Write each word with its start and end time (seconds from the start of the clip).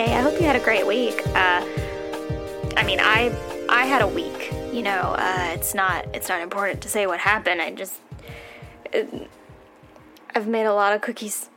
Sunday. 0.00 0.16
I 0.16 0.22
hope 0.22 0.40
you 0.40 0.46
had 0.46 0.56
a 0.56 0.60
great 0.60 0.86
week. 0.86 1.26
Uh, 1.28 1.64
I 2.76 2.82
mean, 2.84 3.00
I 3.00 3.34
I 3.68 3.84
had 3.84 4.00
a 4.00 4.06
week. 4.06 4.52
You 4.72 4.82
know, 4.82 5.14
uh, 5.18 5.50
it's 5.52 5.74
not 5.74 6.06
it's 6.14 6.28
not 6.28 6.40
important 6.40 6.80
to 6.82 6.88
say 6.88 7.06
what 7.06 7.20
happened. 7.20 7.60
I 7.60 7.70
just 7.72 8.00
it, 8.92 9.30
I've 10.34 10.46
made 10.46 10.64
a 10.64 10.72
lot 10.72 10.94
of 10.94 11.02
cookies 11.02 11.50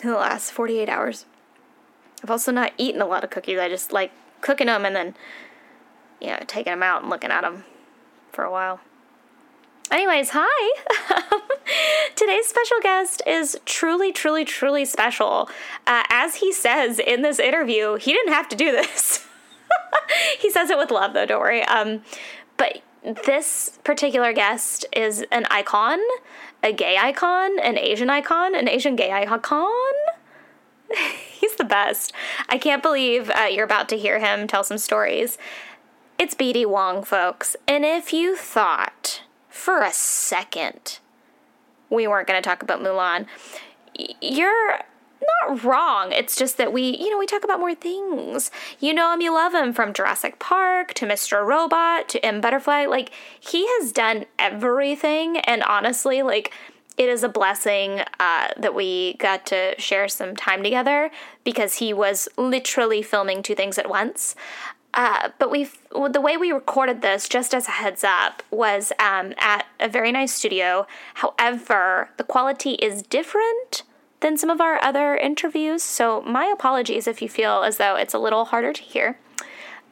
in 0.00 0.08
the 0.08 0.16
last 0.16 0.52
48 0.52 0.88
hours. 0.88 1.26
I've 2.22 2.30
also 2.30 2.50
not 2.50 2.72
eaten 2.78 3.02
a 3.02 3.06
lot 3.06 3.24
of 3.24 3.30
cookies. 3.30 3.58
I 3.58 3.68
just 3.68 3.92
like 3.92 4.12
cooking 4.40 4.68
them 4.68 4.86
and 4.86 4.96
then 4.96 5.14
you 6.20 6.28
know 6.28 6.40
taking 6.46 6.72
them 6.72 6.82
out 6.82 7.02
and 7.02 7.10
looking 7.10 7.30
at 7.30 7.42
them 7.42 7.64
for 8.32 8.44
a 8.44 8.50
while. 8.50 8.80
Anyways, 9.90 10.30
hi. 10.32 10.82
Today's 12.16 12.46
special 12.46 12.78
guest 12.82 13.22
is 13.26 13.58
truly, 13.64 14.12
truly, 14.12 14.44
truly 14.44 14.84
special. 14.84 15.48
Uh, 15.86 16.02
as 16.10 16.36
he 16.36 16.52
says 16.52 16.98
in 16.98 17.22
this 17.22 17.38
interview, 17.38 17.96
he 17.96 18.12
didn't 18.12 18.32
have 18.32 18.48
to 18.48 18.56
do 18.56 18.72
this. 18.72 19.26
he 20.40 20.50
says 20.50 20.70
it 20.70 20.78
with 20.78 20.90
love, 20.90 21.14
though, 21.14 21.26
don't 21.26 21.40
worry. 21.40 21.62
Um, 21.64 22.02
but 22.56 22.82
this 23.24 23.78
particular 23.84 24.32
guest 24.32 24.84
is 24.92 25.24
an 25.30 25.46
icon, 25.50 26.00
a 26.62 26.72
gay 26.72 26.96
icon, 26.96 27.58
an 27.60 27.78
Asian 27.78 28.10
icon, 28.10 28.56
an 28.56 28.68
Asian 28.68 28.96
gay 28.96 29.12
icon. 29.12 29.70
He's 31.30 31.54
the 31.56 31.64
best. 31.64 32.12
I 32.48 32.58
can't 32.58 32.82
believe 32.82 33.30
uh, 33.30 33.44
you're 33.44 33.64
about 33.64 33.88
to 33.90 33.98
hear 33.98 34.18
him 34.18 34.48
tell 34.48 34.64
some 34.64 34.78
stories. 34.78 35.38
It's 36.18 36.34
BD 36.34 36.66
Wong, 36.66 37.04
folks. 37.04 37.56
And 37.68 37.84
if 37.84 38.12
you 38.12 38.36
thought 38.36 39.22
for 39.56 39.82
a 39.82 39.92
second 39.92 40.98
we 41.90 42.06
weren't 42.06 42.26
going 42.26 42.40
to 42.40 42.46
talk 42.46 42.62
about 42.62 42.80
Mulan, 42.80 43.26
you're 44.20 44.80
not 45.40 45.64
wrong. 45.64 46.12
It's 46.12 46.36
just 46.36 46.58
that 46.58 46.72
we, 46.72 46.96
you 46.96 47.10
know, 47.10 47.18
we 47.18 47.26
talk 47.26 47.44
about 47.44 47.60
more 47.60 47.74
things. 47.74 48.50
You 48.80 48.92
know 48.92 49.12
him, 49.12 49.20
you 49.20 49.32
love 49.32 49.54
him 49.54 49.72
from 49.72 49.92
Jurassic 49.92 50.38
Park 50.38 50.94
to 50.94 51.06
Mr. 51.06 51.44
Robot 51.44 52.08
to 52.10 52.24
M 52.24 52.40
Butterfly. 52.40 52.86
Like, 52.86 53.10
he 53.38 53.66
has 53.66 53.92
done 53.92 54.26
everything. 54.38 55.38
And 55.38 55.62
honestly, 55.62 56.22
like, 56.22 56.52
it 56.96 57.08
is 57.08 57.22
a 57.22 57.28
blessing 57.28 58.00
uh, 58.18 58.48
that 58.56 58.74
we 58.74 59.14
got 59.14 59.44
to 59.46 59.78
share 59.78 60.08
some 60.08 60.34
time 60.34 60.62
together 60.62 61.10
because 61.44 61.74
he 61.74 61.92
was 61.92 62.28
literally 62.36 63.02
filming 63.02 63.42
two 63.42 63.54
things 63.54 63.78
at 63.78 63.88
once. 63.88 64.34
Uh, 64.96 65.28
but 65.38 65.50
we 65.50 65.68
the 66.10 66.20
way 66.22 66.38
we 66.38 66.50
recorded 66.50 67.02
this, 67.02 67.28
just 67.28 67.54
as 67.54 67.68
a 67.68 67.72
heads 67.72 68.02
up, 68.02 68.42
was 68.50 68.92
um, 68.98 69.34
at 69.36 69.66
a 69.78 69.88
very 69.88 70.10
nice 70.10 70.32
studio. 70.32 70.86
However, 71.14 72.08
the 72.16 72.24
quality 72.24 72.72
is 72.72 73.02
different 73.02 73.82
than 74.20 74.38
some 74.38 74.48
of 74.48 74.58
our 74.60 74.82
other 74.82 75.14
interviews, 75.14 75.82
so 75.82 76.22
my 76.22 76.46
apologies 76.46 77.06
if 77.06 77.20
you 77.20 77.28
feel 77.28 77.62
as 77.62 77.76
though 77.76 77.94
it's 77.94 78.14
a 78.14 78.18
little 78.18 78.46
harder 78.46 78.72
to 78.72 78.82
hear. 78.82 79.18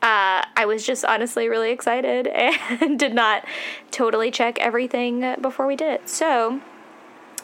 Uh, 0.01 0.45
I 0.57 0.65
was 0.67 0.87
just 0.87 1.05
honestly 1.05 1.49
really 1.49 1.71
excited 1.71 2.27
and 2.27 2.99
did 2.99 3.15
not 3.15 3.47
totally 3.91 4.31
check 4.31 4.59
everything 4.59 5.37
before 5.41 5.67
we 5.67 5.77
did 5.77 6.01
it. 6.01 6.09
So 6.09 6.61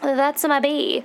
that's 0.01 0.45
my 0.45 0.61
B. 0.61 1.05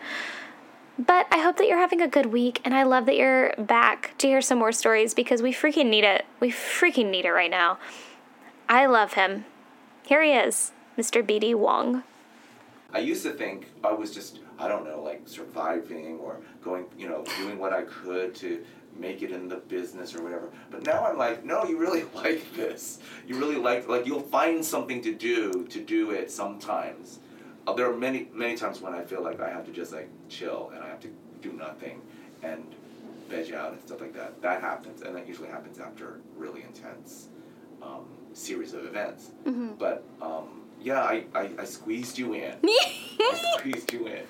But 0.98 1.28
I 1.30 1.40
hope 1.40 1.58
that 1.58 1.68
you're 1.68 1.78
having 1.78 2.02
a 2.02 2.08
good 2.08 2.28
week, 2.28 2.62
and 2.64 2.74
I 2.74 2.84
love 2.84 3.06
that 3.08 3.18
you're 3.18 3.54
back 3.58 4.18
to 4.20 4.28
hear 4.28 4.42
some 4.42 4.60
more 4.60 4.72
stories 4.72 5.14
because 5.14 5.42
we 5.42 5.52
freaking 5.52 5.88
need 5.88 6.06
it. 6.06 6.26
We 6.40 6.52
freaking 6.52 7.10
need 7.10 7.26
it 7.26 7.32
right 7.32 7.52
now. 7.52 7.80
I 8.70 8.86
love 8.86 9.14
him. 9.14 9.44
Here 10.06 10.24
he 10.24 10.32
is, 10.32 10.72
Mr. 10.98 11.22
BD 11.22 11.54
Wong. 11.54 12.04
I 12.94 13.00
used 13.00 13.24
to 13.24 13.32
think 13.32 13.68
I 13.84 13.92
was 13.92 14.14
just, 14.14 14.40
I 14.58 14.70
don't 14.70 14.86
know, 14.86 15.02
like 15.02 15.24
surviving 15.28 16.18
or 16.20 16.40
going, 16.64 16.86
you 16.98 17.10
know, 17.10 17.26
doing 17.40 17.60
what 17.60 17.74
I 17.74 17.82
could 17.82 18.34
to 18.36 18.64
make 18.98 19.22
it 19.22 19.32
in 19.32 19.50
the 19.50 19.58
business 19.58 20.16
or 20.16 20.24
whatever. 20.24 20.50
But 20.72 20.86
now 20.86 21.06
I'm 21.06 21.18
like, 21.18 21.44
no, 21.44 21.66
you 21.66 21.78
really 21.78 22.04
like 22.16 22.54
this. 22.54 23.00
You 23.28 23.38
really 23.38 23.58
like, 23.58 23.90
like 23.90 24.06
you'll 24.06 24.22
find 24.22 24.64
something 24.64 25.02
to 25.02 25.14
do 25.14 25.66
to 25.66 25.82
do 25.82 26.12
it 26.12 26.32
sometimes. 26.32 27.20
Uh, 27.68 27.74
there 27.74 27.90
are 27.90 27.96
many, 27.96 28.28
many 28.34 28.56
times 28.56 28.80
when 28.82 28.94
I 28.94 29.04
feel 29.04 29.24
like 29.24 29.40
I 29.40 29.50
have 29.50 29.66
to 29.66 29.72
just 29.72 29.92
like 29.92 30.10
chill 30.30 30.72
and 30.74 30.84
I 30.84 30.88
have 30.90 31.00
to 31.02 31.10
do 31.42 31.52
nothing 31.54 32.02
and 32.44 32.64
veg 33.28 33.54
out 33.54 33.72
and 33.74 33.82
stuff 33.82 34.02
like 34.02 34.14
that. 34.14 34.42
That 34.42 34.62
happens, 34.62 35.02
and 35.02 35.16
that 35.16 35.28
usually 35.28 35.50
happens 35.50 35.80
after 35.80 36.20
really 36.38 36.62
intense 36.64 37.30
um, 37.82 38.06
series 38.34 38.74
of 38.74 38.86
events. 38.86 39.32
But 39.80 40.04
um, 40.22 40.62
yeah, 40.82 41.02
I, 41.02 41.26
I, 41.34 41.50
I 41.60 41.66
squeezed 41.66 42.18
you 42.20 42.34
in. 42.34 42.56
I 42.64 43.56
squeezed 43.60 43.92
you 43.94 44.08
in. 44.08 44.24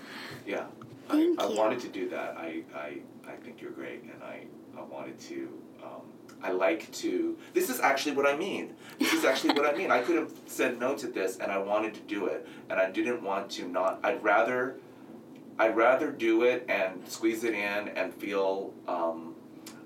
Yeah. 0.46 0.66
Thank 1.10 1.40
I, 1.42 1.46
I 1.46 1.50
you. 1.50 1.58
wanted 1.58 1.80
to 1.82 1.88
do 1.90 2.10
that. 2.10 2.36
I, 2.38 2.64
I, 2.74 2.98
I 3.28 3.36
think 3.44 3.62
you're 3.62 3.72
great, 3.72 4.04
and 4.04 4.24
I, 4.24 4.46
I 4.78 4.82
wanted 4.84 5.20
to. 5.22 5.50
Um, 5.84 6.02
I 6.46 6.52
like 6.52 6.92
to. 6.94 7.36
This 7.54 7.70
is 7.70 7.80
actually 7.80 8.16
what 8.16 8.28
I 8.28 8.38
mean. 8.38 8.74
This 9.00 9.14
is 9.14 9.26
actually 9.26 9.54
what 9.56 9.66
I 9.66 9.76
mean. 9.76 9.90
I 9.92 10.02
could 10.02 10.16
have 10.16 10.32
said 10.46 10.80
no 10.80 10.96
to 10.96 11.08
this, 11.08 11.38
and 11.38 11.52
I 11.52 11.58
wanted 11.58 11.96
to 11.96 12.02
do 12.02 12.28
it, 12.28 12.48
and 12.70 12.80
I 12.80 12.92
didn't 12.92 13.24
want 13.24 13.50
to 13.52 13.68
not. 13.68 14.00
I'd 14.04 14.24
rather. 14.24 14.76
I'd 15.58 15.76
rather 15.76 16.12
do 16.12 16.44
it 16.44 16.66
and 16.68 17.02
squeeze 17.08 17.46
it 17.46 17.54
in 17.54 17.88
and 17.88 18.14
feel 18.14 18.74
um, 18.90 19.36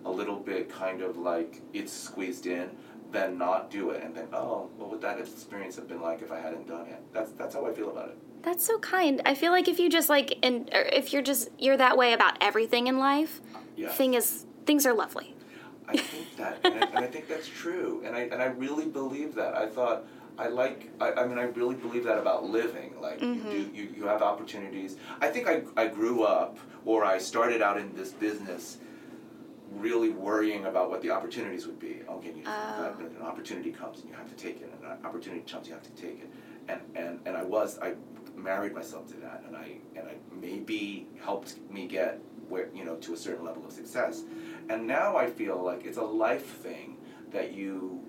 a 0.03 0.09
little 0.11 0.38
bit 0.38 0.67
kind 0.67 1.01
of 1.03 1.15
like 1.17 1.61
it's 1.73 1.94
squeezed 1.94 2.47
in 2.47 2.71
than 3.11 3.38
not 3.38 3.69
do 3.71 3.89
it 3.91 4.03
and 4.03 4.13
then 4.15 4.27
oh 4.33 4.69
what 4.77 4.89
would 4.91 5.01
that 5.01 5.19
experience 5.19 5.75
have 5.75 5.88
been 5.88 6.01
like 6.01 6.21
if 6.23 6.31
I 6.31 6.39
hadn't 6.39 6.67
done 6.67 6.88
it. 6.88 7.00
That's 7.13 7.31
that's 7.33 7.53
how 7.53 7.67
I 7.67 7.71
feel 7.73 7.91
about 7.91 8.09
it. 8.09 8.17
That's 8.41 8.65
so 8.65 8.79
kind. 8.79 9.21
I 9.25 9.35
feel 9.35 9.51
like 9.51 9.67
if 9.67 9.79
you 9.79 9.89
just 9.89 10.09
like, 10.09 10.39
and 10.41 10.69
or 10.73 10.81
if 10.81 11.13
you're 11.13 11.21
just 11.21 11.50
you're 11.59 11.77
that 11.77 11.97
way 11.97 12.13
about 12.13 12.38
everything 12.41 12.88
in 12.88 12.97
life, 12.97 13.39
Yes. 13.75 13.95
thing 13.95 14.15
is 14.15 14.45
things 14.65 14.88
are 14.88 14.94
lovely. 14.94 15.35
I 15.89 15.97
think 15.97 16.36
that, 16.38 16.59
and 16.63 16.75
I, 16.75 16.88
and 16.88 16.97
I 17.00 17.07
think 17.07 17.27
that's 17.27 17.47
true, 17.47 18.03
and 18.06 18.15
I 18.15 18.21
and 18.21 18.41
I 18.41 18.45
really 18.45 18.86
believe 18.86 19.33
that. 19.36 19.56
I 19.56 19.65
thought 19.68 20.06
I 20.38 20.47
like. 20.47 20.91
I, 21.01 21.13
I 21.13 21.27
mean, 21.27 21.39
I 21.39 21.44
really 21.44 21.75
believe 21.75 22.03
that 22.03 22.19
about 22.19 22.45
living. 22.45 22.94
Like 23.01 23.21
you 23.21 23.36
do, 23.36 23.41
mm-hmm. 23.41 23.75
you, 23.75 23.89
you 23.97 24.06
have 24.06 24.21
opportunities. 24.21 24.97
I 25.19 25.30
think 25.30 25.47
I 25.47 25.63
I 25.75 25.88
grew 25.88 26.24
up 26.24 26.59
or 26.86 27.03
I 27.03 27.18
started 27.18 27.62
out 27.63 27.77
in 27.77 27.95
this 27.95 28.12
business, 28.12 28.77
really 29.71 30.12
worrying 30.12 30.65
about 30.65 30.91
what 30.91 31.01
the 31.01 31.09
opportunities 31.09 31.65
would 31.65 31.80
be. 31.80 32.01
Okay, 32.07 32.33
you, 32.35 32.44
Oh. 32.45 32.95
an 33.00 33.21
opportunity 33.24 33.71
comes 33.71 34.01
and 34.01 34.09
you 34.09 34.15
have 34.15 34.30
to 34.30 34.35
take 34.35 34.62
it, 34.62 34.71
and 34.71 34.92
an 34.92 35.03
opportunity 35.03 35.42
comes 35.50 35.68
you 35.68 35.74
have 35.74 35.83
to 35.83 36.01
take 36.01 36.21
it, 36.21 36.30
and 36.68 36.81
and 36.95 37.19
and 37.25 37.35
I 37.35 37.44
was 37.44 37.80
I 37.80 37.95
married 38.35 38.74
myself 38.74 39.07
to 39.07 39.18
that, 39.21 39.44
and 39.47 39.57
I 39.57 39.77
and 39.95 40.07
I 40.07 40.13
maybe 40.39 41.07
helped 41.19 41.56
me 41.71 41.88
get 41.88 42.21
where 42.47 42.69
you 42.74 42.83
know 42.83 42.95
to 42.95 43.13
a 43.13 43.18
certain 43.18 43.45
level 43.45 43.65
of 43.65 43.71
success, 43.71 44.24
and 44.69 44.86
now 44.88 45.18
I 45.18 45.27
feel 45.30 45.62
like 45.62 45.86
it's 45.86 45.98
a 45.98 46.04
life 46.04 46.45
thing 46.45 46.98
that 47.31 47.54
you 47.54 48.01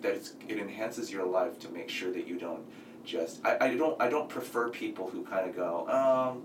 that 0.00 0.14
it's, 0.14 0.34
it 0.48 0.58
enhances 0.58 1.12
your 1.12 1.24
life 1.24 1.60
to 1.60 1.68
make 1.68 1.88
sure 1.88 2.10
that 2.12 2.26
you 2.26 2.38
don't 2.38 2.64
just 3.04 3.44
I, 3.44 3.56
I 3.60 3.76
don't 3.76 4.00
I 4.00 4.08
don't 4.08 4.28
prefer 4.28 4.68
people 4.68 5.08
who 5.08 5.24
kind 5.24 5.48
of 5.48 5.54
go 5.54 5.88
um 5.88 6.42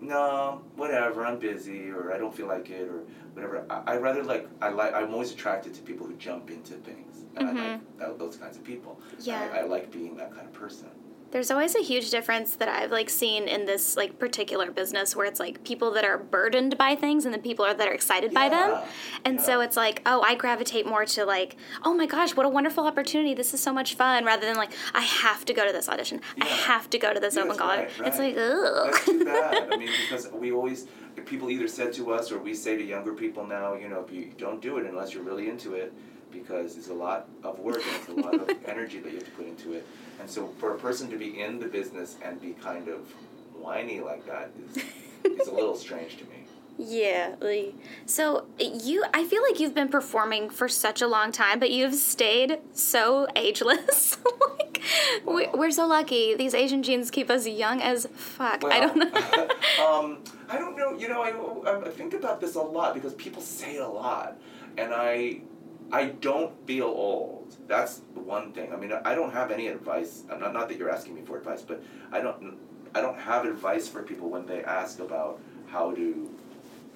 no 0.00 0.62
whatever 0.76 1.24
I'm 1.24 1.38
busy 1.38 1.90
or 1.90 2.12
I 2.12 2.18
don't 2.18 2.34
feel 2.34 2.46
like 2.46 2.68
it 2.70 2.88
or 2.88 3.04
whatever. 3.32 3.64
I, 3.70 3.94
I 3.94 3.96
rather 3.96 4.22
like 4.22 4.48
I 4.60 4.68
like 4.68 4.94
I'm 4.94 5.12
always 5.12 5.32
attracted 5.32 5.74
to 5.74 5.82
people 5.82 6.06
who 6.06 6.14
jump 6.14 6.50
into 6.50 6.74
things. 6.74 7.24
And 7.36 7.48
I 7.48 7.52
like 7.52 7.98
that, 7.98 8.18
those 8.18 8.36
kinds 8.36 8.56
of 8.56 8.64
people. 8.64 9.00
Yeah. 9.20 9.50
I, 9.52 9.60
I 9.60 9.62
like 9.62 9.90
being 9.90 10.16
that 10.16 10.32
kind 10.32 10.46
of 10.46 10.52
person 10.52 10.90
There's 11.34 11.50
always 11.50 11.74
a 11.74 11.82
huge 11.82 12.10
difference 12.10 12.54
that 12.54 12.68
I've 12.68 12.92
like 12.92 13.10
seen 13.10 13.48
in 13.48 13.66
this 13.66 13.96
like 13.96 14.20
particular 14.20 14.70
business 14.70 15.16
where 15.16 15.26
it's 15.26 15.40
like 15.40 15.64
people 15.64 15.90
that 15.94 16.04
are 16.04 16.16
burdened 16.16 16.78
by 16.78 16.94
things 16.94 17.24
and 17.24 17.34
the 17.34 17.40
people 17.40 17.64
are 17.64 17.74
that 17.74 17.88
are 17.88 17.92
excited 17.92 18.32
by 18.32 18.48
them. 18.48 18.70
Yeah, 18.70 18.86
And 19.24 19.40
so 19.40 19.60
it's 19.60 19.76
like, 19.76 20.00
oh, 20.06 20.22
I 20.22 20.36
gravitate 20.36 20.86
more 20.86 21.04
to 21.06 21.24
like, 21.24 21.56
oh 21.82 21.92
my 21.92 22.06
gosh, 22.06 22.36
what 22.36 22.46
a 22.46 22.48
wonderful 22.48 22.86
opportunity. 22.86 23.34
This 23.34 23.52
is 23.52 23.60
so 23.60 23.72
much 23.72 23.96
fun 23.96 24.24
rather 24.24 24.46
than 24.46 24.54
like, 24.54 24.70
I 24.94 25.00
have 25.00 25.44
to 25.46 25.52
go 25.52 25.66
to 25.66 25.72
this 25.72 25.88
audition. 25.88 26.20
I 26.40 26.44
have 26.44 26.88
to 26.90 26.98
go 26.98 27.12
to 27.12 27.18
this 27.18 27.36
open 27.36 27.56
call. 27.56 27.78
right, 27.78 27.90
It's 28.04 28.18
like, 28.20 28.36
ugh. 28.38 28.92
That's 28.92 29.04
too 29.04 29.24
bad. 29.24 29.72
I 29.72 29.76
mean, 29.76 29.90
because 30.08 30.30
we 30.30 30.52
always, 30.52 30.86
people 31.26 31.50
either 31.50 31.66
said 31.66 31.92
to 31.94 32.12
us 32.12 32.30
or 32.30 32.38
we 32.38 32.54
say 32.54 32.76
to 32.76 32.84
younger 32.84 33.12
people 33.12 33.44
now, 33.44 33.74
you 33.74 33.88
know, 33.88 34.04
if 34.06 34.14
you 34.14 34.30
don't 34.38 34.62
do 34.62 34.78
it 34.78 34.86
unless 34.86 35.14
you're 35.14 35.24
really 35.24 35.48
into 35.48 35.74
it, 35.74 35.92
because 36.34 36.76
it's 36.76 36.88
a 36.88 36.94
lot 36.94 37.28
of 37.42 37.58
work 37.58 37.82
and 37.86 37.96
it's 37.96 38.08
a 38.08 38.12
lot 38.12 38.34
of 38.34 38.50
energy 38.66 38.98
that 39.00 39.10
you 39.10 39.18
have 39.18 39.24
to 39.24 39.30
put 39.32 39.46
into 39.46 39.72
it. 39.72 39.86
And 40.20 40.28
so 40.28 40.48
for 40.58 40.74
a 40.74 40.78
person 40.78 41.08
to 41.10 41.16
be 41.16 41.40
in 41.40 41.58
the 41.58 41.66
business 41.66 42.16
and 42.22 42.40
be 42.40 42.52
kind 42.52 42.88
of 42.88 43.00
whiny 43.58 44.00
like 44.00 44.26
that 44.26 44.50
is, 44.68 44.82
is 45.24 45.48
a 45.48 45.54
little 45.54 45.76
strange 45.76 46.18
to 46.18 46.24
me. 46.24 46.44
Yeah. 46.76 47.36
So 48.06 48.46
you, 48.58 49.04
I 49.14 49.24
feel 49.24 49.42
like 49.42 49.60
you've 49.60 49.74
been 49.74 49.88
performing 49.88 50.50
for 50.50 50.68
such 50.68 51.00
a 51.02 51.06
long 51.06 51.30
time, 51.30 51.60
but 51.60 51.70
you've 51.70 51.94
stayed 51.94 52.58
so 52.72 53.28
ageless. 53.36 54.18
like, 54.58 54.82
we, 55.24 55.46
we're 55.54 55.70
so 55.70 55.86
lucky. 55.86 56.34
These 56.34 56.54
Asian 56.54 56.82
genes 56.82 57.10
keep 57.10 57.30
us 57.30 57.46
young 57.46 57.80
as 57.80 58.08
fuck. 58.14 58.64
I 58.64 58.80
don't 58.80 58.96
know. 58.96 59.86
um, 59.86 60.18
I 60.48 60.58
don't 60.58 60.76
know. 60.76 60.98
You 60.98 61.08
know, 61.08 61.22
I, 61.22 61.86
I 61.86 61.90
think 61.90 62.14
about 62.14 62.40
this 62.40 62.56
a 62.56 62.60
lot 62.60 62.94
because 62.94 63.14
people 63.14 63.40
say 63.40 63.76
it 63.76 63.82
a 63.82 63.88
lot, 63.88 64.36
and 64.76 64.92
I, 64.92 65.40
I 65.94 66.06
don't 66.06 66.52
feel 66.66 66.86
old. 66.86 67.54
That's 67.68 68.00
one 68.14 68.52
thing. 68.52 68.72
I 68.72 68.76
mean, 68.76 68.92
I 69.04 69.14
don't 69.14 69.32
have 69.32 69.52
any 69.52 69.68
advice. 69.68 70.24
I'm 70.28 70.40
not 70.40 70.52
not 70.52 70.68
that 70.68 70.76
you're 70.76 70.90
asking 70.90 71.14
me 71.14 71.22
for 71.22 71.38
advice, 71.38 71.62
but 71.62 71.80
I 72.10 72.20
don't. 72.20 72.58
I 72.96 73.00
don't 73.00 73.18
have 73.18 73.44
advice 73.44 73.86
for 73.86 74.02
people 74.02 74.28
when 74.28 74.44
they 74.44 74.64
ask 74.64 74.98
about 74.98 75.40
how 75.68 75.92
to 75.92 76.30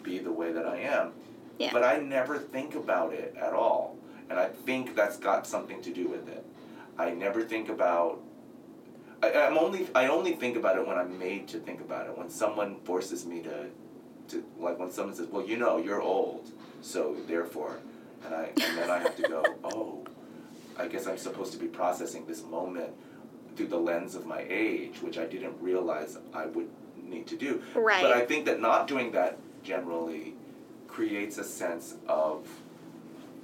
be 0.03 0.19
the 0.19 0.33
way 0.33 0.53
that 0.53 0.67
I 0.67 0.79
am. 0.79 1.13
Yeah. 1.59 1.71
But 1.73 1.85
I 1.85 1.99
never 1.99 2.39
think 2.39 2.75
about 2.75 3.13
it 3.13 3.37
at 3.41 3.53
all, 3.53 3.97
and 4.31 4.39
I 4.39 4.49
think 4.49 4.97
that's 4.97 5.17
got 5.17 5.47
something 5.47 5.81
to 5.83 5.93
do 5.93 6.09
with 6.09 6.29
it. 6.29 6.45
I 6.99 7.11
never 7.11 7.43
think 7.43 7.69
about 7.69 8.21
I, 9.23 9.33
I'm 9.33 9.59
only 9.59 9.89
I 9.95 10.09
only 10.09 10.33
think 10.33 10.57
about 10.57 10.77
it 10.77 10.87
when 10.87 10.99
I'm 10.99 11.19
made 11.19 11.49
to 11.49 11.59
think 11.59 11.81
about 11.81 12.07
it. 12.07 12.17
When 12.17 12.29
someone 12.31 12.81
forces 12.81 13.27
me 13.27 13.43
to, 13.43 13.67
to 14.29 14.45
like 14.59 14.79
when 14.79 14.91
someone 14.91 15.15
says, 15.15 15.27
"Well, 15.29 15.47
you 15.47 15.57
know, 15.57 15.79
you're 15.79 16.01
old, 16.01 16.51
so 16.83 17.17
therefore," 17.27 17.79
and 18.25 18.35
I 18.35 18.45
and 18.47 18.79
then 18.79 18.91
I 18.91 18.99
have 18.99 19.17
to 19.17 19.23
go, 19.23 19.43
"Oh, 19.65 20.05
I 20.77 20.87
guess 20.89 21.07
I'm 21.07 21.19
supposed 21.19 21.53
to 21.53 21.59
be 21.59 21.67
processing 21.67 22.27
this 22.27 22.43
moment 22.45 22.91
through 23.57 23.69
the 23.69 23.79
lens 23.79 24.15
of 24.15 24.27
my 24.27 24.45
age, 24.49 25.03
which 25.03 25.19
I 25.19 25.25
didn't 25.25 25.61
realize 25.61 26.19
I 26.33 26.47
would 26.47 26.69
need 26.97 27.27
to 27.29 27.37
do." 27.37 27.63
Right. 27.75 28.03
But 28.03 28.13
I 28.13 28.25
think 28.25 28.47
that 28.47 28.61
not 28.61 28.87
doing 28.87 29.13
that 29.13 29.39
generally 29.63 30.35
creates 30.87 31.39
a 31.39 31.45
sense 31.45 31.95
of 32.09 32.47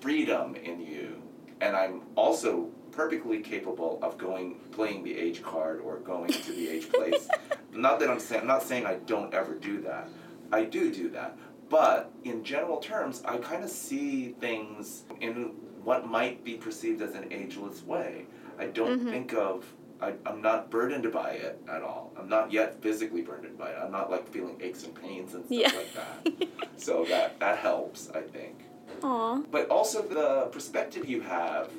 freedom 0.00 0.54
in 0.56 0.80
you 0.80 1.22
and 1.60 1.76
i'm 1.76 2.02
also 2.16 2.68
perfectly 2.92 3.40
capable 3.40 3.98
of 4.02 4.18
going 4.18 4.56
playing 4.72 5.02
the 5.02 5.16
age 5.16 5.42
card 5.42 5.80
or 5.80 5.96
going 5.98 6.30
to 6.30 6.52
the 6.52 6.68
age 6.68 6.88
place 6.92 7.28
not 7.72 7.98
that 7.98 8.10
i'm 8.10 8.20
saying 8.20 8.42
i'm 8.42 8.46
not 8.46 8.62
saying 8.62 8.86
i 8.86 8.94
don't 9.06 9.32
ever 9.34 9.54
do 9.54 9.80
that 9.80 10.08
i 10.52 10.64
do 10.64 10.92
do 10.92 11.08
that 11.08 11.36
but 11.68 12.12
in 12.24 12.44
general 12.44 12.78
terms 12.78 13.22
i 13.24 13.36
kind 13.38 13.64
of 13.64 13.70
see 13.70 14.34
things 14.40 15.02
in 15.20 15.52
what 15.82 16.06
might 16.06 16.42
be 16.44 16.54
perceived 16.54 17.02
as 17.02 17.14
an 17.14 17.32
ageless 17.32 17.82
way 17.84 18.26
i 18.58 18.66
don't 18.66 19.00
mm-hmm. 19.00 19.10
think 19.10 19.32
of 19.32 19.64
I, 20.00 20.12
I'm 20.26 20.42
not 20.42 20.70
burdened 20.70 21.10
by 21.12 21.30
it 21.30 21.60
at 21.68 21.82
all. 21.82 22.12
I'm 22.18 22.28
not 22.28 22.52
yet 22.52 22.82
physically 22.82 23.22
burdened 23.22 23.56
by 23.56 23.70
it. 23.70 23.78
I'm 23.82 23.92
not 23.92 24.10
like 24.10 24.28
feeling 24.28 24.60
aches 24.60 24.84
and 24.84 24.94
pains 24.94 25.34
and 25.34 25.44
stuff 25.46 25.58
Yeah. 25.58 25.72
like 25.72 25.94
that. 25.94 26.48
so 26.76 27.04
that 27.06 27.38
that 27.40 27.58
helps, 27.58 28.10
I 28.10 28.20
think. 28.20 28.64
Aw. 29.02 29.42
But 29.50 29.68
also 29.68 30.02
the 30.02 30.48
perspective 30.50 31.08
you 31.08 31.20
have 31.22 31.70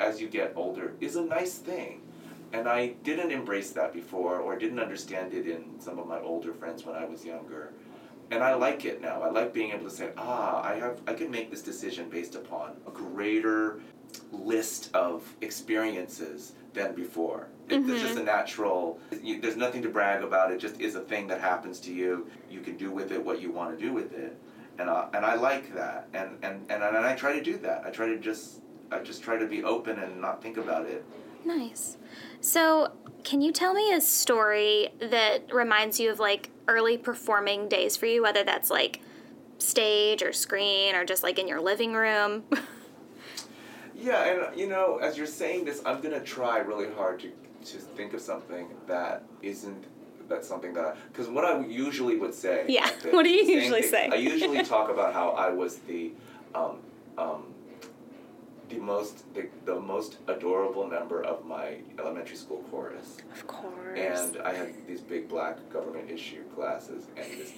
as 0.00 0.20
you 0.20 0.28
get 0.28 0.52
older 0.56 0.94
is 1.00 1.16
a 1.16 1.22
nice 1.22 1.58
thing. 1.58 2.02
And 2.52 2.66
I 2.66 2.94
didn't 3.04 3.30
embrace 3.30 3.72
that 3.72 3.92
before 3.92 4.38
or 4.38 4.56
didn't 4.56 4.80
understand 4.80 5.34
it 5.34 5.46
in 5.46 5.78
some 5.78 5.98
of 5.98 6.06
my 6.06 6.20
older 6.20 6.54
friends 6.54 6.84
when 6.84 6.96
I 6.96 7.04
was 7.04 7.24
younger. 7.24 7.74
And 8.30 8.42
I 8.42 8.54
like 8.54 8.84
it 8.84 9.00
now. 9.00 9.22
I 9.22 9.30
like 9.30 9.54
being 9.54 9.72
able 9.72 9.84
to 9.84 9.90
say, 9.90 10.10
ah, 10.16 10.62
I 10.62 10.74
have 10.74 11.00
I 11.06 11.14
can 11.14 11.30
make 11.30 11.50
this 11.50 11.62
decision 11.62 12.08
based 12.10 12.34
upon 12.34 12.76
a 12.86 12.90
greater 12.90 13.80
list 14.32 14.94
of 14.94 15.34
experiences 15.40 16.52
than 16.74 16.94
before. 16.94 17.48
It, 17.68 17.86
There's 17.86 18.02
just 18.02 18.18
a 18.18 18.22
natural. 18.22 18.98
You, 19.22 19.40
there's 19.40 19.56
nothing 19.56 19.82
to 19.82 19.88
brag 19.88 20.22
about. 20.22 20.52
It 20.52 20.58
just 20.58 20.80
is 20.80 20.94
a 20.94 21.00
thing 21.00 21.26
that 21.28 21.40
happens 21.40 21.80
to 21.80 21.92
you. 21.92 22.28
You 22.50 22.60
can 22.60 22.76
do 22.76 22.90
with 22.90 23.12
it 23.12 23.22
what 23.22 23.40
you 23.40 23.50
want 23.50 23.78
to 23.78 23.84
do 23.84 23.92
with 23.92 24.12
it, 24.14 24.36
and 24.78 24.88
I, 24.88 25.08
and 25.12 25.24
I 25.24 25.34
like 25.34 25.74
that. 25.74 26.08
And, 26.14 26.38
and 26.42 26.64
and 26.70 26.82
and 26.82 26.96
I 26.96 27.14
try 27.14 27.32
to 27.32 27.42
do 27.42 27.58
that. 27.58 27.84
I 27.86 27.90
try 27.90 28.06
to 28.06 28.18
just 28.18 28.60
I 28.90 29.00
just 29.00 29.22
try 29.22 29.38
to 29.38 29.46
be 29.46 29.64
open 29.64 29.98
and 29.98 30.20
not 30.20 30.42
think 30.42 30.56
about 30.56 30.86
it. 30.86 31.04
Nice. 31.44 31.96
So, 32.40 32.92
can 33.24 33.40
you 33.40 33.52
tell 33.52 33.74
me 33.74 33.92
a 33.92 34.00
story 34.00 34.90
that 35.00 35.52
reminds 35.52 36.00
you 36.00 36.10
of 36.10 36.18
like 36.18 36.50
early 36.68 36.96
performing 36.96 37.68
days 37.68 37.96
for 37.96 38.06
you, 38.06 38.22
whether 38.22 38.44
that's 38.44 38.70
like 38.70 39.00
stage 39.58 40.22
or 40.22 40.32
screen 40.32 40.94
or 40.94 41.04
just 41.04 41.22
like 41.22 41.38
in 41.38 41.48
your 41.48 41.60
living 41.60 41.94
room? 41.94 42.44
Yeah, 44.00 44.24
and 44.24 44.58
you 44.58 44.68
know, 44.68 44.98
as 44.98 45.18
you're 45.18 45.26
saying 45.26 45.64
this, 45.64 45.82
I'm 45.84 46.00
gonna 46.00 46.20
try 46.20 46.58
really 46.58 46.88
hard 46.94 47.20
to 47.20 47.32
to 47.72 47.78
think 47.78 48.14
of 48.14 48.20
something 48.20 48.68
that 48.86 49.24
isn't 49.42 49.84
that's 50.28 50.46
something 50.46 50.72
that 50.74 50.96
because 51.10 51.28
what 51.28 51.44
I 51.44 51.64
usually 51.66 52.16
would 52.16 52.34
say. 52.34 52.64
Yeah, 52.68 52.88
what 53.10 53.24
do 53.24 53.30
you 53.30 53.44
usually 53.44 53.82
thing. 53.82 53.90
say? 53.90 54.08
I 54.10 54.14
usually 54.14 54.62
talk 54.62 54.88
about 54.94 55.14
how 55.14 55.30
I 55.30 55.50
was 55.50 55.78
the, 55.78 56.12
um, 56.54 56.78
um, 57.16 57.46
the 58.68 58.78
most 58.78 59.32
the, 59.34 59.48
the 59.64 59.78
most 59.78 60.18
adorable 60.26 60.86
member 60.86 61.22
of 61.22 61.44
my 61.44 61.78
elementary 61.98 62.36
school 62.36 62.64
chorus, 62.70 63.18
of 63.32 63.46
course. 63.46 63.98
and 63.98 64.38
I 64.42 64.54
had 64.54 64.74
these 64.86 65.00
big 65.00 65.28
black 65.28 65.56
government 65.70 66.10
issue 66.10 66.42
glasses 66.54 67.06
and 67.16 67.26
this 67.38 67.52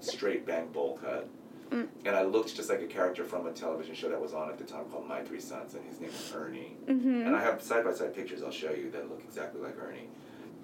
straight 0.00 0.46
bang 0.46 0.68
bowl 0.68 0.98
cut. 1.02 1.28
Mm. 1.70 1.88
And 2.04 2.14
I 2.14 2.22
looked 2.22 2.54
just 2.54 2.70
like 2.70 2.80
a 2.80 2.86
character 2.86 3.24
from 3.24 3.46
a 3.46 3.52
television 3.52 3.94
show 3.94 4.08
that 4.08 4.20
was 4.20 4.32
on 4.32 4.48
at 4.48 4.56
the 4.56 4.62
time 4.62 4.84
called 4.84 5.08
My 5.08 5.22
Three 5.22 5.40
Sons, 5.40 5.74
and 5.74 5.84
his 5.84 6.00
name 6.00 6.10
was 6.10 6.32
Ernie. 6.32 6.76
Mm-hmm. 6.86 7.26
And 7.26 7.34
I 7.34 7.42
have 7.42 7.60
side 7.60 7.84
by 7.84 7.92
side 7.92 8.14
pictures 8.14 8.40
I'll 8.42 8.52
show 8.52 8.70
you 8.70 8.88
that 8.92 9.08
look 9.08 9.20
exactly 9.24 9.60
like 9.60 9.76
Ernie. 9.82 10.08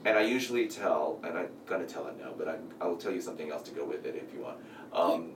And 0.04 0.16
I 0.16 0.22
usually 0.22 0.68
tell, 0.68 1.18
and 1.24 1.36
I'm 1.36 1.48
gonna 1.66 1.86
tell 1.86 2.06
it 2.06 2.18
now, 2.18 2.32
but 2.36 2.48
I, 2.48 2.56
I'll 2.80 2.96
tell 2.96 3.12
you 3.12 3.20
something 3.20 3.50
else 3.50 3.62
to 3.68 3.72
go 3.72 3.84
with 3.84 4.06
it 4.06 4.14
if 4.14 4.32
you 4.32 4.42
want. 4.42 4.58
Um, 4.92 5.32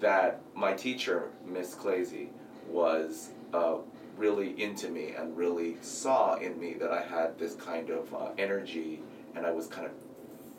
that 0.00 0.40
my 0.54 0.72
teacher, 0.72 1.30
Miss 1.46 1.74
Clazy, 1.74 2.28
was 2.68 3.30
uh, 3.52 3.76
really 4.16 4.60
into 4.62 4.88
me 4.88 5.14
and 5.18 5.36
really 5.36 5.76
saw 5.80 6.34
in 6.36 6.58
me 6.60 6.74
that 6.74 6.90
I 6.90 7.02
had 7.02 7.38
this 7.38 7.54
kind 7.54 7.90
of 7.90 8.12
uh, 8.14 8.28
energy 8.38 9.00
and 9.34 9.46
I 9.46 9.50
was 9.50 9.66
kind 9.66 9.86
of 9.86 9.92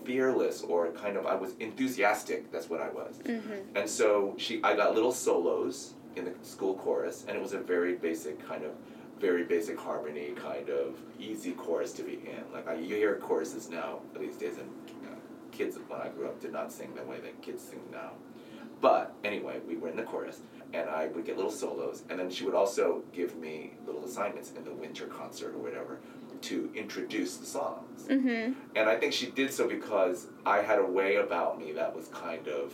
fearless 0.03 0.62
or 0.63 0.91
kind 0.91 1.17
of 1.17 1.25
I 1.25 1.35
was 1.35 1.53
enthusiastic. 1.59 2.51
That's 2.51 2.69
what 2.69 2.81
I 2.81 2.89
was. 2.89 3.19
And 3.75 3.89
so 3.89 4.33
she, 4.38 4.62
I 4.63 4.75
got 4.75 4.95
little 4.95 5.12
solos 5.12 5.93
in 6.15 6.25
the 6.25 6.33
school 6.41 6.75
chorus, 6.75 7.25
and 7.27 7.38
it 7.38 7.41
was 7.41 7.53
a 7.53 7.59
very 7.59 7.95
basic 7.95 8.45
kind 8.47 8.63
of, 8.63 8.71
very 9.19 9.43
basic 9.43 9.79
harmony 9.79 10.31
kind 10.35 10.69
of 10.69 10.97
easy 11.19 11.51
chorus 11.53 11.93
to 11.93 12.03
be 12.03 12.13
in. 12.13 12.43
Like 12.53 12.67
I, 12.67 12.75
you 12.75 12.95
hear 12.95 13.15
choruses 13.15 13.69
now 13.69 14.00
these 14.19 14.35
days, 14.35 14.57
and 14.57 14.69
uh, 15.05 15.15
kids 15.51 15.77
when 15.88 16.01
I 16.01 16.09
grew 16.09 16.27
up 16.27 16.39
did 16.41 16.51
not 16.51 16.71
sing 16.71 16.93
the 16.95 17.03
way 17.03 17.19
that 17.21 17.41
kids 17.41 17.63
sing 17.63 17.79
now. 17.91 18.12
But 18.81 19.13
anyway, 19.23 19.59
we 19.67 19.77
were 19.77 19.88
in 19.88 19.95
the 19.95 20.03
chorus, 20.03 20.41
and 20.73 20.89
I 20.89 21.07
would 21.07 21.25
get 21.25 21.35
little 21.37 21.51
solos, 21.51 22.03
and 22.09 22.19
then 22.19 22.29
she 22.29 22.45
would 22.45 22.55
also 22.55 23.03
give 23.13 23.35
me 23.37 23.73
little 23.85 24.03
assignments 24.03 24.51
in 24.57 24.63
the 24.63 24.73
winter 24.73 25.05
concert 25.05 25.53
or 25.53 25.59
whatever 25.59 25.99
to 26.41 26.69
introduce 26.75 27.37
the 27.37 27.45
songs. 27.45 28.03
Mm-hmm. 28.07 28.53
And 28.75 28.89
I 28.89 28.97
think 28.97 29.13
she 29.13 29.27
did 29.27 29.53
so 29.53 29.67
because 29.67 30.27
I 30.45 30.57
had 30.61 30.79
a 30.79 30.85
way 30.85 31.15
about 31.17 31.57
me 31.59 31.71
that 31.73 31.95
was 31.95 32.07
kind 32.09 32.47
of 32.47 32.73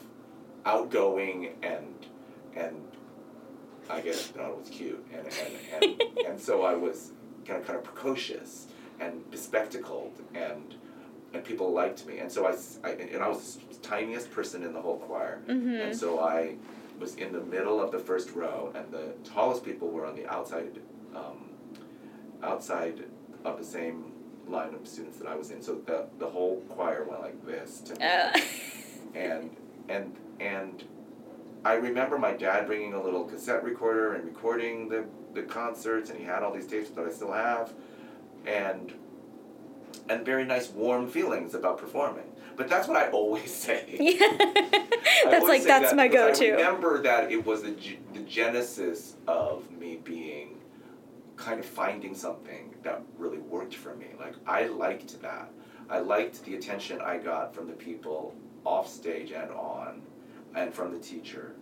outgoing 0.66 1.56
and 1.64 1.94
and 2.56 2.76
I 3.90 4.02
guess 4.02 4.28
thought 4.28 4.50
it 4.52 4.58
was 4.60 4.70
cute, 4.70 5.04
and 5.14 5.26
and, 5.28 5.84
and, 5.84 6.18
and 6.28 6.40
so 6.42 6.64
I 6.64 6.76
was 6.76 7.12
kind 7.46 7.60
of 7.60 7.66
kind 7.66 7.78
of 7.78 7.84
precocious 7.84 8.68
and 9.00 9.30
bespectacled, 9.32 10.14
and 10.36 10.76
and 11.34 11.44
people 11.44 11.72
liked 11.72 12.06
me, 12.06 12.20
and 12.20 12.32
so 12.32 12.46
I, 12.48 12.56
I- 12.88 12.92
and 12.94 13.24
I 13.24 13.28
was 13.30 13.60
the 13.72 13.78
tiniest 13.80 14.32
person 14.32 14.64
in 14.64 14.74
the 14.74 14.82
whole 14.82 14.98
choir, 14.98 15.42
and 15.82 15.96
so 15.96 16.20
I 16.20 16.56
was 17.00 17.16
in 17.16 17.32
the 17.32 17.42
middle 17.42 17.82
of 17.82 17.92
the 17.92 18.00
first 18.00 18.32
row, 18.32 18.72
and 18.76 18.92
the 18.92 19.14
tallest 19.24 19.64
people 19.64 19.90
were 19.90 20.06
on 20.06 20.16
the 20.16 20.28
outside, 20.28 20.80
um, 21.16 21.50
outside 22.44 23.06
of 23.46 23.58
the 23.58 23.64
same 23.64 24.12
line 24.48 24.74
of 24.74 24.88
students 24.88 25.18
that 25.18 25.28
I 25.28 25.36
was 25.36 25.52
in. 25.52 25.62
So 25.62 25.76
the 25.86 26.08
the 26.18 26.28
whole 26.28 26.58
choir 26.70 27.06
went 27.06 27.22
like 27.22 27.46
this 27.46 27.80
to 27.82 27.94
me 27.94 28.00
Uh, 28.02 28.40
and 29.16 29.50
and 29.88 30.16
and 30.40 30.84
I 31.66 31.74
remember 31.74 32.18
my 32.18 32.34
dad 32.34 32.68
bringing 32.68 32.94
a 32.94 33.02
little 33.02 33.26
cassette 33.26 33.64
recorder 33.64 34.16
and 34.16 34.26
recording 34.26 34.90
the 34.90 35.06
the 35.34 35.44
concerts, 35.44 36.10
and 36.10 36.20
he 36.20 36.26
had 36.26 36.44
all 36.44 36.54
these 36.54 36.68
tapes 36.68 36.90
that 36.92 37.06
I 37.06 37.12
still 37.12 37.32
have, 37.32 37.74
and 38.46 38.94
and 40.10 40.26
very 40.26 40.46
nice 40.46 40.70
warm 40.70 41.08
feelings 41.08 41.54
about 41.54 41.78
performing. 41.78 42.29
But 42.60 42.68
that's 42.68 42.90
what 42.90 42.98
I 42.98 43.10
always 43.12 43.54
say. 43.68 43.86
I 43.98 45.30
that's 45.32 45.48
like 45.48 45.64
that's 45.64 45.92
that 45.92 45.96
my 45.96 46.10
go-to. 46.10 46.46
I 46.46 46.58
remember 46.58 47.02
that 47.04 47.32
it 47.32 47.46
was 47.46 47.64
the, 47.64 47.74
the 48.14 48.20
genesis 48.20 49.16
of 49.28 49.72
me 49.72 50.02
being 50.04 50.58
kind 51.38 51.62
of 51.62 51.66
finding 51.66 52.14
something 52.14 52.76
that 52.84 53.02
really 53.18 53.38
worked 53.38 53.76
for 53.76 53.96
me. 53.96 54.08
Like 54.20 54.34
I 54.46 54.68
liked 54.68 55.22
that. 55.22 55.50
I 55.90 56.00
liked 56.00 56.44
the 56.44 56.56
attention 56.56 57.00
I 57.00 57.18
got 57.18 57.56
from 57.56 57.66
the 57.66 57.74
people 57.74 58.36
off 58.66 58.90
stage 58.90 59.32
and 59.32 59.50
on, 59.52 60.02
and 60.54 60.74
from 60.74 60.92
the 60.92 61.00
teacher. 61.00 61.56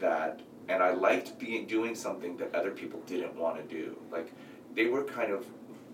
That 0.00 0.40
and 0.68 0.82
I 0.82 0.90
liked 0.90 1.38
being 1.38 1.68
doing 1.68 1.94
something 1.94 2.36
that 2.38 2.52
other 2.52 2.72
people 2.72 2.98
didn't 3.06 3.36
want 3.36 3.56
to 3.58 3.62
do. 3.62 3.96
Like 4.10 4.32
they 4.74 4.86
were 4.86 5.04
kind 5.04 5.30
of 5.32 5.46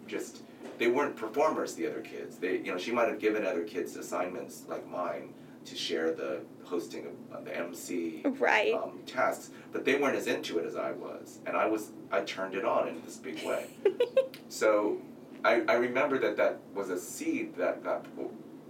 just 0.07 0.43
they 0.79 0.89
weren't 0.89 1.17
performers. 1.17 1.75
The 1.75 1.87
other 1.87 2.01
kids. 2.01 2.37
They 2.39 2.59
you 2.59 2.73
know 2.73 2.79
she 2.79 2.93
might 2.93 3.09
have 3.09 3.19
given 3.19 3.45
other 3.47 3.65
kids 3.65 3.97
assignments 3.97 4.65
like 4.69 4.89
mine 4.89 5.35
to 5.65 5.77
share 5.77 6.13
the 6.13 6.41
hosting 6.65 7.07
of 7.33 7.45
the 7.45 7.55
MC 7.57 8.23
Right. 8.39 8.75
um, 8.75 9.01
tasks, 9.07 9.51
but 9.73 9.85
they 9.85 9.97
weren't 9.97 10.17
as 10.17 10.27
into 10.27 10.59
it 10.59 10.65
as 10.67 10.77
I 10.77 10.93
was, 10.93 11.41
and 11.47 11.57
I 11.57 11.67
was. 11.67 11.91
I 12.11 12.21
turned 12.23 12.55
it 12.55 12.65
on 12.65 12.89
in 12.89 13.03
this 13.05 13.17
big 13.17 13.43
way. 13.45 13.67
so, 14.49 14.99
I, 15.45 15.63
I 15.69 15.75
remember 15.75 16.19
that 16.21 16.37
that 16.37 16.61
was 16.75 16.91
a 16.91 16.99
seed 16.99 17.55
that 17.57 17.83
got 17.85 18.07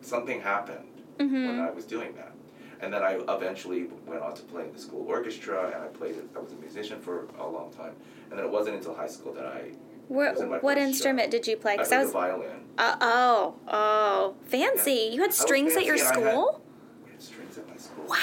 something 0.00 0.40
happened 0.40 0.84
when 1.18 1.60
I 1.60 1.70
was 1.70 1.84
doing 1.84 2.14
that, 2.16 2.32
and 2.80 2.92
then 2.92 3.02
I 3.02 3.18
eventually 3.28 3.88
went 4.06 4.22
on 4.22 4.34
to 4.34 4.42
play 4.42 4.64
in 4.64 4.72
the 4.72 4.78
school 4.78 5.04
orchestra, 5.08 5.66
and 5.74 5.82
I 5.84 5.88
played. 5.88 6.16
I 6.36 6.38
was 6.40 6.52
a 6.52 6.56
musician 6.56 7.00
for 7.00 7.26
a 7.38 7.46
long 7.46 7.70
time, 7.72 7.94
and 8.30 8.38
then 8.38 8.46
it 8.46 8.50
wasn't 8.50 8.76
until 8.76 8.94
high 8.94 9.08
school 9.08 9.32
that 9.34 9.46
I. 9.46 9.70
What, 10.08 10.32
was 10.34 10.40
in 10.42 10.50
my 10.50 10.58
what 10.58 10.78
instrument 10.78 11.30
did 11.30 11.46
you 11.46 11.56
play? 11.56 11.74
I 11.74 11.76
Because 11.76 11.88
played 11.90 11.98
I 11.98 12.00
the 12.00 12.04
was. 12.06 12.12
violin. 12.12 12.50
Uh, 12.78 12.96
oh, 13.00 13.54
oh, 13.68 14.34
fancy! 14.46 14.92
Yeah. 14.92 15.10
You 15.14 15.22
had 15.22 15.34
strings 15.34 15.74
at 15.76 15.84
your 15.84 15.96
I 15.96 15.98
had- 15.98 16.06
school. 16.14 16.62
We 17.04 17.10
had 17.12 17.22
strings 17.22 17.58
at 17.58 17.68
my 17.68 17.76
school. 17.76 18.04
Wow. 18.08 18.16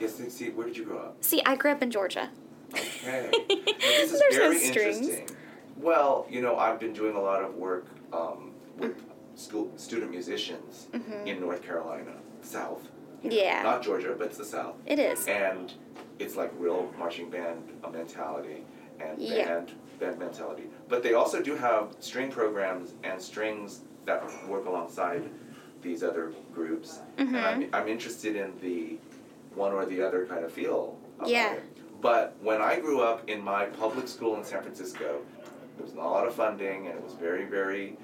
Yes. 0.00 0.14
See, 0.28 0.50
where 0.50 0.66
did 0.66 0.76
you 0.76 0.84
grow 0.84 0.98
up? 0.98 1.16
See, 1.24 1.42
I 1.44 1.54
grew 1.56 1.70
up 1.70 1.82
in 1.82 1.90
Georgia. 1.90 2.30
Okay. 2.72 3.30
Now, 3.30 3.30
this 3.30 4.12
is 4.12 4.20
There's 4.20 4.36
no 4.38 4.52
strings. 4.70 5.32
Well, 5.76 6.26
you 6.30 6.40
know, 6.40 6.56
I've 6.56 6.78
been 6.80 6.92
doing 6.92 7.16
a 7.16 7.20
lot 7.20 7.42
of 7.42 7.54
work 7.56 7.86
um, 8.12 8.52
with 8.78 9.02
school 9.34 9.70
student 9.76 10.10
musicians 10.10 10.86
in 11.26 11.40
North 11.40 11.62
Carolina, 11.62 12.12
South. 12.42 12.82
Mm-hmm. 13.18 13.30
Yeah. 13.32 13.62
Not 13.62 13.82
Georgia, 13.82 14.14
but 14.16 14.28
it's 14.28 14.38
the 14.38 14.44
South. 14.44 14.74
It 14.86 14.98
is. 14.98 15.26
And 15.26 15.72
it's 16.18 16.36
like 16.36 16.52
real 16.58 16.92
marching 16.98 17.28
band 17.30 17.62
mentality 17.92 18.64
and 19.00 19.20
Yeah. 19.20 19.46
band 19.46 19.72
band 20.02 20.18
mentality. 20.18 20.64
But 20.88 21.02
they 21.02 21.14
also 21.14 21.42
do 21.42 21.56
have 21.56 21.94
string 22.00 22.30
programs 22.30 22.94
and 23.04 23.20
strings 23.20 23.80
that 24.04 24.22
work 24.48 24.66
alongside 24.66 25.22
these 25.80 26.02
other 26.02 26.32
groups. 26.54 27.00
Mm-hmm. 27.18 27.34
And 27.34 27.46
I'm, 27.46 27.68
I'm 27.72 27.88
interested 27.88 28.36
in 28.36 28.52
the 28.60 28.98
one 29.54 29.72
or 29.72 29.84
the 29.86 30.02
other 30.02 30.26
kind 30.26 30.44
of 30.44 30.52
feel. 30.52 30.98
Yeah. 31.24 31.54
it. 31.54 31.62
But 32.00 32.36
when 32.40 32.60
I 32.60 32.80
grew 32.80 33.00
up 33.00 33.28
in 33.28 33.42
my 33.42 33.66
public 33.66 34.08
school 34.08 34.36
in 34.36 34.44
San 34.44 34.62
Francisco, 34.62 35.20
there 35.76 35.84
was 35.84 35.94
not 35.94 36.06
a 36.06 36.08
lot 36.08 36.26
of 36.26 36.34
funding 36.34 36.88
and 36.88 36.96
it 36.96 37.02
was 37.02 37.14
very, 37.14 37.44
very 37.44 37.96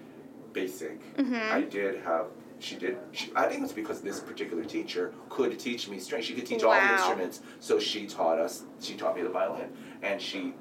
basic. 0.52 1.16
Mm-hmm. 1.16 1.34
I 1.34 1.62
did 1.62 2.00
have, 2.02 2.26
she 2.60 2.76
did, 2.76 2.96
she, 3.12 3.30
I 3.34 3.48
think 3.48 3.64
it's 3.64 3.72
because 3.72 4.00
this 4.00 4.20
particular 4.20 4.64
teacher 4.64 5.12
could 5.28 5.58
teach 5.58 5.88
me 5.88 5.98
strings. 5.98 6.24
She 6.26 6.34
could 6.34 6.46
teach 6.46 6.62
all 6.62 6.74
the 6.74 6.92
instruments. 6.92 7.40
So 7.60 7.78
she 7.80 8.06
taught 8.06 8.38
us, 8.38 8.62
she 8.80 8.94
taught 8.94 9.16
me 9.16 9.22
the 9.22 9.30
violin. 9.30 9.70
And 10.02 10.20
she 10.20 10.54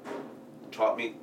taught 0.72 0.96
me, 0.96 1.14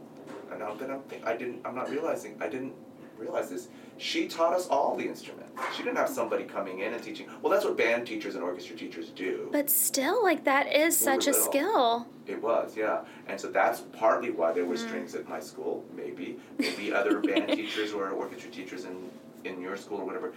and 0.51 0.59
now 0.59 0.73
that 0.75 0.89
I'm 0.89 1.01
think, 1.03 1.25
I 1.25 1.35
didn't, 1.35 1.61
I'm 1.65 1.75
not 1.75 1.89
realizing, 1.89 2.35
I 2.41 2.47
didn't 2.47 2.73
realize 3.17 3.49
this. 3.49 3.69
She 3.97 4.27
taught 4.27 4.53
us 4.53 4.67
all 4.67 4.95
the 4.97 5.07
instruments. 5.07 5.51
She 5.75 5.81
didn't 5.83 5.95
have 5.97 6.09
somebody 6.09 6.43
coming 6.43 6.79
in 6.79 6.93
and 6.93 7.01
teaching. 7.01 7.27
Well, 7.41 7.51
that's 7.53 7.63
what 7.63 7.77
band 7.77 8.05
teachers 8.05 8.35
and 8.35 8.43
orchestra 8.43 8.75
teachers 8.75 9.07
do. 9.09 9.47
But 9.53 9.69
still, 9.69 10.21
like 10.21 10.43
that 10.43 10.67
is 10.67 10.99
We 10.99 11.05
such 11.05 11.27
a 11.27 11.31
little. 11.31 11.45
skill. 11.45 12.07
It 12.27 12.41
was, 12.41 12.75
yeah. 12.75 13.01
And 13.27 13.39
so 13.39 13.47
that's 13.49 13.79
partly 13.93 14.31
why 14.31 14.51
there 14.51 14.65
Mm. 14.65 14.69
were 14.69 14.77
strings 14.77 15.15
at 15.15 15.29
my 15.29 15.39
school, 15.39 15.85
maybe. 15.95 16.37
Maybe 16.57 16.91
other 16.93 17.21
band 17.21 17.49
teachers 17.59 17.93
or 17.93 18.09
orchestra 18.09 18.51
teachers 18.51 18.83
in, 18.83 19.09
in 19.45 19.61
your 19.61 19.77
school 19.77 19.99
or 20.01 20.05
whatever 20.05 20.33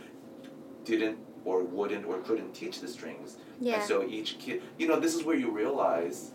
didn't 0.84 1.18
or 1.44 1.62
wouldn't 1.62 2.06
or 2.06 2.18
couldn't 2.18 2.52
teach 2.54 2.80
the 2.80 2.88
strings. 2.88 3.38
Yeah. 3.60 3.74
And 3.74 3.82
so 3.82 4.06
each 4.06 4.38
kid, 4.38 4.62
you 4.78 4.86
know, 4.86 5.00
this 5.00 5.14
is 5.14 5.24
where 5.24 5.36
you 5.36 5.50
realize, 5.50 6.30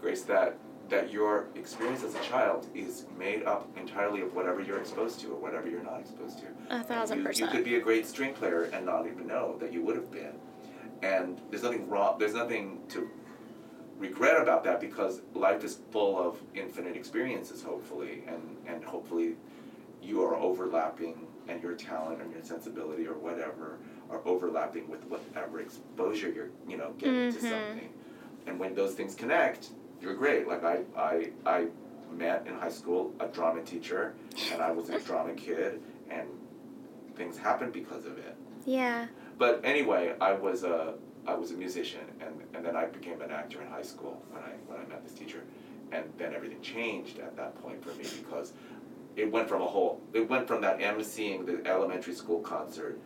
Grace, 0.00 0.22
that 0.22 0.56
that 0.88 1.12
your 1.12 1.48
experience 1.54 2.02
as 2.02 2.14
a 2.14 2.20
child 2.20 2.66
is 2.74 3.04
made 3.18 3.42
up 3.44 3.68
entirely 3.76 4.22
of 4.22 4.34
whatever 4.34 4.60
you're 4.60 4.78
exposed 4.78 5.20
to 5.20 5.32
or 5.32 5.36
whatever 5.38 5.68
you're 5.68 5.82
not 5.82 6.00
exposed 6.00 6.38
to. 6.38 6.46
A 6.70 6.82
thousand 6.82 7.18
you- 7.18 7.24
percent. 7.24 7.50
You 7.52 7.56
could 7.58 7.64
be 7.64 7.76
a 7.76 7.80
great 7.80 8.06
string 8.06 8.32
player 8.32 8.64
and 8.72 8.86
not 8.86 9.06
even 9.06 9.26
know 9.26 9.56
that 9.60 9.72
you 9.72 9.82
would 9.82 9.96
have 9.96 10.10
been. 10.10 10.34
And 11.02 11.40
there's 11.50 11.62
nothing 11.62 11.88
wrong. 11.88 12.18
There's 12.18 12.34
nothing 12.34 12.80
to 12.88 13.08
regret 13.98 14.40
about 14.40 14.64
that 14.64 14.80
because 14.80 15.20
life 15.34 15.62
is 15.62 15.78
full 15.90 16.18
of 16.18 16.40
infinite 16.54 16.96
experiences, 16.96 17.62
hopefully, 17.62 18.24
and 18.26 18.56
and 18.66 18.82
hopefully, 18.84 19.36
you 20.02 20.22
are 20.22 20.36
overlapping, 20.36 21.26
and 21.48 21.62
your 21.62 21.74
talent 21.74 22.20
and 22.22 22.32
your 22.32 22.42
sensibility 22.42 23.06
or 23.06 23.14
whatever 23.14 23.78
are 24.10 24.20
overlapping 24.24 24.88
with 24.88 25.04
whatever 25.04 25.60
exposure 25.60 26.30
you're 26.30 26.50
you 26.66 26.76
know 26.76 26.92
getting 26.98 27.30
to 27.32 27.38
Mhm. 27.38 27.50
something, 27.50 27.88
and 28.46 28.58
when 28.58 28.74
those 28.74 28.94
things 28.94 29.14
connect, 29.14 29.70
you're 30.00 30.14
great. 30.14 30.46
Like 30.48 30.64
I 30.64 30.80
I 30.96 31.30
I 31.46 31.66
met 32.12 32.46
in 32.46 32.54
high 32.54 32.70
school 32.70 33.12
a 33.20 33.26
drama 33.26 33.62
teacher, 33.62 34.14
and 34.52 34.62
I 34.62 34.70
was 34.70 34.88
a 34.90 34.98
drama 35.00 35.34
kid, 35.34 35.80
and 36.10 36.26
things 37.16 37.36
happened 37.36 37.72
because 37.72 38.06
of 38.06 38.18
it. 38.18 38.36
Yeah. 38.64 39.06
But 39.38 39.60
anyway, 39.64 40.14
I 40.20 40.32
was 40.32 40.64
a 40.64 40.94
I 41.26 41.34
was 41.34 41.50
a 41.50 41.54
musician, 41.54 42.00
and, 42.20 42.34
and 42.54 42.64
then 42.64 42.74
I 42.76 42.86
became 42.86 43.20
an 43.20 43.30
actor 43.30 43.60
in 43.60 43.68
high 43.68 43.82
school 43.82 44.22
when 44.30 44.42
I 44.42 44.52
when 44.66 44.78
I 44.80 44.88
met 44.88 45.04
this 45.04 45.12
teacher, 45.12 45.42
and 45.92 46.04
then 46.18 46.34
everything 46.34 46.60
changed 46.62 47.18
at 47.18 47.36
that 47.36 47.60
point 47.62 47.82
for 47.84 47.90
me 47.94 48.04
because 48.22 48.52
it 49.16 49.30
went 49.30 49.48
from 49.48 49.60
a 49.62 49.66
whole 49.66 50.00
it 50.12 50.28
went 50.28 50.46
from 50.48 50.60
that 50.62 50.78
emceeing 50.78 51.44
the 51.44 51.66
elementary 51.68 52.14
school 52.14 52.40
concert 52.40 52.98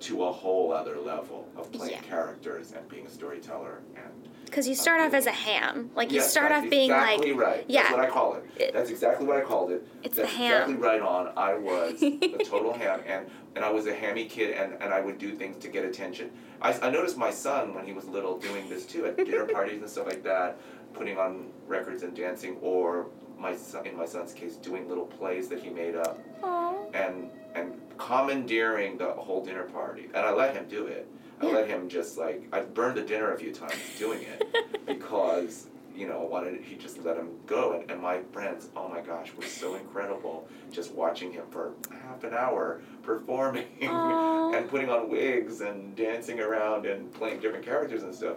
to 0.00 0.24
a 0.24 0.32
whole 0.32 0.72
other 0.72 0.98
level 0.98 1.46
of 1.56 1.70
playing 1.72 1.92
Yeah. 1.92 2.00
characters 2.00 2.72
and 2.72 2.86
being 2.88 3.06
a 3.06 3.10
storyteller 3.10 3.80
and 3.96 4.28
Because 4.52 4.68
you 4.68 4.74
start 4.74 5.00
off 5.00 5.14
as 5.14 5.24
a 5.24 5.30
ham. 5.32 5.90
Like 5.96 6.10
you 6.10 6.16
Yes, 6.16 6.30
start 6.30 6.52
off 6.52 6.68
being 6.68 6.90
exactly 6.90 7.32
like. 7.32 7.40
right. 7.40 7.64
Yeah. 7.68 7.84
That's 7.84 7.94
what 7.96 8.00
I 8.04 8.10
call 8.10 8.34
it. 8.34 8.72
That's 8.74 8.90
exactly 8.90 9.26
what 9.26 9.38
I 9.38 9.40
called 9.40 9.70
it. 9.70 9.82
It's 10.02 10.16
the 10.16 10.26
ham. 10.26 10.70
exactly 10.70 10.74
right 10.74 11.00
on. 11.00 11.32
I 11.38 11.54
was 11.58 12.02
a 12.02 12.18
total 12.44 12.74
ham, 12.74 13.00
and 13.06 13.24
and 13.56 13.64
I 13.64 13.70
was 13.70 13.86
a 13.86 13.94
hammy 13.94 14.26
kid, 14.26 14.50
and, 14.54 14.74
and 14.82 14.92
I 14.92 15.00
would 15.00 15.16
do 15.16 15.34
things 15.34 15.56
to 15.64 15.68
get 15.68 15.86
attention. 15.86 16.30
I, 16.60 16.74
I 16.80 16.90
noticed 16.90 17.16
my 17.16 17.30
son 17.30 17.72
when 17.74 17.86
he 17.86 17.94
was 17.94 18.04
little 18.04 18.36
doing 18.36 18.68
this 18.68 18.84
too 18.84 19.06
at 19.06 19.16
dinner 19.16 19.46
parties 19.46 19.80
and 19.80 19.88
stuff 19.88 20.06
like 20.06 20.22
that, 20.24 20.58
putting 20.92 21.16
on 21.16 21.46
records 21.66 22.02
and 22.02 22.14
dancing, 22.14 22.58
or 22.60 23.06
my 23.42 23.54
son, 23.56 23.84
in 23.86 23.96
my 23.96 24.06
son's 24.06 24.32
case, 24.32 24.54
doing 24.56 24.88
little 24.88 25.04
plays 25.06 25.48
that 25.48 25.60
he 25.62 25.68
made 25.68 25.96
up 25.96 26.18
Aw. 26.42 26.74
and 26.94 27.28
and 27.54 27.74
commandeering 27.98 28.96
the 28.96 29.12
whole 29.12 29.44
dinner 29.44 29.64
party. 29.64 30.04
And 30.14 30.24
I 30.24 30.32
let 30.32 30.54
him 30.54 30.66
do 30.68 30.86
it. 30.86 31.06
I 31.40 31.46
Yeah. 31.46 31.52
let 31.52 31.68
him 31.68 31.88
just 31.88 32.16
like 32.16 32.48
I've 32.52 32.72
burned 32.72 32.96
the 32.96 33.02
dinner 33.02 33.32
a 33.32 33.38
few 33.38 33.52
times 33.52 33.74
doing 33.98 34.22
it 34.22 34.86
because 34.86 35.66
you 35.94 36.06
know 36.08 36.20
wanted 36.22 36.62
he 36.62 36.76
just 36.76 37.04
let 37.04 37.16
him 37.18 37.28
go 37.46 37.72
and, 37.72 37.90
and 37.90 38.00
my 38.00 38.20
friends 38.32 38.70
oh 38.76 38.88
my 38.88 39.00
gosh 39.02 39.30
were 39.36 39.42
so 39.44 39.74
incredible 39.74 40.48
just 40.70 40.94
watching 40.94 41.30
him 41.30 41.44
for 41.50 41.72
half 41.90 42.24
an 42.24 42.32
hour 42.32 42.80
performing 43.02 43.66
and 43.82 44.68
putting 44.70 44.88
on 44.88 45.10
wigs 45.10 45.60
and 45.60 45.94
dancing 45.94 46.40
around 46.40 46.86
and 46.86 47.12
playing 47.12 47.40
different 47.40 47.62
characters 47.62 48.04
and 48.04 48.14
stuff 48.14 48.36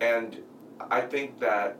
and 0.00 0.42
I 0.90 1.02
think 1.02 1.38
that 1.38 1.76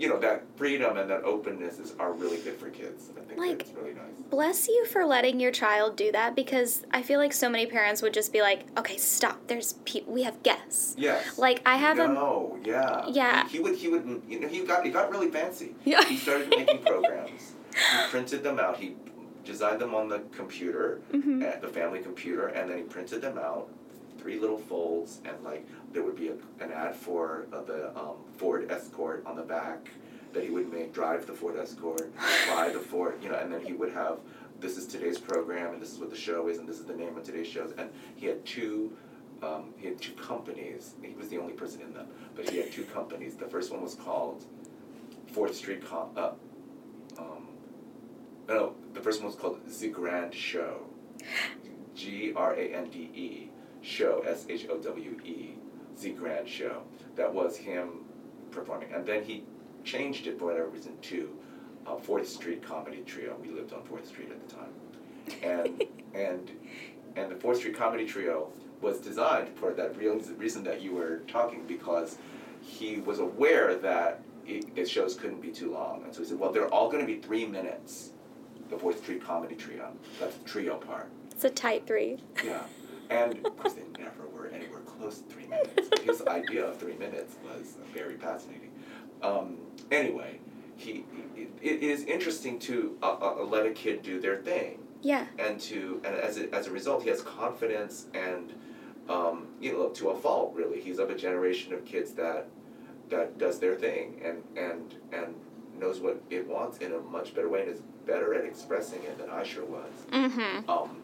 you 0.00 0.08
know 0.08 0.18
that 0.18 0.42
freedom 0.56 0.96
and 0.96 1.10
that 1.10 1.22
openness 1.24 1.78
is 1.78 1.94
are 1.98 2.12
really 2.12 2.38
good 2.38 2.56
for 2.56 2.70
kids. 2.70 3.10
I 3.16 3.20
think 3.20 3.38
Like- 3.38 3.60
it's 3.62 3.72
really 3.76 3.92
nice. 3.92 4.04
Bless 4.30 4.66
you 4.68 4.86
for 4.86 5.04
letting 5.04 5.40
your 5.40 5.50
child 5.52 5.96
do 5.96 6.10
that 6.12 6.34
because 6.34 6.84
I 6.92 7.02
feel 7.02 7.18
like 7.18 7.32
so 7.32 7.48
many 7.50 7.66
parents 7.66 8.00
would 8.00 8.14
just 8.14 8.32
be 8.32 8.40
like, 8.40 8.60
"Okay, 8.78 8.96
stop. 8.96 9.36
There's 9.48 9.74
pe- 9.84 10.04
we 10.06 10.22
have 10.22 10.42
guests." 10.42 10.94
Yes. 10.96 11.36
Like 11.36 11.60
I 11.66 11.76
have 11.76 11.98
a 11.98 12.08
no, 12.08 12.58
yeah. 12.64 13.06
Yeah. 13.08 13.46
He, 13.48 13.56
he 13.56 13.62
would 13.62 13.76
he 13.76 13.88
would 13.88 14.22
you 14.28 14.40
know 14.40 14.48
he 14.48 14.60
got 14.64 14.84
he 14.84 14.90
got 14.90 15.10
really 15.10 15.30
fancy. 15.30 15.74
Yeah. 15.84 16.02
He 16.04 16.16
started 16.16 16.48
making 16.48 16.78
programs. 16.92 17.54
he 17.74 18.08
printed 18.10 18.42
them 18.42 18.58
out. 18.58 18.76
He 18.78 18.94
designed 19.44 19.80
them 19.80 19.94
on 19.94 20.08
the 20.08 20.20
computer, 20.32 21.00
Mm-hmm. 21.12 21.42
at 21.42 21.60
the 21.60 21.68
family 21.68 21.98
computer, 22.00 22.46
and 22.46 22.70
then 22.70 22.76
he 22.78 22.84
printed 22.84 23.20
them 23.22 23.36
out. 23.38 23.68
Three 24.20 24.38
little 24.38 24.58
folds, 24.58 25.20
and 25.24 25.42
like 25.42 25.66
there 25.92 26.02
would 26.02 26.16
be 26.16 26.28
a, 26.28 26.34
an 26.62 26.72
ad 26.72 26.94
for 26.94 27.46
uh, 27.52 27.62
the 27.62 27.96
um, 27.98 28.16
Ford 28.36 28.70
Escort 28.70 29.24
on 29.26 29.36
the 29.36 29.42
back 29.42 29.88
that 30.32 30.44
he 30.44 30.50
would 30.50 30.70
make 30.72 30.92
drive 30.92 31.26
the 31.26 31.32
Ford 31.32 31.56
Escort, 31.56 32.14
buy 32.48 32.70
the 32.72 32.78
Ford, 32.78 33.18
you 33.22 33.28
know, 33.28 33.36
and 33.36 33.52
then 33.52 33.64
he 33.64 33.72
would 33.72 33.92
have 33.92 34.18
this 34.60 34.76
is 34.76 34.86
today's 34.86 35.18
program, 35.18 35.72
and 35.72 35.80
this 35.80 35.92
is 35.92 35.98
what 35.98 36.10
the 36.10 36.16
show 36.16 36.48
is, 36.48 36.58
and 36.58 36.68
this 36.68 36.78
is 36.78 36.84
the 36.84 36.94
name 36.94 37.16
of 37.16 37.24
today's 37.24 37.46
shows, 37.46 37.72
and 37.78 37.90
he 38.14 38.26
had 38.26 38.44
two 38.44 38.92
um, 39.42 39.72
he 39.78 39.86
had 39.86 40.00
two 40.00 40.12
companies. 40.12 40.94
He 41.02 41.14
was 41.14 41.28
the 41.28 41.38
only 41.38 41.54
person 41.54 41.80
in 41.80 41.94
them, 41.94 42.08
but 42.36 42.48
he 42.48 42.58
had 42.58 42.70
two 42.70 42.84
companies. 42.84 43.36
The 43.36 43.46
first 43.46 43.72
one 43.72 43.80
was 43.80 43.94
called 43.94 44.44
Fourth 45.32 45.56
Street 45.56 45.82
Com. 45.88 46.10
Uh, 46.14 46.32
um, 47.18 47.48
no, 48.46 48.74
the 48.92 49.00
first 49.00 49.20
one 49.20 49.28
was 49.28 49.36
called 49.36 49.60
The 49.66 49.88
Grand 49.88 50.34
Show. 50.34 50.82
G 51.94 52.32
R 52.34 52.54
A 52.54 52.74
N 52.74 52.88
D 52.90 53.10
E 53.14 53.49
Show 53.82 54.22
S 54.26 54.46
H 54.48 54.66
O 54.70 54.78
W 54.78 55.16
E 55.24 55.54
The 56.00 56.10
Grand 56.10 56.48
Show. 56.48 56.82
That 57.16 57.32
was 57.32 57.56
him 57.56 58.04
performing, 58.50 58.92
and 58.92 59.04
then 59.06 59.22
he 59.24 59.44
changed 59.84 60.26
it 60.26 60.38
for 60.38 60.46
whatever 60.46 60.68
reason 60.68 60.96
to 61.02 61.30
uh, 61.86 61.96
Fourth 61.96 62.28
Street 62.28 62.62
Comedy 62.62 63.02
Trio. 63.06 63.36
We 63.42 63.50
lived 63.50 63.72
on 63.72 63.82
Fourth 63.84 64.06
Street 64.06 64.30
at 64.30 64.48
the 64.48 64.54
time, 64.54 64.70
and 65.42 65.82
and 66.14 66.50
and 67.16 67.30
the 67.30 67.36
Fourth 67.36 67.58
Street 67.58 67.76
Comedy 67.76 68.06
Trio 68.06 68.52
was 68.80 68.98
designed 68.98 69.48
for 69.56 69.72
that 69.74 69.96
real 69.96 70.18
reason 70.38 70.62
that 70.64 70.80
you 70.80 70.92
were 70.94 71.18
talking 71.28 71.66
because 71.66 72.16
he 72.62 72.96
was 73.00 73.18
aware 73.18 73.74
that 73.76 74.22
it, 74.46 74.64
his 74.74 74.90
shows 74.90 75.14
couldn't 75.14 75.40
be 75.40 75.50
too 75.50 75.72
long, 75.72 76.02
and 76.04 76.14
so 76.14 76.22
he 76.22 76.28
said, 76.28 76.38
"Well, 76.38 76.52
they're 76.52 76.68
all 76.72 76.90
going 76.90 77.06
to 77.06 77.12
be 77.12 77.18
three 77.20 77.46
minutes." 77.46 78.12
The 78.68 78.78
Fourth 78.78 79.02
Street 79.02 79.20
Comedy 79.24 79.56
Trio. 79.56 79.90
That's 80.20 80.36
the 80.36 80.44
trio 80.48 80.76
part. 80.76 81.10
it's 81.32 81.42
a 81.44 81.50
tight 81.50 81.88
three. 81.88 82.18
Yeah, 82.44 82.62
and 83.10 83.44
of 83.46 83.56
course 83.58 83.74
they 83.74 83.82
never 84.02 84.26
were 84.34 84.46
anywhere 84.48 84.80
close 84.80 85.18
to 85.18 85.24
three 85.34 85.46
minutes. 85.46 85.88
His 86.02 86.22
idea 86.26 86.64
of 86.66 86.78
three 86.78 86.96
minutes 86.96 87.36
was 87.44 87.76
very 87.92 88.16
fascinating. 88.16 88.70
Um, 89.22 89.58
anyway, 89.90 90.40
he, 90.76 91.04
he 91.34 91.48
it 91.60 91.82
is 91.82 92.04
interesting 92.04 92.58
to 92.60 92.96
uh, 93.02 93.16
uh, 93.20 93.44
let 93.44 93.66
a 93.66 93.70
kid 93.70 94.02
do 94.02 94.18
their 94.20 94.36
thing 94.36 94.78
Yeah. 95.02 95.26
and 95.38 95.60
to 95.60 96.00
and 96.04 96.14
as 96.14 96.38
a, 96.38 96.52
as 96.54 96.66
a 96.66 96.70
result 96.70 97.02
he 97.02 97.10
has 97.10 97.20
confidence 97.22 98.06
and 98.14 98.54
um, 99.10 99.48
you 99.60 99.72
know 99.72 99.88
to 99.90 100.10
a 100.10 100.16
fault 100.16 100.54
really 100.54 100.80
he's 100.80 100.98
of 100.98 101.10
a 101.10 101.14
generation 101.14 101.74
of 101.74 101.84
kids 101.84 102.12
that 102.12 102.48
that 103.10 103.36
does 103.38 103.58
their 103.58 103.74
thing 103.74 104.20
and 104.24 104.42
and 104.56 104.94
and 105.12 105.34
knows 105.78 106.00
what 106.00 106.22
it 106.30 106.46
wants 106.46 106.78
in 106.78 106.92
a 106.92 106.98
much 106.98 107.34
better 107.34 107.48
way 107.48 107.62
and 107.62 107.70
is 107.70 107.80
better 108.06 108.34
at 108.34 108.44
expressing 108.44 109.02
it 109.02 109.18
than 109.18 109.28
I 109.30 109.42
sure 109.42 109.64
was 109.66 109.92
Mm-hmm. 110.12 110.70
um, 110.70 110.96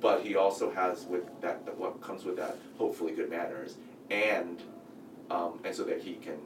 but 0.00 0.22
he 0.22 0.36
also 0.36 0.70
has 0.70 1.04
with 1.06 1.24
that, 1.40 1.64
that 1.66 1.76
what 1.76 2.00
comes 2.00 2.24
with 2.24 2.36
that 2.36 2.56
hopefully 2.78 3.12
good 3.12 3.30
manners 3.30 3.76
and 4.10 4.62
um, 5.30 5.58
and 5.64 5.74
so 5.74 5.82
that 5.84 6.00
he 6.00 6.14
can 6.14 6.36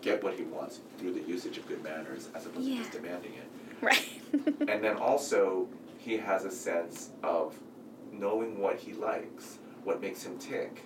get 0.00 0.22
what 0.24 0.34
he 0.34 0.44
wants 0.44 0.80
through 0.98 1.12
the 1.12 1.20
usage 1.22 1.58
of 1.58 1.66
good 1.68 1.82
manners 1.82 2.28
as 2.34 2.46
opposed 2.46 2.66
Yeah. 2.66 2.76
to 2.76 2.82
just 2.84 2.92
demanding 2.92 3.34
it 3.34 3.48
Right. 3.82 4.08
and 4.68 4.82
then 4.84 4.96
also 4.96 5.68
he 5.98 6.16
has 6.16 6.44
a 6.44 6.50
sense 6.50 7.10
of 7.22 7.54
knowing 8.12 8.58
what 8.58 8.76
he 8.78 8.92
likes, 8.94 9.58
what 9.84 10.00
makes 10.00 10.22
him 10.22 10.36
tick, 10.38 10.82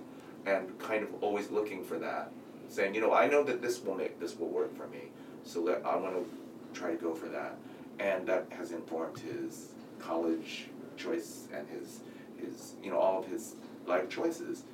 and 0.46 0.76
kind 0.78 1.02
of 1.02 1.08
always 1.22 1.50
looking 1.50 1.82
for 1.84 1.98
that, 1.98 2.30
saying, 2.68 2.94
you 2.94 3.00
know, 3.00 3.12
I 3.12 3.28
know 3.28 3.42
that 3.44 3.62
this 3.62 3.82
will 3.82 3.94
make 3.94 4.18
this 4.20 4.36
will 4.38 4.48
work 4.48 4.76
for 4.76 4.86
me, 4.88 5.10
so 5.44 5.60
let 5.60 5.84
I 5.86 5.96
want 5.96 6.14
to 6.16 6.78
try 6.78 6.90
to 6.90 6.96
go 6.96 7.14
for 7.14 7.26
that, 7.28 7.56
and 8.00 8.26
that 8.26 8.46
has 8.50 8.72
informed 8.72 9.18
his 9.18 9.68
college 9.98 10.66
choice 10.96 11.48
and 11.54 11.66
his 11.68 12.00
his 12.38 12.74
you 12.82 12.90
know 12.90 12.98
all 12.98 13.18
of 13.18 13.26
his 13.26 13.56
life 13.86 14.08
choices. 14.08 14.64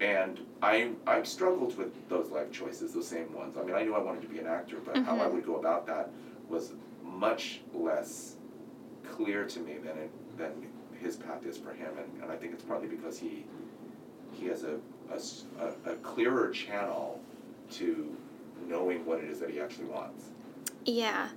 And 0.00 0.40
I 0.62 0.90
I 1.06 1.22
struggled 1.22 1.76
with 1.76 2.08
those 2.08 2.30
life 2.30 2.50
choices, 2.50 2.94
those 2.94 3.08
same 3.08 3.32
ones. 3.34 3.56
I 3.56 3.62
mean, 3.62 3.74
I 3.74 3.82
knew 3.82 3.94
I 3.94 4.00
wanted 4.02 4.22
to 4.22 4.28
be 4.28 4.38
an 4.38 4.46
actor, 4.46 4.76
but 4.84 4.96
how 5.04 5.16
I 5.16 5.26
Mhm. 5.26 5.32
would 5.34 5.46
go 5.46 5.56
about 5.56 5.86
that 5.86 6.10
was 6.48 6.72
much 7.04 7.60
less 7.74 8.36
clear 9.04 9.44
to 9.46 9.60
me 9.60 9.74
than 9.78 9.98
it, 9.98 10.10
than 10.38 10.52
his 11.00 11.16
path 11.16 11.44
is 11.44 11.58
for 11.58 11.72
him, 11.72 11.90
and, 11.98 12.22
and 12.22 12.32
I 12.32 12.36
think 12.36 12.52
it's 12.54 12.64
partly 12.64 12.88
because 12.88 13.18
he 13.18 13.44
he 14.32 14.46
has 14.46 14.64
a 14.64 14.78
a 15.84 15.94
clearer 15.96 16.48
channel 16.50 17.20
to 17.70 18.16
knowing 18.66 19.04
what 19.04 19.18
it 19.18 19.24
is 19.28 19.38
that 19.40 19.50
he 19.50 19.60
actually 19.60 19.84
wants. 19.86 20.26
Yeah. 20.86 21.28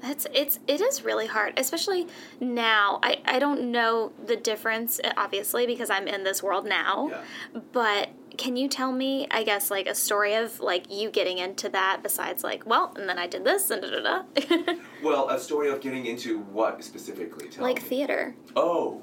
That's 0.00 0.26
it's 0.32 0.58
it 0.66 0.80
is 0.80 1.02
really 1.04 1.26
hard, 1.26 1.54
especially 1.58 2.06
now. 2.40 2.98
I, 3.02 3.20
I 3.24 3.38
don't 3.38 3.70
know 3.70 4.12
the 4.24 4.36
difference 4.36 5.00
uh, 5.02 5.12
obviously 5.16 5.66
because 5.66 5.90
I'm 5.90 6.06
in 6.06 6.24
this 6.24 6.42
world 6.42 6.66
now. 6.66 7.08
Yeah. 7.08 7.60
But 7.72 8.10
can 8.36 8.56
you 8.56 8.68
tell 8.68 8.92
me, 8.92 9.26
I 9.30 9.42
guess, 9.42 9.70
like 9.70 9.86
a 9.86 9.94
story 9.94 10.34
of 10.34 10.60
like 10.60 10.92
you 10.92 11.10
getting 11.10 11.38
into 11.38 11.68
that 11.70 12.00
besides 12.02 12.44
like, 12.44 12.66
well, 12.66 12.92
and 12.96 13.08
then 13.08 13.18
I 13.18 13.26
did 13.26 13.44
this 13.44 13.70
and 13.70 13.82
da 13.82 13.90
da 13.90 14.22
da. 14.34 14.74
Well, 15.02 15.28
a 15.28 15.38
story 15.38 15.70
of 15.70 15.80
getting 15.80 16.06
into 16.06 16.40
what 16.40 16.82
specifically? 16.82 17.48
Tell 17.48 17.64
like 17.64 17.82
me. 17.82 17.88
theater. 17.88 18.34
Oh. 18.54 19.02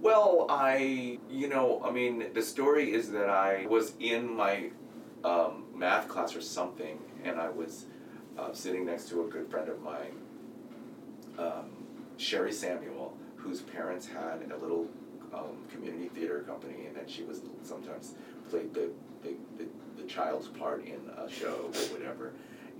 Well, 0.00 0.46
I, 0.48 1.18
you 1.30 1.48
know, 1.48 1.80
I 1.84 1.92
mean, 1.92 2.32
the 2.34 2.42
story 2.42 2.92
is 2.92 3.12
that 3.12 3.28
I 3.28 3.66
was 3.66 3.94
in 4.00 4.34
my 4.34 4.70
um, 5.22 5.64
math 5.76 6.08
class 6.08 6.34
or 6.34 6.40
something, 6.40 6.98
and 7.22 7.40
I 7.40 7.48
was 7.50 7.86
sitting 8.52 8.84
next 8.84 9.08
to 9.08 9.24
a 9.24 9.28
good 9.28 9.50
friend 9.50 9.68
of 9.68 9.80
mine, 9.82 10.14
um, 11.38 11.70
Sherry 12.16 12.52
Samuel, 12.52 13.16
whose 13.36 13.62
parents 13.62 14.06
had 14.06 14.50
a 14.52 14.56
little 14.56 14.86
um, 15.34 15.56
community 15.70 16.08
theater 16.08 16.40
company, 16.40 16.86
and 16.86 16.96
then 16.96 17.08
she 17.08 17.22
was 17.22 17.40
sometimes 17.62 18.14
played 18.50 18.72
the, 18.74 18.90
the, 19.22 19.34
the, 19.56 19.66
the 19.96 20.08
child's 20.08 20.48
part 20.48 20.84
in 20.84 21.00
a 21.16 21.30
show 21.30 21.70
or 21.74 21.80
whatever, 21.96 22.32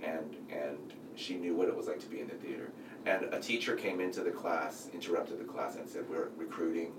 and 0.03 0.35
and 0.51 0.93
she 1.15 1.35
knew 1.35 1.55
what 1.55 1.67
it 1.67 1.75
was 1.75 1.87
like 1.87 1.99
to 1.99 2.07
be 2.07 2.19
in 2.19 2.27
the 2.27 2.35
theater. 2.35 2.71
And 3.05 3.25
a 3.33 3.39
teacher 3.39 3.75
came 3.75 3.99
into 3.99 4.21
the 4.21 4.31
class, 4.31 4.89
interrupted 4.93 5.39
the 5.39 5.43
class, 5.43 5.75
and 5.75 5.87
said, 5.89 6.09
"We're 6.09 6.29
recruiting 6.37 6.93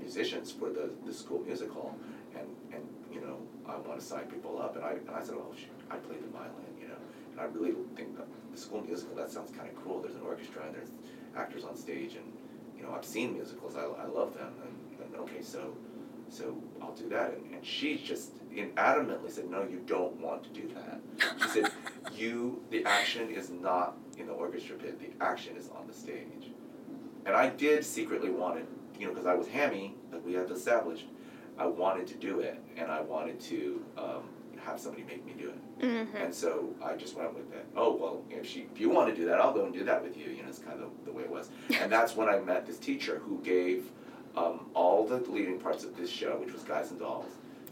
musicians 0.00 0.50
for 0.50 0.70
the, 0.70 0.90
the 1.04 1.12
school 1.12 1.40
musical, 1.40 1.96
and 2.34 2.46
and 2.72 2.82
you 3.12 3.20
know 3.20 3.38
I 3.66 3.76
want 3.78 4.00
to 4.00 4.06
sign 4.06 4.26
people 4.26 4.60
up." 4.60 4.76
And 4.76 4.84
I 4.84 4.92
and 4.92 5.10
I 5.10 5.22
said, 5.22 5.34
"Oh, 5.36 5.52
shoot, 5.56 5.68
I 5.90 5.96
play 5.96 6.16
the 6.16 6.28
violin, 6.28 6.54
you 6.79 6.79
know." 6.79 6.79
And 6.79 6.79
I 7.40 7.44
really 7.44 7.72
think 7.96 8.16
that 8.18 8.26
the 8.52 8.58
school 8.58 8.82
musical 8.82 9.16
that 9.16 9.30
sounds 9.30 9.50
kind 9.50 9.68
of 9.68 9.82
cool. 9.82 10.00
There's 10.02 10.14
an 10.14 10.22
orchestra 10.22 10.62
and 10.66 10.74
there's 10.74 10.90
actors 11.36 11.64
on 11.64 11.76
stage, 11.76 12.14
and 12.14 12.32
you 12.76 12.82
know 12.82 12.92
I've 12.94 13.04
seen 13.04 13.32
musicals. 13.32 13.76
I, 13.76 13.84
I 13.84 14.06
love 14.06 14.34
them. 14.34 14.52
And, 14.62 15.06
and 15.06 15.16
okay, 15.22 15.42
so 15.42 15.74
so 16.28 16.56
I'll 16.82 16.94
do 16.94 17.08
that. 17.08 17.32
And, 17.32 17.54
and 17.54 17.64
she 17.64 17.96
just 17.96 18.32
in 18.54 18.70
adamantly 18.70 19.30
said, 19.30 19.50
no, 19.50 19.62
you 19.62 19.82
don't 19.86 20.14
want 20.20 20.42
to 20.44 20.50
do 20.50 20.68
that. 20.74 21.00
She 21.42 21.48
said, 21.48 21.72
you 22.14 22.62
the 22.70 22.84
action 22.84 23.30
is 23.30 23.50
not 23.50 23.96
in 24.18 24.26
the 24.26 24.32
orchestra 24.32 24.76
pit. 24.76 24.98
The 25.00 25.24
action 25.24 25.56
is 25.56 25.68
on 25.70 25.86
the 25.86 25.94
stage. 25.94 26.52
And 27.26 27.34
I 27.34 27.48
did 27.48 27.84
secretly 27.84 28.30
want 28.30 28.58
it, 28.58 28.66
you 28.98 29.06
know, 29.06 29.12
because 29.12 29.26
I 29.26 29.34
was 29.34 29.46
hammy, 29.48 29.94
like 30.12 30.24
we 30.24 30.34
had 30.34 30.50
established. 30.50 31.06
I 31.58 31.66
wanted 31.66 32.06
to 32.06 32.14
do 32.14 32.40
it, 32.40 32.58
and 32.78 32.90
I 32.90 33.02
wanted 33.02 33.38
to 33.40 33.84
um, 33.98 34.22
have 34.64 34.78
somebody 34.80 35.04
make 35.04 35.24
me 35.24 35.34
do 35.38 35.50
it. 35.50 35.82
Mm-hmm. 35.84 36.16
And 36.16 36.34
so 36.34 36.70
I 36.82 36.96
just 36.96 37.16
went 37.16 37.34
with 37.34 37.52
it. 37.52 37.66
Oh 37.76 37.94
well, 37.96 38.22
if 38.30 38.46
she, 38.46 38.66
if 38.72 38.80
you 38.80 38.90
want 38.90 39.08
to 39.08 39.14
do 39.14 39.26
that, 39.26 39.40
I'll 39.40 39.52
go 39.52 39.64
and 39.64 39.72
do 39.74 39.84
that 39.84 40.02
with 40.02 40.16
you. 40.16 40.30
You 40.30 40.42
know, 40.42 40.48
it's 40.48 40.58
kind 40.58 40.80
of 40.80 40.90
the 41.04 41.12
way 41.12 41.22
it 41.22 41.30
was. 41.30 41.50
And 41.80 41.90
that's 41.96 42.16
when 42.16 42.28
I 42.28 42.38
met 42.40 42.66
this 42.66 42.78
teacher 42.78 43.20
who 43.24 43.40
gave 43.42 43.90
um, 44.36 44.66
all 44.74 45.06
the 45.06 45.16
leading 45.30 45.58
parts 45.58 45.84
of 45.84 45.96
this 45.96 46.10
show, 46.10 46.38
which 46.38 46.52
was 46.52 46.62
Guys 46.62 46.90
and 46.90 47.00
Dolls, 47.00 47.26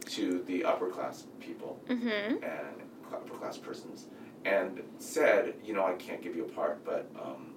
to 0.07 0.43
the 0.47 0.65
upper 0.65 0.89
class 0.89 1.27
people 1.41 1.79
Mm-hmm. 1.89 2.43
and 2.43 2.83
upper 3.13 3.35
class 3.35 3.57
persons, 3.57 4.07
and 4.45 4.83
said, 4.99 5.55
you 5.65 5.73
know, 5.73 5.85
I 5.87 5.95
can't 5.95 6.23
give 6.23 6.37
you 6.37 6.45
a 6.45 6.49
part, 6.49 6.85
but 6.85 7.11
um, 7.21 7.55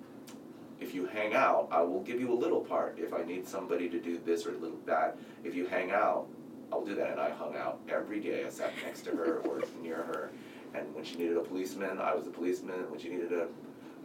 if 0.79 0.93
you 0.95 1.05
hang 1.05 1.33
out, 1.33 1.67
I 1.71 1.81
will 1.81 2.01
give 2.01 2.19
you 2.19 2.31
a 2.31 2.33
little 2.33 2.61
part. 2.61 2.97
If 2.99 3.13
I 3.13 3.23
need 3.23 3.47
somebody 3.47 3.89
to 3.89 3.99
do 3.99 4.17
this 4.25 4.45
or 4.45 4.51
a 4.55 4.57
little 4.57 4.79
that, 4.85 5.17
if 5.43 5.53
you 5.55 5.65
hang 5.67 5.91
out, 5.91 6.27
I'll 6.71 6.85
do 6.85 6.95
that. 6.95 7.11
And 7.11 7.19
I 7.19 7.29
hung 7.31 7.55
out 7.55 7.79
every 7.89 8.19
day. 8.19 8.45
I 8.45 8.49
sat 8.49 8.73
next 8.85 9.01
to 9.01 9.11
her 9.11 9.39
or 9.39 9.61
near 9.81 9.97
her. 9.97 10.31
And 10.73 10.93
when 10.95 11.03
she 11.03 11.17
needed 11.17 11.37
a 11.37 11.41
policeman, 11.41 11.99
I 11.99 12.15
was 12.15 12.27
a 12.27 12.31
policeman. 12.31 12.89
When 12.89 12.99
she 12.99 13.09
needed 13.09 13.33
a, 13.33 13.47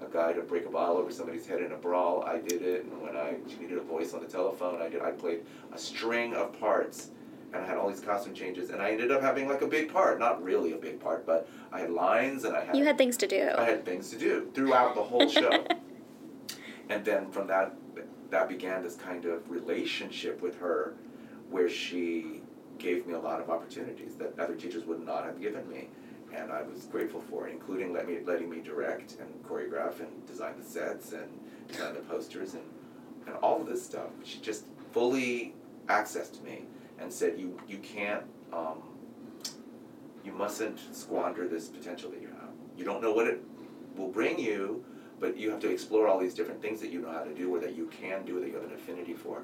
a 0.05 0.09
guy 0.13 0.33
to 0.33 0.43
break 0.43 0.67
a 0.67 0.71
bottle 0.71 0.97
over 0.97 1.13
somebody's 1.13 1.47
head 1.47 1.61
in 1.61 1.73
a 1.73 1.77
brawl, 1.77 2.25
I 2.25 2.39
did 2.39 2.63
it. 2.63 2.85
And 2.85 3.03
when 3.03 3.17
I 3.17 3.37
she 3.49 3.57
needed 3.59 3.79
a 3.79 3.83
voice 3.83 4.15
on 4.15 4.21
the 4.21 4.27
telephone, 4.27 4.83
I 4.83 4.89
did. 4.89 5.03
I 5.03 5.13
played 5.13 5.43
a 5.73 5.79
string 5.79 6.35
of 6.35 6.59
parts 6.59 7.11
and 7.53 7.65
I 7.65 7.67
had 7.67 7.77
all 7.77 7.89
these 7.89 8.01
costume 8.01 8.35
changes, 8.35 8.71
and 8.71 8.83
I 8.83 8.91
ended 8.91 9.11
up 9.11 9.23
having 9.23 9.49
like 9.49 9.63
a 9.63 9.67
big 9.67 9.93
part, 9.93 10.19
not 10.19 10.43
really 10.43 10.73
a 10.73 10.77
big 10.77 11.01
part, 11.01 11.27
but 11.27 11.49
I 11.73 11.81
had 11.81 11.91
lines 11.91 12.45
and 12.45 12.57
I 12.57 12.65
had 12.65 12.77
You 12.77 12.85
had 12.85 12.99
things 12.99 13.17
to 13.19 13.27
do. 13.27 13.51
I 13.57 13.65
had 13.65 13.85
things 13.85 14.11
to 14.11 14.19
do 14.19 14.51
throughout 14.55 14.95
the 14.95 15.03
whole 15.03 15.29
show. 15.29 15.51
and 16.89 17.05
then 17.05 17.31
from 17.31 17.47
that, 17.47 17.75
that 18.31 18.49
began 18.49 18.83
this 18.83 18.97
kind 18.97 19.25
of 19.25 19.49
relationship 19.51 20.43
with 20.43 20.59
her 20.59 20.95
where 21.51 21.69
she 21.69 22.36
gave 22.79 23.07
me 23.07 23.15
a 23.15 23.19
lot 23.19 23.41
of 23.41 23.51
opportunities 23.51 24.15
that 24.17 24.39
other 24.39 24.55
teachers 24.55 24.85
would 24.85 25.05
not 25.05 25.25
have 25.25 25.41
given 25.41 25.69
me. 25.69 25.89
And 26.35 26.51
I 26.51 26.63
was 26.63 26.85
grateful 26.85 27.21
for 27.21 27.49
it, 27.49 27.53
including 27.53 27.93
let 27.93 28.07
me, 28.07 28.19
letting 28.25 28.51
me 28.51 28.61
direct 28.61 29.17
and 29.21 29.43
choreograph 29.45 30.01
and 30.01 30.27
design 30.27 30.55
the 30.59 30.65
sets 30.65 31.13
and 31.13 31.29
design 31.69 31.95
the 31.95 32.01
posters 32.01 32.55
and, 32.55 32.65
and 33.27 33.37
all 33.37 33.61
of 33.61 33.67
this 33.67 33.85
stuff. 33.85 34.11
She 34.25 34.39
just 34.41 34.65
fully 34.93 35.55
accessed 35.87 36.43
me 36.43 36.65
and 36.99 37.13
said, 37.13 37.39
you, 37.39 37.59
you 37.69 37.79
can't, 37.79 38.25
um, 38.53 38.83
you 40.25 40.33
mustn't 40.33 40.79
squander 40.95 41.47
this 41.47 41.69
potential 41.69 42.11
that 42.11 42.21
you 42.21 42.29
have. 42.29 42.51
You 42.77 42.85
don't 42.85 43.01
know 43.01 43.13
what 43.13 43.29
it 43.29 43.41
will 43.97 44.09
bring 44.09 44.39
you, 44.39 44.85
but 45.21 45.37
you 45.37 45.51
have 45.51 45.61
to 45.61 45.71
explore 45.71 46.09
all 46.09 46.19
these 46.19 46.35
different 46.35 46.61
things 46.61 46.81
that 46.81 46.91
you 46.91 47.01
know 47.01 47.11
how 47.11 47.23
to 47.23 47.35
do 47.35 47.55
or 47.55 47.61
that 47.61 47.75
you 47.75 47.87
can 47.87 48.25
do 48.25 48.41
that 48.41 48.49
you 48.49 48.55
have 48.55 48.65
an 48.65 48.73
affinity 48.73 49.15
for. 49.15 49.43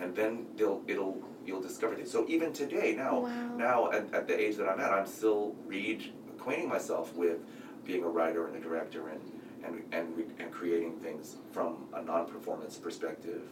And 0.00 0.14
then 0.14 0.46
they'll 0.56 0.82
it'll 0.86 1.18
you'll 1.46 1.60
discover 1.62 1.94
things. 1.94 2.10
So 2.10 2.24
even 2.28 2.52
today, 2.52 2.94
now 2.96 3.20
Wow. 3.20 3.56
now 3.56 3.90
at, 3.92 4.12
at 4.14 4.26
the 4.26 4.38
age 4.38 4.56
that 4.56 4.68
I'm 4.68 4.80
at, 4.80 4.92
I'm 4.92 5.06
still 5.06 5.54
read 5.66 6.12
acquainting 6.36 6.68
myself 6.68 7.14
with 7.14 7.38
being 7.84 8.02
a 8.02 8.08
writer 8.08 8.46
and 8.46 8.56
a 8.56 8.60
director 8.60 9.08
and 9.08 9.20
and 9.64 9.82
and, 9.92 10.16
re- 10.16 10.24
and 10.38 10.50
creating 10.50 10.96
things 11.00 11.36
from 11.52 11.86
a 11.94 12.02
non-performance 12.02 12.76
perspective. 12.78 13.42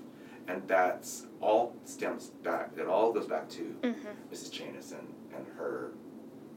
And 0.46 0.66
that's 0.66 1.26
all 1.42 1.76
stems 1.84 2.28
back. 2.42 2.70
It 2.78 2.86
all 2.86 3.12
goes 3.12 3.26
back 3.26 3.50
to 3.50 3.76
mm-hmm. 3.82 4.08
Mrs. 4.32 4.50
Janus 4.50 4.92
and, 4.92 5.06
and 5.36 5.46
her 5.58 5.90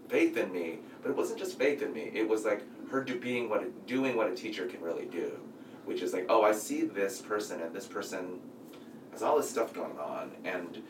faith 0.08 0.38
in 0.38 0.52
me, 0.54 0.80
but 1.02 1.10
it 1.12 1.18
wasn't 1.18 1.40
just 1.40 1.58
faith 1.60 1.82
in 1.82 1.92
me. 1.92 2.10
It 2.14 2.28
was 2.28 2.46
like 2.46 2.62
her 2.90 3.04
do, 3.04 3.20
being 3.20 3.50
what 3.50 3.64
a, 3.64 3.68
doing 3.88 4.16
what 4.16 4.32
a 4.32 4.36
teacher 4.36 4.66
can 4.66 4.80
really 4.82 5.06
do, 5.08 5.38
which 5.84 6.02
is 6.02 6.14
like, 6.14 6.26
oh, 6.30 6.42
I 6.44 6.54
see 6.54 6.84
this 6.84 7.22
person 7.22 7.62
and 7.62 7.74
this 7.76 7.86
person 7.86 8.40
has 9.12 9.22
all 9.24 9.38
this 9.38 9.50
stuff 9.50 9.74
going 9.74 9.98
on, 9.98 10.32
and 10.44 10.82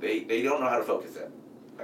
they 0.00 0.20
they 0.20 0.42
don't 0.42 0.60
know 0.60 0.68
how 0.68 0.78
to 0.78 0.84
focus 0.84 1.16
it. 1.16 1.30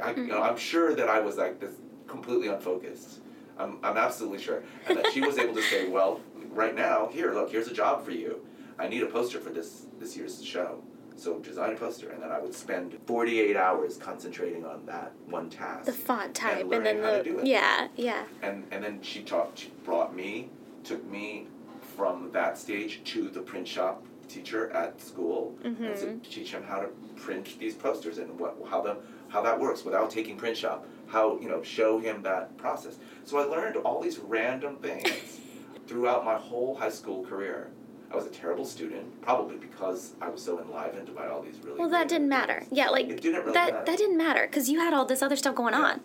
I, 0.00 0.11
you 0.12 0.26
know, 0.26 0.35
mm-hmm. 0.35 0.42
I'm 0.42 0.57
sure 0.57 0.94
that 0.94 1.09
I 1.09 1.20
was 1.20 1.37
like 1.37 1.61
this 1.61 1.74
completely 2.07 2.48
unfocused. 2.48 3.20
I'm 3.59 3.78
I'm 3.83 3.96
absolutely 3.96 4.38
sure, 4.40 4.62
and 4.87 4.98
that 4.98 5.12
she 5.12 5.20
was 5.20 5.38
able 5.38 5.55
to 5.55 5.62
say, 5.62 5.88
well, 5.96 6.20
right 6.50 6.74
now, 6.74 7.09
here, 7.12 7.33
look, 7.33 7.50
here's 7.50 7.68
a 7.68 7.74
job 7.74 8.05
for 8.05 8.11
you. 8.12 8.44
I 8.78 8.88
need 8.88 9.02
a 9.02 9.07
poster 9.07 9.38
for 9.40 9.50
this 9.50 9.87
this 9.98 10.16
year's 10.16 10.42
show. 10.42 10.83
So 11.14 11.38
design 11.38 11.74
a 11.74 11.76
poster, 11.76 12.09
and 12.11 12.22
then 12.22 12.33
I 12.33 12.40
would 12.40 12.55
spend 12.55 12.98
48 13.07 13.55
hours 13.55 13.98
concentrating 13.98 14.64
on 14.64 14.87
that 14.87 15.12
one 15.26 15.50
task. 15.50 15.85
the 15.85 15.92
font 15.92 16.35
type 16.35 16.61
and, 16.62 16.70
learning 16.70 17.02
then 17.02 17.05
how 17.05 17.18
to 17.18 17.22
do 17.22 17.37
the 17.37 17.42
it. 17.42 17.46
yeah 17.46 17.88
yeah 17.96 18.24
And 18.42 18.64
and 18.72 18.83
then 18.83 19.02
she 19.02 19.22
taught, 19.22 19.50
she 19.55 19.70
brought 19.85 20.16
me, 20.16 20.48
took 20.85 21.05
me 21.09 21.48
from 21.96 22.31
that 22.33 22.57
stage 22.57 23.02
to 23.05 23.28
the 23.28 23.40
print 23.40 23.68
shop 23.68 24.05
teacher 24.32 24.70
at 24.70 25.00
school 25.00 25.54
Mm-hmm. 25.64 26.18
to 26.20 26.30
teach 26.30 26.50
him 26.52 26.62
how 26.62 26.80
to 26.80 26.88
print 27.16 27.58
these 27.58 27.74
posters 27.74 28.18
and 28.18 28.38
what 28.38 28.56
how 28.68 28.80
them 28.80 28.96
how 29.28 29.42
that 29.42 29.58
works 29.58 29.84
without 29.84 30.10
taking 30.10 30.36
print 30.36 30.56
shop. 30.56 30.86
How 31.06 31.38
you 31.40 31.48
know 31.48 31.62
show 31.62 31.98
him 31.98 32.22
that 32.22 32.56
process. 32.56 32.96
So 33.24 33.38
I 33.38 33.44
learned 33.44 33.76
all 33.76 34.00
these 34.00 34.18
random 34.18 34.76
things 34.76 35.40
throughout 35.86 36.24
my 36.24 36.36
whole 36.36 36.74
high 36.74 36.90
school 36.90 37.24
career. 37.24 37.68
I 38.10 38.16
was 38.16 38.26
a 38.26 38.30
terrible 38.30 38.66
student, 38.66 39.22
probably 39.22 39.56
because 39.56 40.12
I 40.20 40.28
was 40.28 40.42
so 40.42 40.60
enlivened 40.60 41.14
by 41.14 41.28
all 41.28 41.40
these 41.42 41.58
really. 41.64 41.78
well 41.78 41.88
that 41.90 42.08
didn't 42.08 42.28
matter 42.28 42.64
yeah 42.70 42.88
like 42.90 43.08
It 43.08 43.22
didn't 43.22 43.40
really 43.40 43.52
that 43.54 43.72
matter. 43.72 43.84
that 43.86 43.96
didn't 43.98 44.18
matter 44.18 44.46
because 44.46 44.68
you 44.68 44.80
had 44.80 44.92
all 44.92 45.06
this 45.06 45.22
other 45.22 45.36
stuff 45.36 45.54
going 45.54 45.72
on 45.74 46.00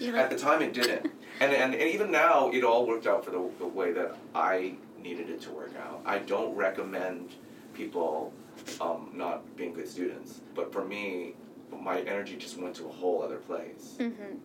You're 0.00 0.16
At 0.16 0.30
the 0.30 0.36
time, 0.38 0.60
it 0.62 0.72
didn't, 0.72 1.06
and, 1.40 1.52
and 1.52 1.72
and 1.74 1.88
even 1.96 2.10
now, 2.10 2.50
it 2.50 2.64
all 2.64 2.84
worked 2.86 3.06
out 3.06 3.24
for 3.24 3.30
the, 3.30 3.42
the 3.60 3.66
way 3.66 3.92
that 3.92 4.16
I 4.34 4.74
needed 5.00 5.28
it 5.30 5.40
to 5.42 5.50
work 5.50 5.72
out. 5.86 6.00
I 6.04 6.18
don't 6.18 6.52
recommend 6.56 7.28
people 7.74 8.32
um, 8.80 9.10
not 9.14 9.56
being 9.56 9.72
good 9.72 9.88
students, 9.88 10.40
but 10.54 10.72
for 10.72 10.84
me, 10.84 11.34
my 11.80 12.00
energy 12.00 12.36
just 12.36 12.58
went 12.58 12.76
to 12.76 12.86
a 12.86 12.92
whole 12.92 13.22
other 13.22 13.38
place. 13.38 13.96
mm-hmm. 13.98 14.36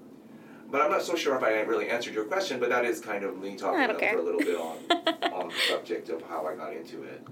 But 0.69 0.81
I'm 0.81 0.91
not 0.91 1.01
so 1.01 1.15
sure 1.15 1.35
if 1.35 1.43
I 1.43 1.61
really 1.61 1.89
answered 1.89 2.13
your 2.13 2.25
question. 2.25 2.59
But 2.59 2.69
that 2.69 2.83
is 2.83 2.99
kind 2.99 3.23
of 3.23 3.37
me 3.37 3.55
talking 3.55 3.79
I 3.79 3.87
don't 3.87 3.95
up 3.95 4.01
care. 4.01 4.13
for 4.13 4.19
a 4.19 4.23
little 4.23 4.39
bit 4.39 4.57
on 4.57 4.77
on 5.33 5.47
the 5.47 5.55
subject 5.69 6.09
of 6.09 6.21
how 6.23 6.45
I 6.45 6.55
got 6.55 6.73
into 6.73 7.03
it. 7.03 7.25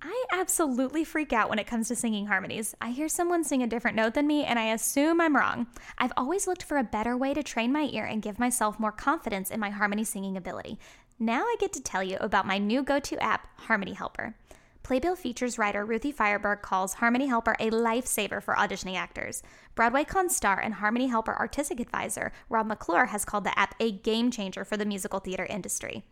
I 0.00 0.24
absolutely 0.32 1.02
freak 1.02 1.32
out 1.32 1.50
when 1.50 1.58
it 1.58 1.66
comes 1.66 1.88
to 1.88 1.96
singing 1.96 2.26
harmonies. 2.26 2.76
I 2.80 2.90
hear 2.90 3.08
someone 3.08 3.42
sing 3.42 3.64
a 3.64 3.66
different 3.66 3.96
note 3.96 4.14
than 4.14 4.28
me 4.28 4.44
and 4.44 4.56
I 4.56 4.72
assume 4.72 5.20
I'm 5.20 5.34
wrong. 5.34 5.66
I've 5.98 6.12
always 6.16 6.46
looked 6.46 6.62
for 6.62 6.78
a 6.78 6.84
better 6.84 7.16
way 7.16 7.34
to 7.34 7.42
train 7.42 7.72
my 7.72 7.88
ear 7.92 8.04
and 8.04 8.22
give 8.22 8.38
myself 8.38 8.78
more 8.78 8.92
confidence 8.92 9.50
in 9.50 9.58
my 9.58 9.70
harmony 9.70 10.04
singing 10.04 10.36
ability. 10.36 10.78
Now 11.18 11.42
I 11.42 11.56
get 11.58 11.72
to 11.72 11.82
tell 11.82 12.04
you 12.04 12.16
about 12.20 12.46
my 12.46 12.58
new 12.58 12.84
go 12.84 13.00
to 13.00 13.20
app, 13.20 13.48
Harmony 13.62 13.94
Helper. 13.94 14.36
Playbill 14.82 15.16
features 15.16 15.58
writer 15.58 15.84
Ruthie 15.84 16.12
Fierberg 16.12 16.62
calls 16.62 16.94
Harmony 16.94 17.26
Helper 17.26 17.56
a 17.60 17.70
lifesaver 17.70 18.42
for 18.42 18.54
auditioning 18.54 18.96
actors. 18.96 19.42
Broadway 19.74 20.04
Con 20.04 20.30
star 20.30 20.58
and 20.58 20.74
Harmony 20.74 21.08
Helper 21.08 21.36
artistic 21.38 21.78
advisor 21.78 22.32
Rob 22.48 22.66
McClure 22.66 23.06
has 23.06 23.24
called 23.24 23.44
the 23.44 23.58
app 23.58 23.74
a 23.80 23.92
game 23.92 24.30
changer 24.30 24.64
for 24.64 24.76
the 24.76 24.86
musical 24.86 25.20
theater 25.20 25.44
industry. 25.44 26.04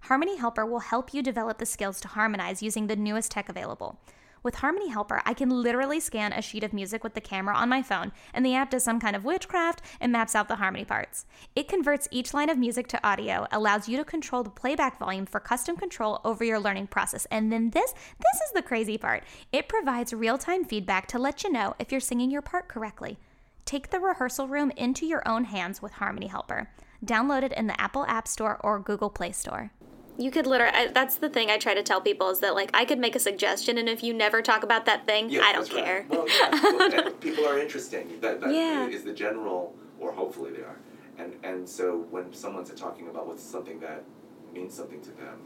Harmony 0.00 0.36
Helper 0.36 0.66
will 0.66 0.80
help 0.80 1.14
you 1.14 1.22
develop 1.22 1.58
the 1.58 1.66
skills 1.66 2.00
to 2.00 2.08
harmonize 2.08 2.62
using 2.62 2.88
the 2.88 2.96
newest 2.96 3.30
tech 3.30 3.48
available. 3.48 4.00
With 4.44 4.56
Harmony 4.56 4.90
Helper, 4.90 5.22
I 5.24 5.32
can 5.32 5.48
literally 5.48 5.98
scan 5.98 6.34
a 6.34 6.42
sheet 6.42 6.64
of 6.64 6.74
music 6.74 7.02
with 7.02 7.14
the 7.14 7.20
camera 7.22 7.56
on 7.56 7.70
my 7.70 7.80
phone, 7.80 8.12
and 8.34 8.44
the 8.44 8.54
app 8.54 8.68
does 8.68 8.84
some 8.84 9.00
kind 9.00 9.16
of 9.16 9.24
witchcraft 9.24 9.80
and 10.02 10.12
maps 10.12 10.34
out 10.34 10.48
the 10.48 10.56
harmony 10.56 10.84
parts. 10.84 11.24
It 11.56 11.66
converts 11.66 12.08
each 12.10 12.34
line 12.34 12.50
of 12.50 12.58
music 12.58 12.86
to 12.88 13.06
audio, 13.06 13.46
allows 13.50 13.88
you 13.88 13.96
to 13.96 14.04
control 14.04 14.42
the 14.42 14.50
playback 14.50 14.98
volume 14.98 15.24
for 15.24 15.40
custom 15.40 15.76
control 15.76 16.20
over 16.26 16.44
your 16.44 16.60
learning 16.60 16.88
process. 16.88 17.26
And 17.30 17.50
then 17.50 17.70
this, 17.70 17.92
this 17.92 18.40
is 18.46 18.52
the 18.54 18.60
crazy 18.60 18.98
part. 18.98 19.24
It 19.50 19.66
provides 19.66 20.12
real-time 20.12 20.66
feedback 20.66 21.06
to 21.06 21.18
let 21.18 21.42
you 21.42 21.50
know 21.50 21.74
if 21.78 21.90
you're 21.90 21.98
singing 21.98 22.30
your 22.30 22.42
part 22.42 22.68
correctly. 22.68 23.16
Take 23.64 23.88
the 23.88 23.98
rehearsal 23.98 24.46
room 24.46 24.70
into 24.76 25.06
your 25.06 25.26
own 25.26 25.44
hands 25.44 25.80
with 25.80 25.92
Harmony 25.92 26.26
Helper. 26.26 26.68
Download 27.02 27.44
it 27.44 27.52
in 27.54 27.66
the 27.66 27.80
Apple 27.80 28.04
App 28.04 28.28
Store 28.28 28.60
or 28.62 28.78
Google 28.78 29.08
Play 29.08 29.32
Store. 29.32 29.70
You 30.16 30.30
could 30.30 30.46
literally 30.46 30.72
I, 30.74 30.86
that's 30.88 31.16
the 31.16 31.28
thing 31.28 31.50
i 31.50 31.58
try 31.58 31.74
to 31.74 31.82
tell 31.82 32.00
people 32.00 32.30
is 32.30 32.38
that 32.40 32.54
like 32.54 32.70
i 32.74 32.84
could 32.84 32.98
make 32.98 33.16
a 33.16 33.18
suggestion 33.18 33.78
and 33.78 33.88
if 33.88 34.02
you 34.02 34.14
never 34.14 34.42
talk 34.42 34.62
about 34.62 34.86
that 34.86 35.06
thing 35.06 35.28
Yes, 35.30 35.42
i 35.44 35.52
don't 35.52 35.62
that's 35.62 35.74
right. 35.74 35.84
care 35.84 36.06
Well, 36.08 36.26
yeah, 36.28 36.50
well, 36.62 37.10
people 37.20 37.46
are 37.46 37.58
interesting. 37.58 38.08
That, 38.20 38.40
that 38.40 38.52
Yeah. 38.52 38.86
is 38.88 39.02
the 39.04 39.12
general, 39.12 39.74
or 40.00 40.12
hopefully 40.12 40.52
they 40.52 40.62
are. 40.62 40.78
And 41.18 41.32
and 41.42 41.68
so 41.68 42.06
when 42.10 42.32
someone's 42.32 42.70
talking 42.74 43.08
about 43.08 43.26
what's 43.26 43.42
something 43.42 43.78
that 43.80 44.04
means 44.52 44.74
something 44.74 45.00
to 45.00 45.10
them, 45.12 45.38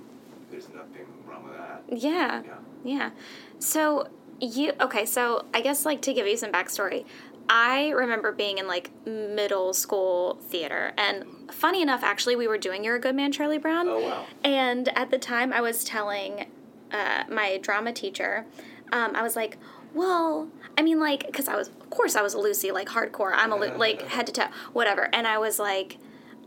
there's 0.51 0.69
nothing 0.71 1.07
wrong 1.27 1.45
with 1.45 1.55
that. 1.57 1.83
yeah 1.89 2.43
Yeah. 2.45 2.55
Yeah. 2.85 3.11
So 3.59 4.09
you 4.41 4.73
okay? 4.81 5.05
So 5.05 5.45
I 5.55 5.61
guess 5.61 5.85
like 5.85 6.01
to 6.03 6.13
give 6.15 6.27
you 6.27 6.37
some 6.37 6.53
backstory, 6.53 7.05
I 7.49 7.91
remember 7.91 8.33
being 8.33 8.59
in 8.59 8.67
like 8.67 8.91
middle 9.07 9.73
school 9.73 10.39
theater, 10.49 10.93
and 10.99 11.25
funny 11.51 11.83
enough, 11.83 12.03
actually, 12.03 12.37
we 12.37 12.47
were 12.47 12.59
doing 12.59 12.85
"You're 12.85 12.97
a 12.97 13.01
Good 13.01 13.15
Man, 13.15 13.33
Charlie 13.33 13.59
Brown." 13.59 13.89
Oh, 13.89 14.01
wow. 14.01 14.27
And 14.45 14.89
at 14.97 15.11
the 15.11 15.19
time, 15.19 15.53
I 15.53 15.61
was 15.61 15.85
telling 15.85 16.47
uh, 16.93 17.25
my 17.31 17.59
drama 17.59 17.93
teacher, 17.93 18.47
um, 18.93 19.15
I 19.15 19.23
was 19.23 19.37
like. 19.37 19.59
Well, 19.95 20.49
I 20.77 20.83
mean, 20.83 21.01
like, 21.01 21.25
because 21.25 21.49
I 21.49 21.57
was, 21.57 21.69
of 21.69 21.89
course, 21.89 22.15
I 22.15 22.21
was 22.21 22.35
a 22.35 22.39
Lucy, 22.39 22.71
like 22.71 22.89
hardcore. 22.89 23.33
I'm 23.35 23.53
a 23.53 23.57
like 23.57 24.03
head 24.09 24.27
to 24.27 24.33
toe, 24.33 24.49
whatever. 24.75 25.09
And 25.15 25.27
I 25.27 25.39
was 25.39 25.59
like, 25.59 25.97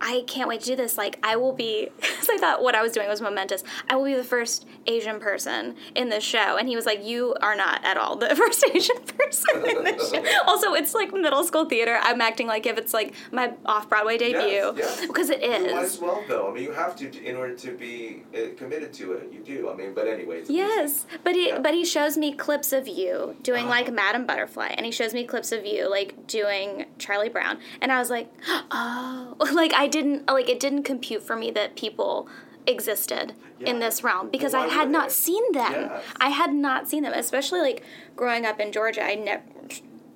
I 0.03 0.23
can't 0.27 0.49
wait 0.49 0.61
to 0.61 0.65
do 0.65 0.75
this. 0.75 0.97
Like, 0.97 1.19
I 1.23 1.35
will 1.35 1.53
be, 1.53 1.89
because 2.01 2.27
I 2.29 2.37
thought 2.37 2.63
what 2.63 2.73
I 2.73 2.81
was 2.81 2.91
doing 2.91 3.07
was 3.07 3.21
momentous. 3.21 3.63
I 3.89 3.95
will 3.95 4.05
be 4.05 4.15
the 4.15 4.23
first 4.23 4.65
Asian 4.87 5.19
person 5.19 5.75
in 5.95 6.09
this 6.09 6.23
show. 6.23 6.57
And 6.57 6.67
he 6.67 6.75
was 6.75 6.85
like, 6.87 7.05
You 7.05 7.35
are 7.41 7.55
not 7.55 7.85
at 7.85 7.97
all 7.97 8.15
the 8.15 8.35
first 8.35 8.65
Asian 8.73 8.97
person 9.03 9.63
in 9.69 9.83
this 9.83 10.11
show. 10.11 10.23
Also, 10.47 10.73
it's 10.73 10.93
like 10.95 11.13
middle 11.13 11.43
school 11.43 11.65
theater. 11.65 11.99
I'm 12.01 12.19
acting 12.19 12.47
like 12.47 12.65
if 12.65 12.77
it's 12.77 12.93
like 12.93 13.13
my 13.31 13.53
off 13.65 13.87
Broadway 13.89 14.17
debut. 14.17 14.39
Yes, 14.41 14.75
yes. 14.77 15.05
Because 15.05 15.29
it 15.29 15.41
You 15.43 15.49
might 15.75 15.83
as 15.83 15.99
well, 15.99 16.23
though. 16.27 16.49
I 16.49 16.53
mean, 16.53 16.63
you 16.63 16.71
have 16.71 16.95
to 16.97 17.23
in 17.23 17.35
order 17.35 17.55
to 17.55 17.71
be 17.77 18.23
uh, 18.35 18.55
committed 18.57 18.91
to 18.93 19.13
it. 19.13 19.31
You 19.31 19.39
do. 19.39 19.69
I 19.69 19.75
mean, 19.75 19.93
but 19.93 20.07
anyways. 20.07 20.49
Yes, 20.49 21.05
but 21.23 21.35
he 21.35 21.49
Yeah. 21.49 21.59
but 21.59 21.73
he 21.75 21.85
shows 21.85 22.17
me 22.17 22.33
clips 22.33 22.73
of 22.73 22.87
you 22.87 23.35
doing 23.43 23.61
Uh-huh. 23.65 23.69
like 23.69 23.93
Madame 23.93 24.25
Butterfly, 24.25 24.69
and 24.77 24.85
he 24.85 24.91
shows 24.91 25.13
me 25.13 25.25
clips 25.25 25.51
of 25.51 25.65
you 25.65 25.87
like 25.89 26.27
doing 26.27 26.85
Charlie 26.97 27.29
Brown, 27.29 27.59
and 27.81 27.91
I 27.91 27.99
was 27.99 28.09
like, 28.09 28.27
oh, 28.71 29.35
like 29.53 29.73
I 29.73 29.87
didn't 29.91 30.27
like 30.27 30.49
it 30.49 30.59
didn't 30.59 30.83
compute 30.83 31.23
for 31.23 31.35
me 31.35 31.51
that 31.51 31.75
people 31.75 32.27
existed 32.67 33.33
in 33.59 33.79
this 33.79 34.03
realm 34.03 34.29
because 34.29 34.53
Well, 34.53 34.63
I 34.69 34.73
had 34.73 34.89
not 34.89 35.07
they? 35.09 35.13
seen 35.13 35.51
them. 35.51 35.91
I 36.19 36.29
had 36.29 36.53
not 36.53 36.87
seen 36.89 37.03
them, 37.03 37.13
especially 37.13 37.59
like 37.61 37.83
growing 38.15 38.45
up 38.45 38.59
in 38.59 38.71
Georgia. 38.71 39.03
I 39.03 39.15
never 39.15 39.43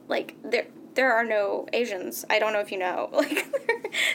like 0.08 0.36
there 0.44 0.68
there 0.96 1.12
are 1.14 1.26
no 1.26 1.68
Asians. 1.74 2.24
I 2.30 2.40
don't 2.40 2.54
know 2.54 2.60
if 2.60 2.72
you 2.72 2.78
know. 2.80 3.10
Like 3.22 3.46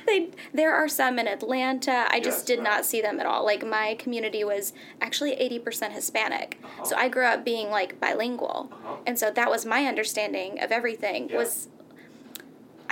they 0.06 0.28
there 0.52 0.74
are 0.74 0.86
some 0.88 1.18
in 1.18 1.26
Atlanta. 1.26 2.06
I 2.10 2.20
just 2.20 2.40
Yes, 2.40 2.44
did 2.44 2.58
right. 2.58 2.64
not 2.64 2.84
see 2.84 3.00
them 3.00 3.18
at 3.18 3.24
all. 3.26 3.44
Like 3.46 3.64
my 3.66 3.94
community 3.98 4.44
was 4.44 4.74
actually 5.00 5.32
80% 5.36 5.92
Hispanic. 5.92 6.58
So 6.84 6.94
Uh-huh. 6.94 7.04
I 7.04 7.08
grew 7.08 7.24
up 7.24 7.44
being 7.46 7.70
like 7.70 7.98
bilingual. 7.98 8.68
Uh-huh. 8.72 8.96
And 9.06 9.18
so 9.18 9.30
that 9.30 9.48
was 9.50 9.64
my 9.64 9.86
understanding 9.86 10.60
of 10.62 10.70
everything 10.70 11.30
Yeah. 11.30 11.36
was 11.38 11.68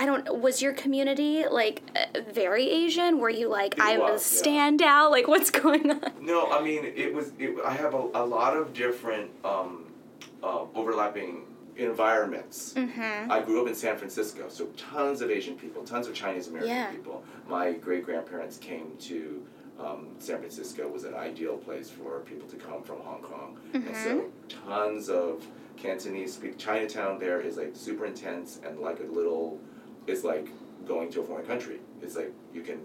I 0.01 0.05
don't. 0.05 0.39
Was 0.39 0.61
your 0.61 0.71
community 0.73 1.43
like 1.45 1.83
uh, 1.95 2.21
very 2.31 2.69
Asian? 2.69 3.19
Were 3.19 3.29
you 3.29 3.49
like 3.49 3.73
It 3.73 3.81
I'm 3.81 3.99
a 3.99 4.03
was, 4.13 4.41
yeah. 4.45 4.69
standout? 4.71 5.11
Like 5.11 5.27
what's 5.27 5.51
going 5.51 5.91
on? 5.91 6.11
No, 6.21 6.49
I 6.49 6.61
mean 6.63 6.85
it 6.85 7.13
was. 7.13 7.33
It, 7.37 7.55
I 7.65 7.73
have 7.73 7.93
a, 7.93 8.07
a 8.15 8.25
lot 8.25 8.55
of 8.55 8.73
different 8.73 9.29
um, 9.43 9.91
uh, 10.41 10.61
overlapping 10.73 11.43
environments. 11.75 12.73
Mm-hmm. 12.75 13.31
I 13.31 13.41
grew 13.41 13.61
up 13.61 13.67
in 13.67 13.75
San 13.75 13.97
Francisco, 13.97 14.45
so 14.49 14.67
tons 14.77 15.21
of 15.21 15.29
Asian 15.29 15.55
people, 15.55 15.83
tons 15.83 16.07
of 16.07 16.13
Chinese 16.13 16.47
American 16.47 16.69
Yeah. 16.75 16.91
people. 16.91 17.23
My 17.47 17.73
great 17.73 18.05
grandparents 18.05 18.57
came 18.57 18.93
to 19.01 19.45
um, 19.79 20.07
San 20.19 20.37
Francisco 20.39 20.87
was 20.87 21.03
an 21.05 21.13
ideal 21.13 21.55
place 21.57 21.89
for 21.89 22.19
people 22.21 22.47
to 22.49 22.55
come 22.57 22.83
from 22.83 22.99
Hong 23.01 23.21
Kong, 23.21 23.57
and 23.73 23.83
so 23.95 24.09
Mm-hmm. 24.21 24.69
tons 24.69 25.09
of 25.09 25.45
Cantonese 25.77 26.33
speak. 26.33 26.57
Chinatown 26.57 27.19
there 27.19 27.39
is 27.41 27.57
like 27.57 27.71
super 27.73 28.05
intense 28.05 28.59
and 28.65 28.79
like 28.79 28.99
a 29.01 29.03
little. 29.11 29.59
It's 30.09 30.23
like 30.23 30.49
going 30.87 31.11
to 31.11 31.21
a 31.21 31.23
foreign 31.23 31.45
country. 31.45 31.79
It's 32.01 32.15
like 32.15 32.33
you 32.53 32.61
can 32.61 32.79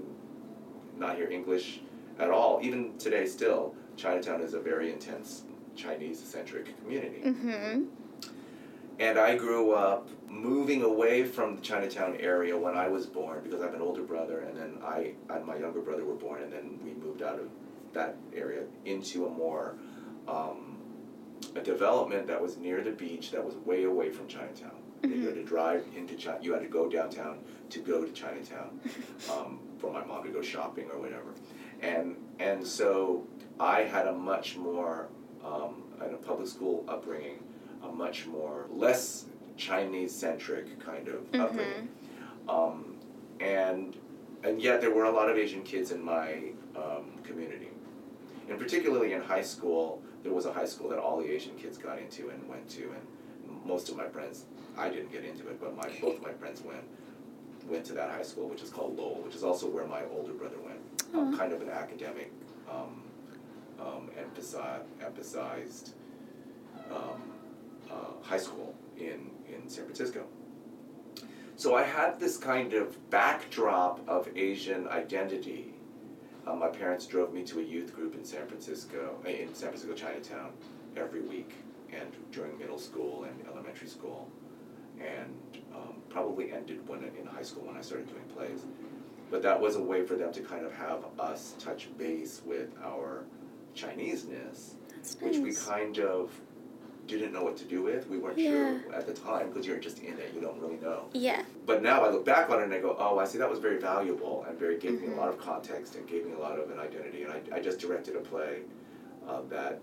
not 0.97 1.17
hear 1.17 1.29
English 1.31 1.81
at 2.19 2.31
all. 2.31 2.61
Even 2.63 2.97
today, 2.99 3.27
still, 3.27 3.75
Chinatown 3.97 4.41
is 4.43 4.55
a 4.55 4.61
very 4.61 4.93
intense 4.93 5.45
Chinese 5.75 6.23
centric 6.23 6.79
community. 6.81 7.23
Mm-hmm. 7.25 7.85
And 9.01 9.19
I 9.19 9.37
grew 9.37 9.73
up 9.73 10.09
moving 10.29 10.83
away 10.83 11.25
from 11.25 11.57
the 11.57 11.63
Chinatown 11.63 12.17
area 12.21 12.57
when 12.57 12.77
I 12.77 12.89
was 12.89 13.07
born 13.07 13.41
because 13.43 13.61
I 13.61 13.65
have 13.65 13.75
an 13.75 13.81
older 13.81 14.03
brother, 14.03 14.41
and 14.41 14.57
then 14.57 14.79
I 14.85 15.15
and 15.31 15.45
my 15.45 15.57
younger 15.57 15.81
brother 15.81 16.05
were 16.05 16.15
born, 16.15 16.43
and 16.43 16.53
then 16.53 16.79
we 16.85 16.93
moved 16.95 17.23
out 17.23 17.41
of 17.41 17.49
that 17.93 18.17
area 18.35 18.63
into 18.85 19.27
a 19.27 19.31
more 19.31 19.77
um, 20.29 20.77
a 21.57 21.61
development 21.61 22.27
that 22.27 22.41
was 22.41 22.57
near 22.57 22.83
the 22.83 22.91
beach 22.91 23.31
that 23.31 23.45
was 23.45 23.55
way 23.57 23.85
away 23.85 24.11
from 24.11 24.29
Chinatown. 24.29 24.84
You 25.13 25.27
had 25.27 25.35
to 25.35 25.45
drive 25.45 25.85
into 25.97 26.15
China. 26.17 26.39
You 26.41 26.53
had 26.53 26.63
to 26.63 26.69
go 26.69 26.89
downtown 26.89 27.39
to 27.71 27.81
go 27.81 28.05
to 28.05 28.13
Chinatown 28.13 28.81
um, 29.33 29.59
for 29.79 29.93
my 29.93 30.05
mom 30.05 30.25
to 30.25 30.31
go 30.31 30.43
shopping 30.43 30.89
or 30.93 30.99
whatever, 30.99 31.35
and 31.83 32.17
and 32.39 32.67
so 32.67 33.27
I 33.61 33.83
had 33.83 34.07
a 34.07 34.13
much 34.13 34.57
more 34.57 35.09
um, 35.45 35.83
in 36.05 36.15
a 36.15 36.19
public 36.19 36.49
school 36.49 36.85
upbringing, 36.89 37.43
a 37.83 37.89
much 37.89 38.27
more 38.27 38.67
less 38.71 39.27
Chinese 39.57 40.15
centric 40.15 40.81
kind 40.81 41.09
of 41.09 41.35
upbringing, 41.35 41.89
um, 42.49 42.97
and 43.41 43.97
and 44.43 44.61
yet 44.61 44.81
there 44.81 44.95
were 44.95 45.05
a 45.05 45.13
lot 45.13 45.29
of 45.31 45.37
Asian 45.37 45.63
kids 45.63 45.91
in 45.91 46.03
my 46.03 46.51
um, 46.77 47.19
community, 47.23 47.69
and 48.49 48.59
particularly 48.59 49.13
in 49.13 49.21
high 49.23 49.43
school, 49.43 50.03
there 50.23 50.33
was 50.33 50.47
a 50.47 50.53
high 50.53 50.67
school 50.67 50.89
that 50.89 50.99
all 50.99 51.19
the 51.19 51.31
Asian 51.31 51.55
kids 51.57 51.79
got 51.79 51.99
into 51.99 52.31
and 52.31 52.49
went 52.49 52.69
to, 52.71 52.83
and 52.83 53.65
most 53.65 53.89
of 53.89 53.97
my 53.97 54.07
friends, 54.09 54.45
I 54.77 54.89
didn't 54.89 55.13
get 55.13 55.25
into 55.25 55.49
it, 55.49 55.61
but 55.61 55.77
my 55.77 55.89
both 56.01 56.21
my 56.23 56.33
friends 56.33 56.63
went 56.63 56.85
went 57.69 57.85
to 57.87 57.93
that 57.95 58.11
high 58.11 58.23
school, 58.23 58.49
which 58.49 58.63
is 58.63 58.71
called 58.71 58.97
Lowell, 58.97 59.23
which 59.25 59.35
is 59.35 59.43
also 59.43 59.69
where 59.69 59.87
my 59.87 60.03
older 60.17 60.33
brother 60.33 60.57
went. 60.65 60.81
Um, 61.15 61.37
kind 61.37 61.53
of 61.53 61.63
an 61.63 61.71
academic, 61.71 62.33
um, 62.71 63.03
um, 63.81 64.11
emphasi- 64.19 64.83
emphasized 65.03 65.95
um, 66.91 67.23
uh, 67.91 67.95
high 68.23 68.39
school 68.39 68.75
in, 68.99 69.31
in 69.49 69.69
San 69.69 69.85
Francisco. 69.85 70.25
So 71.57 71.77
I 71.77 71.85
had 71.85 72.19
this 72.19 72.37
kind 72.37 72.75
of 72.75 73.11
backdrop 73.11 74.07
of 74.09 74.29
Asian 74.37 74.89
identity. 74.89 75.73
Uh, 76.47 76.55
my 76.57 76.69
parents 76.69 77.07
drove 77.07 77.33
me 77.33 77.45
to 77.45 77.61
a 77.61 77.63
youth 77.63 77.95
group 77.95 78.15
in 78.17 78.25
San 78.25 78.47
Francisco, 78.47 79.17
in 79.25 79.55
San 79.55 79.69
Francisco 79.69 79.95
Chinatown, 79.95 80.51
every 80.97 81.21
week, 81.23 81.53
and 81.93 82.09
during 82.33 82.59
middle 82.59 82.79
school 82.79 83.25
and 83.25 83.47
elementary 83.47 83.89
school, 83.89 84.29
and 85.01 85.35
um, 85.75 85.95
probably 86.09 86.53
ended 86.53 86.87
when 86.89 87.03
in 87.05 87.27
high 87.27 87.43
school 87.43 87.65
when 87.67 87.77
I 87.77 87.81
started 87.81 88.09
doing 88.09 88.25
plays. 88.35 88.65
But 89.31 89.43
that 89.43 89.61
was 89.61 89.77
a 89.77 89.83
way 89.83 90.05
for 90.05 90.15
them 90.15 90.33
to 90.33 90.41
kind 90.41 90.65
of 90.65 90.73
have 90.73 91.05
us 91.19 91.55
touch 91.59 91.89
base 91.99 92.43
with 92.45 92.69
our 92.85 93.25
Chineseness, 93.75 94.75
That's 94.89 95.17
which 95.21 95.39
we 95.39 95.53
kind 95.53 95.99
of 95.99 96.31
didn't 97.07 97.33
know 97.33 97.43
what 97.43 97.57
to 97.59 97.65
do 97.65 97.83
with. 97.83 98.09
We 98.09 98.19
weren't 98.19 98.39
Yeah. 98.39 98.81
sure 98.81 98.95
at 98.95 99.07
the 99.07 99.13
time 99.13 99.49
because 99.49 99.67
you're 99.67 99.79
just 99.79 99.99
in 99.99 100.17
it, 100.19 100.33
you 100.35 100.41
don't 100.41 100.59
really 100.61 100.77
know. 100.77 101.07
Yeah. 101.13 101.43
But 101.67 101.83
now 101.83 102.05
I 102.05 102.11
look 102.11 102.25
back 102.25 102.49
on 102.51 102.61
it 102.61 102.65
and 102.65 102.73
I 102.73 102.79
go, 102.81 102.97
oh, 102.99 103.19
I 103.19 103.25
see 103.25 103.37
that 103.39 103.51
was 103.51 103.59
very 103.59 103.79
valuable 103.79 104.45
and 104.49 104.59
very 104.59 104.79
gave 104.79 105.01
me 105.03 105.09
a 105.09 105.17
lot 105.17 105.29
of 105.29 105.39
context 105.39 105.97
and 105.97 106.07
gave 106.07 106.25
me 106.25 106.33
a 106.33 106.39
lot 106.39 106.59
of 106.59 106.71
an 106.71 106.79
identity. 106.79 107.25
And 107.25 107.33
I, 107.33 107.57
I 107.57 107.61
just 107.61 107.79
directed 107.79 108.17
a 108.17 108.21
play 108.21 108.61
uh, 109.29 109.41
that 109.51 109.81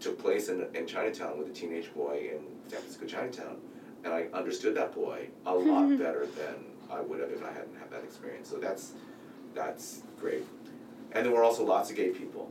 took 0.00 0.18
place 0.18 0.48
in, 0.48 0.66
in 0.74 0.86
Chinatown 0.86 1.38
with 1.38 1.48
a 1.48 1.52
teenage 1.52 1.92
boy 1.94 2.30
in 2.32 2.40
San 2.70 2.80
Francisco 2.80 3.06
Chinatown. 3.06 3.58
And 4.04 4.12
I 4.14 4.26
understood 4.32 4.74
that 4.76 4.94
boy 4.94 5.28
a 5.44 5.54
lot 5.54 5.88
better 5.98 6.26
than 6.26 6.54
I 6.90 7.00
would 7.00 7.20
have 7.20 7.30
if 7.30 7.42
I 7.42 7.52
hadn't 7.52 7.76
had 7.78 7.90
that 7.90 8.04
experience. 8.04 8.48
So 8.48 8.58
that's 8.58 8.92
that's 9.54 10.02
great. 10.18 10.44
And 11.12 11.24
there 11.24 11.32
were 11.32 11.42
also 11.42 11.64
lots 11.64 11.90
of 11.90 11.96
gay 11.96 12.10
people, 12.10 12.50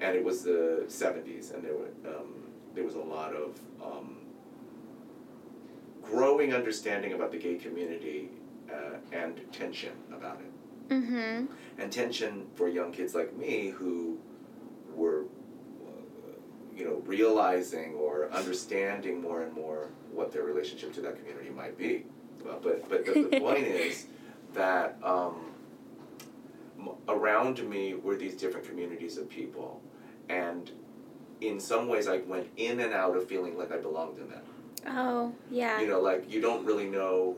and 0.00 0.14
it 0.14 0.22
was 0.24 0.42
the 0.42 0.84
'70s, 0.88 1.54
and 1.54 1.64
there 1.64 1.74
were 1.74 1.90
um, 2.14 2.34
there 2.74 2.84
was 2.84 2.94
a 2.94 3.00
lot 3.00 3.34
of 3.34 3.58
um, 3.82 4.16
growing 6.02 6.54
understanding 6.54 7.14
about 7.14 7.32
the 7.32 7.38
gay 7.38 7.56
community 7.56 8.30
uh, 8.72 8.96
and 9.12 9.40
tension 9.52 9.92
about 10.12 10.40
it. 10.40 10.92
Mm-hmm. 10.92 11.46
And 11.78 11.92
tension 11.92 12.46
for 12.54 12.68
young 12.68 12.92
kids 12.92 13.14
like 13.14 13.36
me 13.36 13.70
who 13.70 14.18
were, 14.94 15.24
you 16.76 16.84
know, 16.84 17.02
realizing 17.06 17.94
or 17.94 18.30
understanding 18.32 19.20
more 19.20 19.42
and 19.42 19.52
more 19.52 19.88
what 20.12 20.32
their 20.32 20.42
relationship 20.44 20.92
to 20.94 21.00
that 21.00 21.16
community 21.18 21.50
might 21.50 21.78
be. 21.78 22.04
Well, 22.44 22.60
but 22.62 22.88
but 22.88 23.06
the, 23.06 23.28
the 23.30 23.40
point 23.40 23.66
is 23.66 24.06
that 24.54 24.98
um, 25.02 25.46
around 27.08 27.68
me 27.68 27.94
were 27.94 28.16
these 28.16 28.34
different 28.34 28.66
communities 28.66 29.18
of 29.18 29.28
people, 29.28 29.80
and 30.28 30.70
in 31.40 31.60
some 31.60 31.88
ways 31.88 32.08
I 32.08 32.18
went 32.18 32.48
in 32.56 32.80
and 32.80 32.92
out 32.92 33.16
of 33.16 33.28
feeling 33.28 33.58
like 33.58 33.72
I 33.72 33.76
belonged 33.76 34.18
in 34.18 34.28
them 34.30 34.42
Oh 34.88 35.32
yeah. 35.50 35.80
you 35.80 35.88
know, 35.88 36.00
like 36.00 36.30
you 36.30 36.40
don't 36.40 36.64
really 36.64 36.88
know 36.88 37.36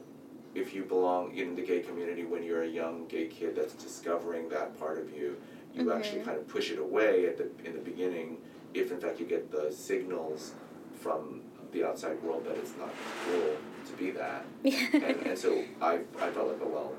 if 0.54 0.74
you 0.74 0.84
belong 0.84 1.34
in 1.36 1.54
the 1.54 1.62
gay 1.62 1.80
community 1.80 2.24
when 2.24 2.42
you're 2.42 2.62
a 2.62 2.68
young 2.68 3.06
gay 3.06 3.26
kid 3.26 3.56
that's 3.56 3.74
discovering 3.74 4.48
that 4.50 4.78
part 4.78 4.98
of 4.98 5.12
you. 5.12 5.36
You 5.74 5.92
actually 5.92 6.22
kind 6.22 6.36
of 6.36 6.48
push 6.48 6.72
it 6.72 6.78
away 6.78 7.26
at 7.26 7.36
the 7.36 7.48
in 7.64 7.74
the 7.74 7.80
beginning, 7.80 8.38
if 8.74 8.90
in 8.92 9.00
fact 9.00 9.18
you 9.20 9.26
get 9.26 9.50
the 9.50 9.70
signals 9.72 10.52
from 11.00 11.42
the 11.72 11.84
outside 11.84 12.22
world 12.22 12.44
that 12.46 12.56
it's 12.56 12.72
not 12.78 12.90
cool 13.26 13.56
to 13.86 13.92
be 13.94 14.10
that. 14.12 14.44
and, 14.64 15.04
and 15.26 15.38
so 15.38 15.62
I, 15.80 16.00
I 16.20 16.30
felt 16.30 16.48
like, 16.48 16.58
oh 16.62 16.68
well, 16.68 16.92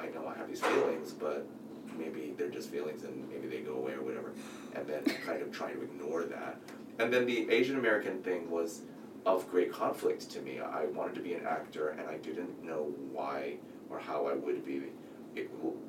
I 0.00 0.06
know 0.08 0.26
I 0.26 0.36
have 0.36 0.48
these 0.48 0.60
feelings, 0.60 1.12
but 1.12 1.46
maybe 1.96 2.34
they're 2.36 2.48
just 2.48 2.70
feelings 2.70 3.04
and 3.04 3.28
maybe 3.28 3.48
they 3.48 3.60
go 3.62 3.74
away 3.74 3.92
or 3.92 4.02
whatever. 4.02 4.32
And 4.74 4.86
then 4.86 5.04
kind 5.26 5.42
of 5.42 5.50
trying 5.52 5.74
to 5.76 5.82
ignore 5.82 6.24
that. 6.24 6.60
And 6.98 7.12
then 7.12 7.26
the 7.26 7.50
Asian 7.50 7.78
American 7.78 8.22
thing 8.22 8.50
was 8.50 8.82
of 9.26 9.48
great 9.50 9.72
conflict 9.72 10.30
to 10.30 10.40
me. 10.40 10.60
I 10.60 10.86
wanted 10.86 11.14
to 11.16 11.20
be 11.20 11.34
an 11.34 11.46
actor 11.46 11.90
and 11.90 12.08
I 12.08 12.16
didn't 12.18 12.62
know 12.64 12.92
why 13.12 13.56
or 13.90 13.98
how 13.98 14.26
I 14.26 14.34
would 14.34 14.64
be 14.64 14.82
eh, 15.36 15.42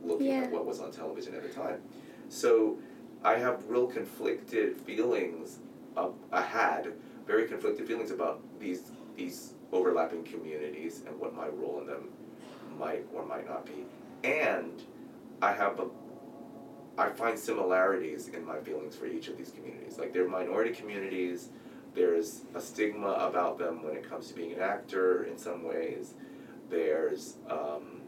looking 0.03 0.27
Yeah. 0.27 0.41
at 0.43 0.51
what 0.51 0.65
was 0.65 0.79
on 0.79 0.91
television 0.91 1.35
at 1.35 1.43
the 1.43 1.49
time. 1.49 1.81
So 2.29 2.77
I 3.23 3.37
have 3.37 3.63
real 3.67 3.87
conflicted 3.87 4.79
feelings. 4.81 5.59
Of, 5.97 6.15
I 6.31 6.41
had 6.41 6.93
very 7.27 7.47
conflicted 7.47 7.87
feelings 7.87 8.11
about 8.11 8.41
these 8.59 8.91
these 9.15 9.53
overlapping 9.71 10.23
communities 10.23 11.03
and 11.05 11.19
what 11.19 11.35
my 11.35 11.47
role 11.47 11.79
in 11.81 11.87
them 11.87 12.09
might 12.77 13.05
or 13.13 13.25
might 13.25 13.47
not 13.47 13.65
be. 13.65 13.85
And 14.23 14.81
I 15.41 15.53
have 15.53 15.79
a 15.79 15.87
I 16.97 17.09
find 17.09 17.37
similarities 17.37 18.29
in 18.29 18.45
my 18.45 18.59
feelings 18.59 18.95
for 18.95 19.05
each 19.05 19.27
of 19.29 19.37
these 19.37 19.51
communities. 19.51 19.97
Like 19.97 20.13
they're 20.13 20.27
minority 20.27 20.71
communities, 20.71 21.49
there's 21.95 22.41
a 22.55 22.61
stigma 22.61 23.11
about 23.11 23.57
them 23.57 23.83
when 23.83 23.95
it 23.95 24.07
comes 24.07 24.27
to 24.27 24.33
being 24.33 24.53
an 24.53 24.61
actor 24.61 25.23
in 25.23 25.37
some 25.37 25.63
ways. 25.63 26.13
There's 26.69 27.35
um, 27.49 28.01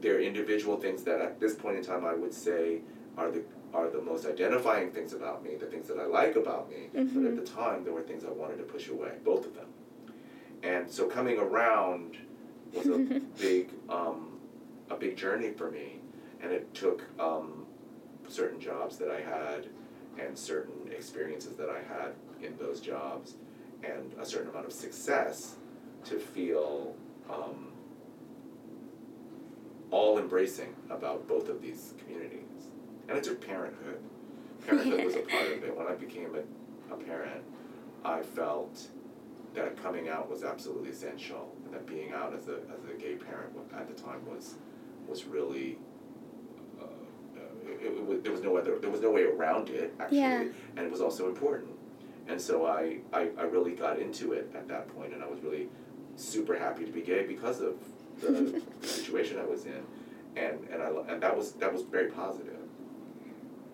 there 0.00 0.16
are 0.16 0.20
individual 0.20 0.76
things 0.76 1.02
that 1.04 1.20
at 1.20 1.40
this 1.40 1.54
point 1.54 1.76
in 1.76 1.84
time 1.84 2.04
I 2.06 2.14
would 2.14 2.32
say 2.32 2.80
are 3.16 3.30
the 3.30 3.42
are 3.72 3.88
the 3.88 4.00
most 4.00 4.26
identifying 4.26 4.90
things 4.90 5.12
about 5.12 5.44
me, 5.44 5.54
the 5.54 5.66
things 5.66 5.88
that 5.88 5.98
I 5.98 6.06
like 6.06 6.36
about 6.36 6.68
me. 6.70 6.88
But 6.92 7.24
at 7.26 7.36
the 7.36 7.44
time 7.52 7.84
there 7.84 7.92
were 7.92 8.02
things 8.02 8.24
I 8.24 8.30
wanted 8.30 8.56
to 8.58 8.64
push 8.64 8.88
away, 8.88 9.12
both 9.24 9.46
of 9.46 9.54
them. 9.54 9.66
And 10.62 10.90
so 10.90 11.06
coming 11.06 11.38
around 11.38 12.16
was 12.72 12.86
a 12.86 12.98
big 13.40 13.70
um, 13.88 14.38
a 14.90 14.96
big 14.96 15.16
journey 15.16 15.52
for 15.52 15.70
me, 15.70 16.00
and 16.42 16.52
it 16.52 16.72
took 16.74 17.04
um, 17.20 17.66
certain 18.28 18.60
jobs 18.60 18.96
that 18.98 19.10
I 19.10 19.20
had 19.20 19.68
and 20.18 20.36
certain 20.36 20.90
experiences 20.90 21.54
that 21.56 21.70
I 21.70 21.78
had 21.78 22.12
in 22.42 22.56
those 22.58 22.80
jobs 22.80 23.34
and 23.84 24.12
a 24.20 24.26
certain 24.26 24.50
amount 24.50 24.66
of 24.66 24.72
success 24.72 25.56
to 26.04 26.18
feel 26.18 26.94
um, 27.30 27.68
all 29.90 30.18
embracing 30.18 30.74
about 30.90 31.26
both 31.28 31.48
of 31.48 31.62
these 31.62 31.94
communities. 31.98 32.49
And 33.10 33.18
it 33.18 33.24
took 33.24 33.44
parenthood. 33.44 33.98
Parenthood 34.64 35.04
was 35.04 35.16
a 35.16 35.20
part 35.20 35.46
of 35.46 35.64
it. 35.64 35.76
When 35.76 35.88
I 35.88 35.94
became 35.94 36.30
a, 36.36 36.94
a 36.94 36.96
parent, 36.96 37.42
I 38.04 38.22
felt 38.22 38.86
that 39.54 39.76
coming 39.82 40.08
out 40.08 40.30
was 40.30 40.44
absolutely 40.44 40.90
essential. 40.90 41.52
And 41.64 41.74
that 41.74 41.86
being 41.86 42.12
out 42.12 42.32
as 42.32 42.46
a 42.46 42.58
as 42.72 42.84
a 42.88 42.96
gay 42.96 43.16
parent 43.16 43.50
at 43.76 43.88
the 43.88 44.00
time 44.00 44.24
was 44.26 44.54
was 45.08 45.24
really. 45.24 45.76
Uh, 46.80 46.84
uh, 46.84 47.40
it, 47.82 47.86
it, 47.86 48.06
was, 48.06 48.22
there 48.22 48.30
was 48.32 48.42
no 48.42 48.56
other 48.56 48.78
there 48.78 48.90
was 48.90 49.00
no 49.00 49.10
way 49.10 49.24
around 49.24 49.70
it 49.70 49.92
actually, 49.98 50.18
Yeah. 50.18 50.44
and 50.76 50.86
it 50.86 50.90
was 50.90 51.00
also 51.00 51.28
important, 51.28 51.70
and 52.28 52.40
so 52.40 52.64
I, 52.66 52.98
I 53.12 53.30
I 53.36 53.42
really 53.42 53.72
got 53.72 53.98
into 53.98 54.32
it 54.32 54.50
at 54.54 54.68
that 54.68 54.88
point, 54.94 55.12
and 55.14 55.22
I 55.22 55.26
was 55.26 55.40
really 55.40 55.68
super 56.16 56.56
happy 56.56 56.84
to 56.84 56.92
be 56.92 57.02
gay 57.02 57.26
because 57.26 57.60
of 57.60 57.74
the 58.20 58.62
situation 58.86 59.38
I 59.38 59.44
was 59.44 59.66
in, 59.66 59.82
and 60.36 60.58
and 60.70 60.82
I 60.82 60.88
and 61.12 61.22
that 61.22 61.36
was 61.36 61.52
that 61.52 61.72
was 61.72 61.82
very 61.82 62.10
positive. 62.10 62.59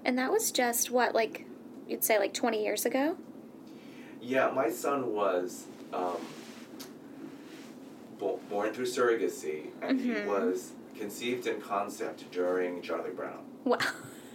And 0.07 0.17
that 0.19 0.31
was 0.31 0.53
just 0.53 0.89
what, 0.93 1.17
like, 1.17 1.47
you'd 1.89 2.05
say 2.05 2.17
like 2.21 2.33
20 2.33 2.63
years 2.63 2.87
ago? 2.87 3.17
Yeah, 4.23 4.53
my 4.55 4.71
son 4.71 5.13
was 5.13 5.65
um, 5.93 6.19
bo- 8.17 8.39
born 8.49 8.73
through 8.73 8.87
surrogacy, 8.87 9.71
and 9.83 10.01
he 10.01 10.13
was 10.13 10.75
conceived 10.97 11.49
in 11.49 11.61
concept 11.61 12.31
during 12.31 12.83
Charlie 12.83 13.11
Brown. 13.11 13.45
Wow. 13.65 13.79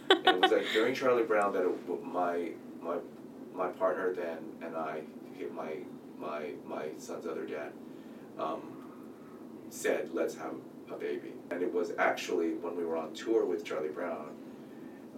It 0.10 0.42
was 0.42 0.52
like 0.52 0.66
during 0.74 0.94
Charlie 0.94 1.24
Brown 1.24 1.54
that 1.54 1.64
it, 1.64 2.04
my 2.04 2.50
my 2.82 2.98
my 3.56 3.68
partner 3.70 4.14
then 4.14 4.40
and 4.62 4.76
I, 4.76 5.02
my 5.56 5.78
my 6.20 6.50
my 6.68 6.88
son's 6.98 7.26
other 7.26 7.46
dad, 7.46 7.72
um, 8.38 8.62
said 9.70 10.10
let's 10.14 10.36
have 10.36 10.54
a 10.92 10.98
baby, 10.98 11.32
and 11.50 11.62
it 11.62 11.74
was 11.74 11.94
actually 11.98 12.56
when 12.56 12.76
we 12.76 12.84
were 12.84 12.98
on 12.98 13.14
tour 13.14 13.46
with 13.46 13.64
Charlie 13.64 13.88
Brown. 13.88 14.32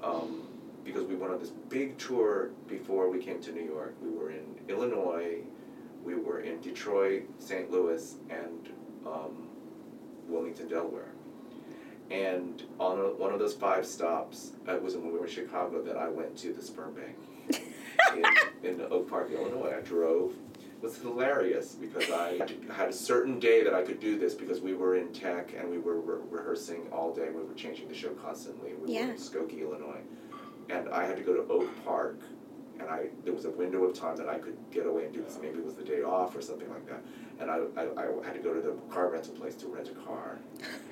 Um, 0.04 0.44
because 0.84 1.06
we 1.06 1.16
went 1.16 1.32
on 1.32 1.40
this 1.40 1.52
big 1.70 1.98
tour 1.98 2.50
before 2.68 3.10
we 3.10 3.20
came 3.20 3.42
to 3.42 3.52
New 3.54 3.64
York. 3.64 3.96
We 4.02 4.10
were 4.10 4.32
in 4.32 4.44
Illinois, 4.68 5.38
we 6.04 6.16
were 6.16 6.42
in 6.42 6.60
Detroit, 6.60 7.24
St. 7.40 7.72
Louis, 7.72 8.16
and 8.30 8.70
um, 9.06 9.48
Wilmington, 10.28 10.68
Delaware. 10.68 11.14
And 12.12 12.64
on 12.80 13.00
a, 13.00 13.04
one 13.14 13.32
of 13.32 13.40
those 13.40 13.54
five 13.54 13.86
stops, 13.86 14.52
it 14.68 14.82
was 14.82 14.96
when 14.96 15.06
we 15.14 15.20
were 15.20 15.26
in 15.26 15.32
Chicago 15.32 15.82
that 15.84 15.98
I 15.98 16.10
went 16.10 16.38
to 16.40 16.54
the 16.54 16.62
sperm 16.62 16.94
bank 16.94 17.64
in, 18.64 18.70
in 18.70 18.82
Oak 18.92 19.10
Park, 19.10 19.32
Illinois. 19.32 19.74
I 19.78 19.82
drove. 19.82 20.34
It 20.84 20.88
was 20.88 20.98
hilarious 20.98 21.76
because 21.76 22.12
I 22.12 22.42
had 22.74 22.90
a 22.90 22.94
certain 22.94 23.40
day 23.40 23.64
that 23.64 23.74
I 23.74 23.84
could 23.84 24.02
do 24.02 24.20
this 24.20 24.34
because 24.34 24.60
we 24.60 24.74
were 24.74 24.98
in 24.98 25.14
tech 25.14 25.54
and 25.58 25.70
we 25.70 25.78
were 25.78 26.02
re- 26.02 26.22
rehearsing 26.30 26.88
all 26.92 27.14
day. 27.14 27.30
We 27.34 27.42
were 27.42 27.54
changing 27.54 27.88
the 27.88 27.94
show 27.96 28.10
constantly. 28.10 28.74
We 28.74 28.94
Yeah. 28.96 29.06
were 29.06 29.12
in 29.14 29.18
Skokie, 29.18 29.62
Illinois, 29.62 30.02
and 30.70 30.90
I 30.90 31.06
had 31.06 31.16
to 31.16 31.24
go 31.24 31.36
to 31.36 31.50
Oak 31.50 31.70
Park. 31.86 32.20
And 32.82 32.90
I, 32.90 33.06
there 33.24 33.34
was 33.34 33.46
a 33.46 33.50
window 33.52 33.86
of 33.86 33.98
time 33.98 34.18
that 34.18 34.28
I 34.28 34.40
could 34.40 34.58
get 34.72 34.86
away 34.86 35.06
and 35.06 35.14
do 35.14 35.22
this. 35.22 35.40
Maybe 35.42 35.60
it 35.60 35.64
was 35.64 35.76
the 35.76 35.86
day 35.86 36.02
off 36.02 36.36
or 36.36 36.42
something 36.42 36.70
like 36.70 36.86
that. 36.90 37.02
And 37.40 37.50
I, 37.50 37.60
I, 37.78 37.84
I 38.02 38.26
had 38.26 38.34
to 38.34 38.42
go 38.42 38.54
to 38.54 38.60
the 38.60 38.74
car 38.94 39.08
rental 39.10 39.34
place 39.36 39.56
to 39.58 39.68
rent 39.68 39.88
a 39.88 39.94
car. 40.06 40.40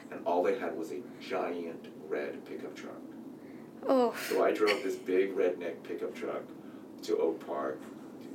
And 0.09 0.25
all 0.25 0.41
they 0.41 0.57
had 0.57 0.77
was 0.77 0.93
a 0.93 1.01
giant 1.19 1.87
red 2.07 2.45
pickup 2.45 2.75
truck. 2.77 3.01
Oh. 3.89 4.15
So 4.29 4.41
I 4.41 4.53
drove 4.53 4.81
this 4.83 4.95
big 4.95 5.35
redneck 5.35 5.83
pickup 5.83 6.15
truck 6.15 6.43
to 7.01 7.17
Oak 7.17 7.45
Park, 7.45 7.81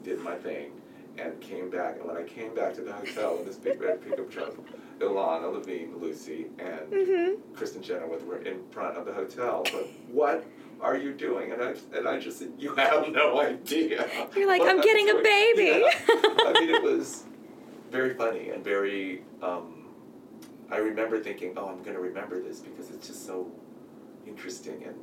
did 0.03 0.21
my 0.21 0.35
thing, 0.35 0.73
and 1.19 1.41
came 1.41 1.71
back. 1.71 1.97
And 1.97 2.07
when 2.07 2.17
I 2.17 2.23
came 2.23 2.55
back 2.55 2.75
to 2.75 2.83
the 2.83 2.93
hotel 2.93 3.37
in 3.41 3.47
this 3.47 3.57
big 3.57 3.81
red 3.81 4.03
pickup 4.03 4.31
truck, 4.31 4.55
Ilana 5.01 5.53
Levine, 5.53 5.99
Lucy, 5.99 6.47
and 6.59 6.91
Kristin 7.55 7.83
Chenoweth 7.83 8.25
were 8.25 8.39
in 8.39 8.67
front 8.71 8.97
of 8.97 9.05
the 9.05 9.13
hotel. 9.13 9.63
But 9.65 9.89
what 10.11 10.45
are 10.81 10.97
you 10.97 11.13
doing? 11.13 11.53
And 11.53 11.63
I 11.63 11.75
and 11.95 12.09
I 12.09 12.19
just 12.19 12.39
said, 12.39 12.53
you 12.59 12.75
have 12.75 13.09
no 13.11 13.41
idea. 13.41 14.09
You're 14.35 14.49
like, 14.49 14.63
I'm 14.63 14.81
getting 14.81 15.11
a 15.11 15.23
baby. 15.23 15.85
Yeah. 15.85 16.15
I 16.47 16.57
mean, 16.61 16.71
it 16.71 16.83
was 16.97 17.25
very 17.91 18.15
funny 18.15 18.51
and 18.51 18.65
very. 18.65 19.23
Um, 19.43 19.73
I 20.71 20.79
remember 20.79 21.21
thinking, 21.21 21.55
oh, 21.57 21.69
I'm 21.69 21.83
going 21.83 21.95
to 21.95 22.01
remember 22.01 22.43
this 22.43 22.59
because 22.59 22.91
it's 22.91 23.07
just 23.07 23.25
so 23.25 23.49
interesting 24.27 24.83
and, 24.85 24.97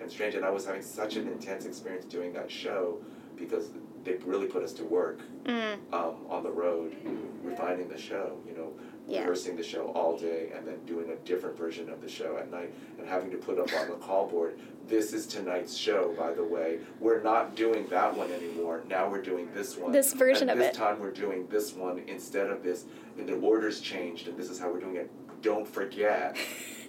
and 0.00 0.10
strange. 0.10 0.34
And 0.34 0.44
I 0.44 0.50
was 0.50 0.66
having 0.66 0.82
such 0.82 1.14
an 1.14 1.28
intense 1.28 1.66
experience 1.66 2.04
doing 2.04 2.32
that 2.32 2.50
show 2.50 2.98
because 3.36 3.68
they 4.04 4.14
really 4.24 4.46
put 4.46 4.62
us 4.62 4.72
to 4.74 4.84
work 4.84 5.20
Mm. 5.44 5.76
um, 5.92 6.14
on 6.30 6.42
the 6.42 6.50
road, 6.50 6.94
refining 7.42 7.88
the 7.88 7.98
show, 7.98 8.38
you 8.48 8.56
know, 8.56 8.72
Yeah. 9.06 9.20
rehearsing 9.20 9.56
the 9.56 9.62
show 9.62 9.88
all 9.94 10.16
day 10.16 10.50
and 10.56 10.66
then 10.66 10.78
doing 10.86 11.10
a 11.10 11.16
different 11.26 11.56
version 11.58 11.90
of 11.90 12.00
the 12.00 12.08
show 12.08 12.36
at 12.38 12.50
night 12.50 12.72
and 12.98 13.06
having 13.06 13.30
to 13.30 13.36
put 13.36 13.58
up 13.58 13.68
on 13.78 13.88
the 13.90 13.96
call 13.96 14.26
board, 14.26 14.58
this 14.88 15.12
is 15.12 15.26
tonight's 15.26 15.74
show, 15.76 16.14
by 16.18 16.32
the 16.32 16.42
way. 16.44 16.78
We're 17.00 17.22
not 17.22 17.54
doing 17.56 17.86
that 17.88 18.16
one 18.16 18.30
anymore. 18.32 18.82
Now 18.88 19.10
we're 19.10 19.20
doing 19.22 19.48
this 19.54 19.76
one. 19.76 19.92
This 19.92 20.12
version 20.14 20.48
and 20.48 20.58
of 20.58 20.66
this 20.66 20.74
it. 20.74 20.78
time 20.78 20.98
we're 21.00 21.10
doing 21.10 21.46
this 21.48 21.74
one 21.74 22.02
instead 22.06 22.48
of 22.48 22.62
this, 22.62 22.86
and 23.18 23.28
the 23.28 23.36
order's 23.36 23.80
changed, 23.80 24.28
and 24.28 24.38
this 24.38 24.48
is 24.48 24.58
how 24.58 24.70
we're 24.70 24.80
doing 24.80 24.96
it. 24.96 25.10
Don't 25.42 25.66
forget. 25.68 26.36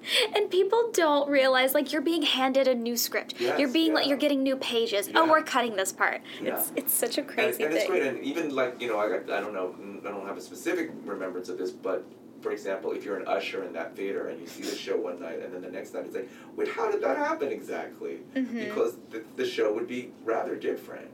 And 0.35 0.49
people 0.49 0.89
don't 0.93 1.29
realize 1.29 1.73
like 1.73 1.91
you're 1.93 2.01
being 2.01 2.21
handed 2.23 2.67
a 2.67 2.75
new 2.75 2.97
script. 2.97 3.35
Yes, 3.39 3.59
you're 3.59 3.69
being 3.71 3.93
like 3.93 4.07
you're 4.07 4.17
getting 4.17 4.43
new 4.43 4.55
pages. 4.57 5.09
Oh, 5.15 5.29
we're 5.29 5.43
cutting 5.43 5.75
this 5.75 5.91
part. 5.91 6.21
Yeah. 6.41 6.55
It's 6.57 6.71
it's 6.75 6.93
such 6.93 7.17
a 7.17 7.21
and, 7.21 7.29
crazy 7.29 7.63
and 7.63 7.73
it's 7.73 7.83
thing. 7.83 7.91
great 7.91 8.03
and 8.07 8.19
even 8.23 8.53
like 8.55 8.81
you 8.81 8.87
know 8.89 8.99
I, 8.99 9.05
I 9.05 9.39
don't 9.39 9.53
know 9.53 9.75
I 10.05 10.09
don't 10.09 10.27
have 10.27 10.37
a 10.37 10.41
specific 10.41 10.91
remembrance 11.03 11.49
of 11.49 11.57
this 11.57 11.71
but 11.71 12.03
for 12.41 12.51
example 12.51 12.91
if 12.91 13.03
you're 13.05 13.17
an 13.17 13.27
usher 13.27 13.63
in 13.63 13.73
that 13.73 13.95
theater 13.95 14.27
and 14.27 14.39
you 14.39 14.47
see 14.47 14.63
the 14.63 14.75
show 14.75 14.97
one 14.97 15.19
night 15.19 15.39
and 15.41 15.53
then 15.53 15.61
the 15.61 15.69
next 15.71 15.93
night 15.93 16.05
it's 16.05 16.15
like 16.15 16.29
wait 16.55 16.67
how 16.67 16.91
did 16.91 17.01
that 17.01 17.17
happen 17.17 17.49
exactly 17.51 18.19
Mm-hmm. 18.35 18.59
because 18.59 18.97
the, 19.09 19.23
the 19.37 19.45
show 19.45 19.73
would 19.73 19.87
be 19.87 20.11
rather 20.23 20.55
different 20.55 21.09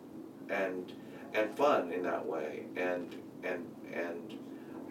and 0.50 0.92
and 1.34 1.56
fun 1.56 1.92
in 1.92 2.04
that 2.04 2.26
way 2.26 2.64
and 2.76 3.16
and 3.44 3.66
and 3.94 4.34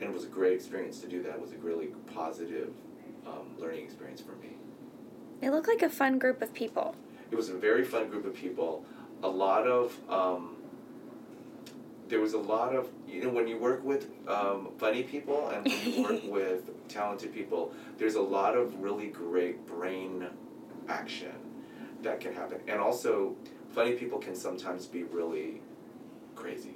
and 0.01 0.03
it 0.11 0.13
was 0.13 0.25
a 0.25 0.29
great 0.29 0.55
experience 0.55 1.01
to 1.01 1.09
do 1.09 1.23
that 1.23 1.35
it 1.35 1.41
was 1.41 1.53
a 1.53 1.59
really 1.59 1.89
positive 2.15 2.71
um, 3.27 3.47
learning 3.59 3.85
experience 3.85 4.21
for 4.21 4.33
me 4.33 4.51
They 5.41 5.51
look 5.51 5.67
like 5.69 5.83
a 5.83 5.89
fun 5.91 6.19
group 6.19 6.43
of 6.43 6.53
people. 6.55 6.95
it 7.31 7.37
was 7.37 7.49
a 7.49 7.55
very 7.55 7.85
fun 7.85 8.09
group 8.09 8.25
of 8.27 8.35
people. 8.35 8.85
A 9.23 9.29
lot 9.29 9.67
of 9.67 9.97
um, 10.09 10.57
there 12.09 12.21
was 12.21 12.33
a 12.35 12.39
lot 12.39 12.75
of 12.75 12.89
you 13.09 13.23
know 13.23 13.29
when 13.31 13.47
you 13.47 13.57
work 13.59 13.85
with 13.85 14.09
um, 14.29 14.69
funny 14.79 15.03
people 15.03 15.49
and 15.49 15.65
when 15.67 15.93
you 15.95 16.03
work 16.03 16.23
with 16.39 16.89
talented 16.89 17.33
people, 17.33 17.73
there's 17.99 18.15
a 18.17 18.23
lot 18.23 18.57
of 18.57 18.81
really 18.83 19.09
great 19.09 19.67
brain 19.67 20.27
action 20.89 21.33
that 22.03 22.19
can 22.21 22.33
happen, 22.35 22.59
and 22.67 22.81
also 22.81 23.37
funny 23.75 23.93
people 23.93 24.19
can 24.19 24.35
sometimes 24.35 24.87
be 24.87 25.03
really 25.05 25.61
crazy, 26.35 26.75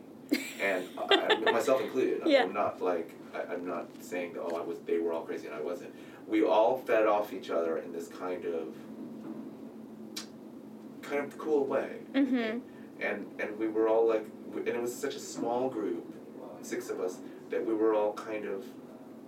and 0.63 0.85
I, 1.11 1.35
myself 1.51 1.81
included. 1.81 2.21
I'm- 2.21 2.31
Yeah. 2.35 2.43
I'm 2.45 2.53
not 2.53 2.81
like 2.83 3.11
I, 3.35 3.53
I'm 3.55 3.67
not 3.67 3.87
saying 4.01 4.35
that 4.35 4.43
oh 4.43 4.57
I 4.57 4.61
was 4.61 4.79
they 4.87 4.99
were 4.99 5.13
all 5.13 5.23
crazy 5.23 5.47
and 5.47 5.57
I 5.57 5.61
wasn't. 5.61 5.93
We 6.27 6.45
all 6.45 6.79
fed 6.79 7.07
off 7.07 7.33
each 7.33 7.51
other 7.51 7.79
in 7.79 7.93
this 7.93 8.09
kind 8.09 8.45
of 8.45 8.75
kind 11.03 11.25
of 11.25 11.37
cool 11.39 11.65
way. 11.67 11.99
Mm-hmm. 12.15 12.59
And 13.01 13.27
and 13.39 13.59
we 13.59 13.69
were 13.69 13.89
all 13.89 14.09
like, 14.09 14.27
and 14.55 14.69
it 14.69 14.81
was 14.81 14.95
such 14.95 15.15
a 15.15 15.21
small 15.21 15.69
group, 15.69 16.13
six 16.63 16.91
of 16.91 17.01
us, 17.01 17.19
that 17.51 17.65
we 17.65 17.75
were 17.75 17.95
all 17.95 18.13
kind 18.13 18.47
of 18.47 18.65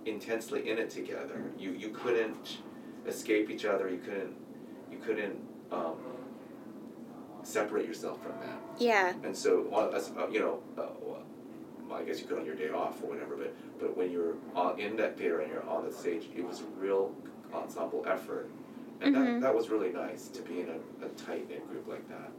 intensely 0.05 0.69
in 0.69 0.77
it 0.77 0.89
together. 0.89 1.43
You 1.57 1.71
you 1.71 1.89
couldn't 1.89 2.57
escape 3.05 3.49
each 3.49 3.65
other. 3.65 3.89
You 3.89 3.99
couldn't 3.99 4.35
you 4.91 4.97
couldn't 4.97 5.39
um, 5.71 5.95
separate 7.43 7.85
yourself 7.85 8.21
from 8.23 8.33
that. 8.39 8.59
Yeah. 8.79 9.13
And 9.23 9.35
so, 9.35 9.91
as, 9.93 10.11
uh, 10.17 10.27
you 10.29 10.39
know, 10.39 10.59
uh, 10.77 10.83
well, 11.89 11.99
I 11.99 12.03
guess 12.03 12.19
you 12.19 12.27
could 12.27 12.39
on 12.39 12.45
your 12.45 12.55
day 12.55 12.69
off 12.69 13.01
or 13.03 13.07
whatever, 13.07 13.35
but 13.35 13.55
but 13.79 13.95
when 13.95 14.11
you're 14.11 14.35
on, 14.55 14.79
in 14.79 14.95
that 14.97 15.17
theater 15.17 15.39
and 15.39 15.51
you're 15.51 15.67
on 15.67 15.85
the 15.85 15.91
stage, 15.91 16.29
it 16.35 16.45
was 16.45 16.61
a 16.61 16.65
real 16.79 17.13
ensemble 17.53 18.03
effort, 18.07 18.49
and 19.01 19.15
that, 19.15 19.19
mm-hmm. 19.19 19.39
that 19.41 19.55
was 19.55 19.69
really 19.69 19.91
nice 19.91 20.27
to 20.29 20.41
be 20.41 20.61
in 20.61 20.69
a, 20.69 21.05
a 21.05 21.09
tight 21.09 21.49
knit 21.49 21.67
group 21.69 21.87
like 21.87 22.07
that. 22.09 22.31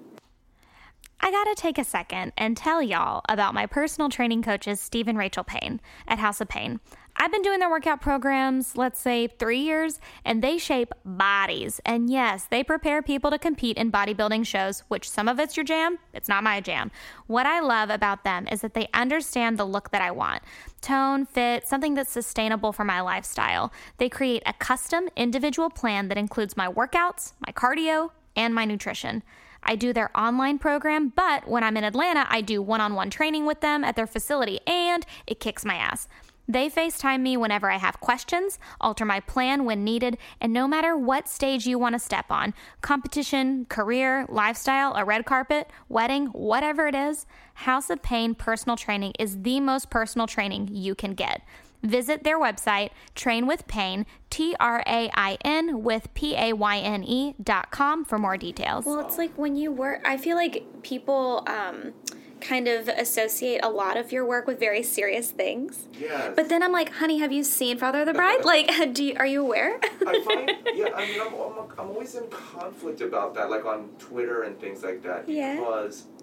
I 1.20 1.32
gotta 1.32 1.54
take 1.56 1.78
a 1.78 1.84
second 1.84 2.32
and 2.38 2.56
tell 2.56 2.80
y'all 2.80 3.22
about 3.28 3.52
my 3.52 3.66
personal 3.66 4.08
training 4.08 4.42
coaches, 4.42 4.80
Steve 4.80 5.08
and 5.08 5.18
Rachel 5.18 5.42
Payne 5.42 5.80
at 6.06 6.20
House 6.20 6.40
of 6.40 6.48
Pain. 6.48 6.78
I've 7.16 7.32
been 7.32 7.42
doing 7.42 7.58
their 7.58 7.68
workout 7.68 8.00
programs, 8.00 8.76
let's 8.76 9.00
say 9.00 9.26
three 9.26 9.58
years, 9.58 9.98
and 10.24 10.40
they 10.40 10.56
shape 10.56 10.94
bodies. 11.04 11.80
And 11.84 12.08
yes, 12.08 12.46
they 12.48 12.62
prepare 12.62 13.02
people 13.02 13.32
to 13.32 13.38
compete 13.38 13.76
in 13.76 13.90
bodybuilding 13.90 14.46
shows, 14.46 14.84
which 14.86 15.10
some 15.10 15.26
of 15.26 15.40
it's 15.40 15.56
your 15.56 15.64
jam, 15.64 15.98
it's 16.14 16.28
not 16.28 16.44
my 16.44 16.60
jam. 16.60 16.92
What 17.26 17.46
I 17.46 17.58
love 17.58 17.90
about 17.90 18.22
them 18.22 18.46
is 18.52 18.60
that 18.60 18.74
they 18.74 18.88
understand 18.94 19.58
the 19.58 19.64
look 19.64 19.90
that 19.90 20.02
I 20.02 20.12
want 20.12 20.42
tone, 20.80 21.26
fit, 21.26 21.66
something 21.66 21.94
that's 21.94 22.12
sustainable 22.12 22.72
for 22.72 22.84
my 22.84 23.00
lifestyle. 23.00 23.72
They 23.96 24.08
create 24.08 24.44
a 24.46 24.52
custom 24.52 25.08
individual 25.16 25.70
plan 25.70 26.06
that 26.08 26.18
includes 26.18 26.56
my 26.56 26.68
workouts, 26.68 27.32
my 27.44 27.52
cardio, 27.52 28.10
and 28.36 28.54
my 28.54 28.64
nutrition. 28.64 29.24
I 29.62 29.76
do 29.76 29.92
their 29.92 30.16
online 30.18 30.58
program, 30.58 31.12
but 31.14 31.46
when 31.48 31.62
I'm 31.62 31.76
in 31.76 31.84
Atlanta, 31.84 32.26
I 32.28 32.40
do 32.40 32.62
one 32.62 32.80
on 32.80 32.94
one 32.94 33.10
training 33.10 33.46
with 33.46 33.60
them 33.60 33.84
at 33.84 33.96
their 33.96 34.06
facility, 34.06 34.60
and 34.66 35.04
it 35.26 35.40
kicks 35.40 35.64
my 35.64 35.74
ass. 35.74 36.08
They 36.50 36.70
FaceTime 36.70 37.20
me 37.20 37.36
whenever 37.36 37.70
I 37.70 37.76
have 37.76 38.00
questions, 38.00 38.58
alter 38.80 39.04
my 39.04 39.20
plan 39.20 39.66
when 39.66 39.84
needed, 39.84 40.16
and 40.40 40.50
no 40.50 40.66
matter 40.66 40.96
what 40.96 41.28
stage 41.28 41.66
you 41.66 41.78
want 41.78 41.94
to 41.94 41.98
step 41.98 42.30
on 42.30 42.54
competition, 42.80 43.66
career, 43.66 44.24
lifestyle, 44.30 44.94
a 44.94 45.04
red 45.04 45.26
carpet, 45.26 45.68
wedding, 45.90 46.28
whatever 46.28 46.86
it 46.86 46.94
is 46.94 47.26
House 47.52 47.90
of 47.90 48.00
Pain 48.00 48.34
personal 48.34 48.78
training 48.78 49.12
is 49.18 49.42
the 49.42 49.60
most 49.60 49.90
personal 49.90 50.26
training 50.26 50.70
you 50.72 50.94
can 50.94 51.12
get. 51.12 51.42
Visit 51.82 52.24
their 52.24 52.38
website, 52.40 52.90
Train 53.14 53.46
with 53.46 53.66
Payne, 53.68 54.04
T 54.30 54.54
R 54.58 54.82
A 54.86 55.10
I 55.14 55.38
N 55.44 55.82
with 55.82 56.12
P 56.14 56.34
A 56.36 56.52
Y 56.52 56.78
N 56.78 57.04
E 57.04 57.34
dot 57.42 57.70
com 57.70 58.04
for 58.04 58.18
more 58.18 58.36
details. 58.36 58.84
Well, 58.84 59.00
it's 59.00 59.16
like 59.18 59.36
when 59.38 59.54
you 59.56 59.70
work, 59.70 60.00
I 60.04 60.16
feel 60.16 60.36
like 60.36 60.64
people 60.82 61.44
um, 61.46 61.92
kind 62.40 62.68
of 62.68 62.88
associate 62.88 63.60
a 63.64 63.68
lot 63.70 63.96
of 63.96 64.10
your 64.12 64.24
work 64.26 64.46
with 64.46 64.58
very 64.60 64.82
serious 64.82 65.30
things. 65.30 65.88
Yes. 65.98 66.32
But 66.36 66.48
then 66.48 66.62
I'm 66.62 66.72
like, 66.72 66.92
honey, 66.94 67.18
have 67.18 67.32
you 67.32 67.42
seen 67.44 67.78
Father 67.78 68.00
of 68.00 68.06
the 68.06 68.14
Bride? 68.14 68.40
like, 68.44 68.70
do 68.94 69.04
you, 69.04 69.14
are 69.16 69.26
you 69.26 69.40
aware? 69.42 69.78
I 70.06 70.22
find, 70.24 70.50
yeah, 70.74 70.86
I 70.94 71.06
mean, 71.08 71.20
I'm, 71.20 71.34
I'm, 71.34 71.68
I'm 71.78 71.88
always 71.90 72.14
in 72.14 72.28
conflict 72.28 73.00
about 73.00 73.34
that, 73.34 73.50
like 73.50 73.64
on 73.64 73.88
Twitter 73.98 74.42
and 74.42 74.58
things 74.60 74.82
like 74.82 75.02
that, 75.04 75.28
Yeah. 75.28 75.56
because 75.56 76.00
it, 76.00 76.17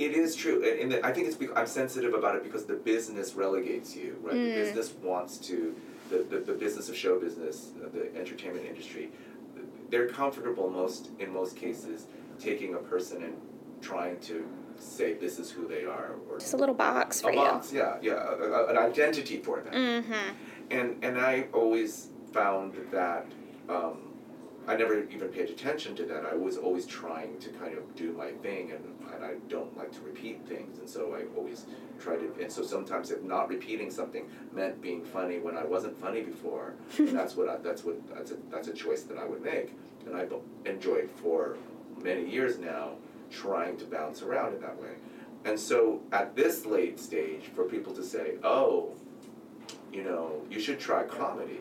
it 0.00 0.12
is 0.12 0.34
true, 0.34 0.64
and, 0.66 0.94
and 0.94 1.04
I 1.04 1.12
think 1.12 1.26
it's 1.26 1.36
because 1.36 1.56
I'm 1.56 1.66
sensitive 1.66 2.14
about 2.14 2.34
it 2.34 2.42
because 2.42 2.64
the 2.64 2.74
business 2.74 3.34
relegates 3.34 3.94
you, 3.94 4.16
right? 4.22 4.34
Mm. 4.34 4.44
The 4.46 4.54
business 4.62 4.94
wants 5.02 5.36
to, 5.48 5.76
the, 6.08 6.26
the, 6.30 6.38
the 6.40 6.54
business 6.54 6.88
of 6.88 6.96
show 6.96 7.20
business, 7.20 7.72
the 7.92 8.04
entertainment 8.18 8.64
industry, 8.66 9.10
they're 9.90 10.08
comfortable 10.08 10.70
most 10.70 11.10
in 11.18 11.30
most 11.30 11.54
cases 11.54 12.06
taking 12.38 12.74
a 12.74 12.78
person 12.78 13.22
and 13.22 13.34
trying 13.82 14.18
to 14.20 14.46
say 14.78 15.12
this 15.14 15.38
is 15.38 15.50
who 15.50 15.68
they 15.68 15.84
are 15.84 16.14
or 16.30 16.38
Just 16.38 16.54
a 16.54 16.56
little 16.56 16.74
box 16.74 17.20
for 17.20 17.28
a 17.30 17.34
you. 17.34 17.38
box, 17.38 17.70
yeah, 17.70 17.96
yeah, 18.00 18.14
a, 18.14 18.42
a, 18.42 18.66
an 18.68 18.78
identity 18.78 19.36
for 19.36 19.60
them. 19.60 19.74
Mm-hmm. 19.74 20.34
And 20.70 21.04
and 21.04 21.18
I 21.18 21.46
always 21.52 22.08
found 22.32 22.74
that 22.90 23.26
um, 23.68 24.09
I 24.68 24.76
never 24.76 25.02
even 25.04 25.28
paid 25.28 25.50
attention 25.50 25.96
to 25.96 26.04
that. 26.06 26.24
I 26.26 26.34
was 26.34 26.56
always 26.56 26.86
trying 26.86 27.38
to 27.38 27.48
kind 27.50 27.76
of 27.76 27.94
do 27.96 28.12
my 28.12 28.30
thing, 28.32 28.72
and, 28.72 28.84
and 29.14 29.24
I 29.24 29.34
don't 29.48 29.76
like 29.76 29.90
to 29.92 30.00
repeat 30.02 30.46
things, 30.46 30.78
and 30.78 30.88
so 30.88 31.14
I 31.14 31.24
always 31.36 31.66
try 31.98 32.16
to. 32.16 32.32
And 32.40 32.52
so 32.52 32.62
sometimes, 32.62 33.10
if 33.10 33.22
not 33.22 33.48
repeating 33.48 33.90
something 33.90 34.28
meant 34.52 34.80
being 34.80 35.02
funny 35.02 35.38
when 35.38 35.56
I 35.56 35.64
wasn't 35.64 36.00
funny 36.00 36.22
before, 36.22 36.74
that's 36.98 37.36
what 37.36 37.48
I, 37.48 37.56
that's 37.56 37.84
what 37.84 37.96
that's 38.14 38.32
a 38.32 38.36
that's 38.50 38.68
a 38.68 38.72
choice 38.72 39.02
that 39.04 39.18
I 39.18 39.24
would 39.24 39.42
make, 39.42 39.74
and 40.06 40.14
I've 40.14 40.32
enjoyed 40.66 41.10
for 41.10 41.56
many 42.02 42.28
years 42.28 42.58
now 42.58 42.92
trying 43.30 43.76
to 43.78 43.84
bounce 43.86 44.22
around 44.22 44.54
in 44.54 44.60
that 44.60 44.80
way. 44.80 44.90
And 45.44 45.58
so 45.58 46.00
at 46.12 46.36
this 46.36 46.66
late 46.66 47.00
stage, 47.00 47.44
for 47.54 47.64
people 47.64 47.94
to 47.94 48.04
say, 48.04 48.34
"Oh, 48.44 48.94
you 49.92 50.04
know, 50.04 50.42
you 50.50 50.60
should 50.60 50.78
try 50.78 51.04
comedy," 51.04 51.60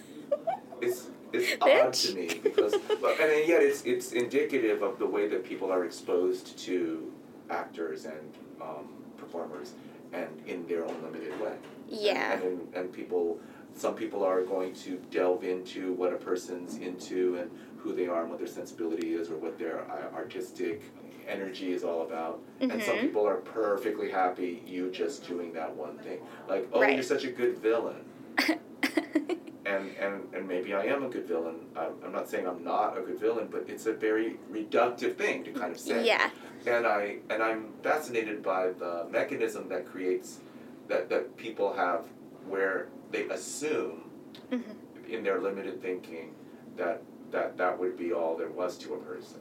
it's 0.80 1.08
it's 1.32 1.56
odd 1.60 1.92
to 1.92 2.14
me 2.14 2.40
because, 2.42 2.74
but, 3.00 3.18
and 3.20 3.48
yet 3.48 3.62
it's 3.62 3.82
it's 3.82 4.12
indicative 4.12 4.82
of 4.82 4.98
the 4.98 5.06
way 5.06 5.28
that 5.28 5.44
people 5.44 5.70
are 5.70 5.84
exposed 5.84 6.58
to 6.60 7.12
actors 7.50 8.04
and 8.04 8.36
um, 8.60 8.88
performers, 9.16 9.72
and 10.12 10.28
in 10.46 10.66
their 10.66 10.84
own 10.84 10.96
limited 11.02 11.38
way. 11.40 11.54
Yeah. 11.88 12.34
And, 12.34 12.42
and, 12.44 12.74
and 12.74 12.92
people, 12.92 13.40
some 13.74 13.94
people 13.94 14.22
are 14.24 14.42
going 14.42 14.72
to 14.74 15.00
delve 15.10 15.42
into 15.44 15.92
what 15.94 16.12
a 16.12 16.16
person's 16.16 16.76
into 16.76 17.36
and 17.36 17.50
who 17.78 17.92
they 17.94 18.06
are 18.06 18.20
and 18.22 18.30
what 18.30 18.38
their 18.38 18.46
sensibility 18.48 19.14
is 19.14 19.30
or 19.30 19.36
what 19.36 19.58
their 19.58 19.80
uh, 19.90 20.14
artistic 20.14 20.82
energy 21.28 21.72
is 21.72 21.82
all 21.84 22.02
about. 22.02 22.40
And 22.60 22.82
some 22.82 22.96
Mhm. 22.96 23.00
people 23.02 23.26
are 23.26 23.36
perfectly 23.38 24.10
happy 24.10 24.62
you 24.66 24.90
just 24.90 25.26
doing 25.26 25.52
that 25.54 25.74
one 25.74 25.96
thing. 25.98 26.18
Like, 26.48 26.68
oh, 26.72 26.80
Right. 26.80 26.94
you're 26.94 27.02
such 27.02 27.24
a 27.24 27.30
good 27.30 27.58
villain. 27.58 28.04
and, 29.70 29.90
and, 30.04 30.14
and 30.34 30.48
maybe 30.48 30.74
I 30.74 30.84
am 30.84 31.04
a 31.04 31.08
good 31.08 31.26
villain. 31.26 31.56
I'm, 31.76 31.92
I'm 32.04 32.12
not 32.12 32.28
saying 32.28 32.46
I'm 32.46 32.62
not 32.64 32.98
a 32.98 33.02
good 33.02 33.20
villain, 33.20 33.48
but 33.50 33.64
it's 33.68 33.86
a 33.86 33.92
very 33.92 34.38
reductive 34.50 35.16
thing 35.16 35.44
to 35.44 35.50
kind 35.52 35.72
of 35.72 35.78
say. 35.78 36.06
Yeah. 36.06 36.30
And 36.66 36.86
I 36.86 37.18
and 37.30 37.42
I'm 37.42 37.62
fascinated 37.82 38.42
by 38.42 38.62
the 38.82 39.06
mechanism 39.10 39.68
that 39.68 39.86
creates 39.86 40.40
that, 40.88 41.08
that 41.10 41.36
people 41.36 41.72
have 41.72 42.00
where 42.48 42.88
they 43.12 43.24
assume 43.28 44.04
Mm-hmm. 44.52 45.12
in 45.14 45.22
their 45.22 45.40
limited 45.40 45.80
thinking 45.82 46.34
that 46.76 47.02
that 47.30 47.56
that 47.58 47.78
would 47.78 47.96
be 47.96 48.12
all 48.12 48.36
there 48.36 48.48
was 48.50 48.76
to 48.78 48.94
a 48.94 48.98
person. 48.98 49.40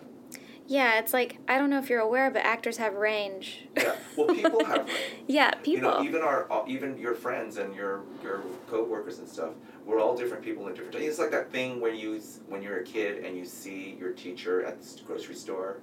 Yeah, 0.69 0.99
it's 0.99 1.13
like, 1.13 1.39
I 1.47 1.57
don't 1.57 1.71
know 1.71 1.79
if 1.79 1.89
you're 1.89 1.99
aware, 1.99 2.29
but 2.29 2.43
actors 2.43 2.77
have 2.77 2.93
range. 2.93 3.65
Yeah. 3.75 3.95
Well, 4.15 4.27
people 4.35 4.63
have 4.65 4.85
range. 4.85 4.99
yeah, 5.25 5.51
people. 5.55 5.71
You 5.71 5.81
know, 5.81 6.03
even 6.03 6.21
our 6.21 6.49
uh, 6.51 6.63
even 6.67 6.95
your 6.99 7.15
friends 7.15 7.57
and 7.57 7.73
your 7.75 8.03
your 8.23 8.43
coworkers 8.69 9.17
and 9.17 9.27
stuff. 9.27 9.53
We're 9.83 9.99
all 9.99 10.15
different 10.15 10.43
people 10.43 10.67
in 10.67 10.75
different. 10.75 10.93
It's 10.93 11.17
like 11.17 11.31
that 11.31 11.51
thing 11.51 11.81
when 11.81 11.95
you 11.95 12.21
when 12.47 12.61
you're 12.61 12.81
a 12.81 12.83
kid 12.83 13.25
and 13.25 13.35
you 13.35 13.45
see 13.45 13.97
your 13.99 14.11
teacher 14.11 14.63
at 14.63 14.79
the 14.79 15.01
grocery 15.07 15.33
store, 15.33 15.79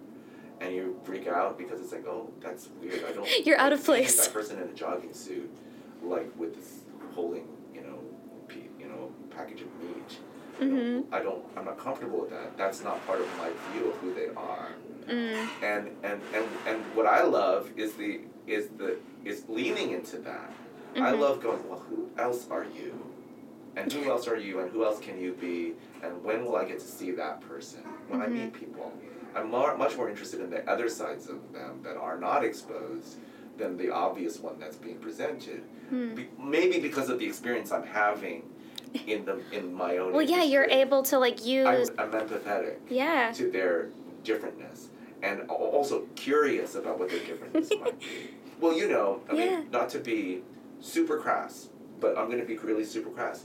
and 0.60 0.72
you 0.72 1.00
freak 1.02 1.26
out 1.26 1.58
because 1.58 1.80
it's 1.80 1.90
like, 1.90 2.06
oh, 2.06 2.30
that's 2.40 2.68
weird. 2.80 3.04
I 3.08 3.12
don't. 3.12 3.28
You're 3.44 3.58
out 3.58 3.72
of 3.72 3.84
place. 3.84 4.24
That 4.24 4.32
person 4.32 4.58
in 4.62 4.68
a 4.68 4.72
jogging 4.72 5.12
suit, 5.12 5.50
like 6.00 6.30
with 6.38 6.54
this 6.54 6.82
holding, 7.12 7.48
you 7.74 7.80
know, 7.80 7.98
pe- 8.46 8.70
you 8.78 8.86
know, 8.86 9.10
package 9.30 9.62
of 9.62 9.68
meat. 9.82 10.18
You 10.60 10.66
know, 10.66 10.74
Mhm. 11.02 11.04
I 11.12 11.20
don't. 11.22 11.44
I'm 11.56 11.64
not 11.66 11.78
comfortable 11.78 12.20
with 12.20 12.30
that. 12.30 12.56
That's 12.56 12.82
not 12.82 13.04
part 13.06 13.20
of 13.20 13.28
my 13.38 13.50
view 13.72 13.88
of 13.90 13.96
who 13.96 14.14
they 14.14 14.28
are 14.36 14.68
Mm. 15.06 15.46
and 15.62 15.88
and 16.02 16.20
and 16.34 16.44
and 16.66 16.78
what 16.96 17.06
I 17.06 17.22
love 17.22 17.70
is 17.76 17.92
the 17.94 18.20
is 18.46 18.68
the 18.78 18.96
is 19.24 19.44
leaning 19.48 19.90
into 19.90 20.18
that. 20.18 20.50
I 20.96 21.12
Mhm. 21.12 21.20
love 21.20 21.42
going. 21.42 21.68
Well, 21.68 21.80
who 21.90 22.08
else 22.18 22.48
are 22.50 22.64
you? 22.64 22.94
And 23.76 23.92
who 23.92 24.10
else 24.10 24.26
are 24.26 24.36
you? 24.36 24.60
And 24.60 24.70
who 24.70 24.84
else 24.84 24.98
can 25.00 25.20
you 25.20 25.32
be? 25.32 25.74
And 26.02 26.24
when 26.24 26.44
will 26.44 26.56
I 26.56 26.64
get 26.64 26.78
to 26.80 26.86
see 26.86 27.10
that 27.12 27.42
person? 27.42 27.82
When 28.08 28.22
I 28.22 28.26
meet 28.26 28.54
people, 28.54 28.90
I'm 29.34 29.50
more, 29.50 29.76
much 29.76 29.98
more 29.98 30.08
interested 30.08 30.40
in 30.40 30.48
the 30.48 30.66
other 30.70 30.88
sides 30.88 31.28
of 31.28 31.52
them 31.52 31.80
that 31.82 31.96
are 31.98 32.16
not 32.18 32.42
exposed 32.42 33.18
than 33.58 33.76
the 33.76 33.90
obvious 33.90 34.40
one 34.40 34.58
that's 34.58 34.76
being 34.76 34.96
presented. 34.98 35.62
Be, 35.90 36.28
maybe 36.38 36.80
because 36.80 37.10
of 37.10 37.18
the 37.18 37.26
experience 37.26 37.70
I'm 37.70 37.82
having 37.84 38.42
in 39.06 39.24
the 39.24 39.40
in 39.52 39.72
my 39.74 39.96
own. 39.98 40.12
Well, 40.12 40.22
yeah, 40.22 40.42
you're 40.42 40.64
able 40.64 41.02
to, 41.04 41.18
like, 41.18 41.40
I'm, 41.40 41.46
use. 41.46 41.90
I'm 41.98 42.10
empathetic 42.12 42.76
Yeah. 42.88 43.32
to 43.32 43.50
their 43.50 43.88
differentness 44.24 44.88
and 45.22 45.48
also 45.48 46.06
curious 46.14 46.74
about 46.74 46.98
what 46.98 47.08
their 47.08 47.20
differentness 47.20 47.70
might 47.80 47.98
be. 48.00 48.30
Well, 48.60 48.76
you 48.76 48.88
know, 48.88 49.20
I 49.30 49.34
Yeah. 49.34 49.60
mean, 49.60 49.70
not 49.70 49.88
to 49.90 49.98
be 49.98 50.42
super 50.80 51.18
crass, 51.18 51.68
but 52.00 52.16
I'm 52.18 52.26
going 52.26 52.40
to 52.40 52.44
be 52.46 52.56
really 52.58 52.84
super 52.84 53.10
crass. 53.10 53.44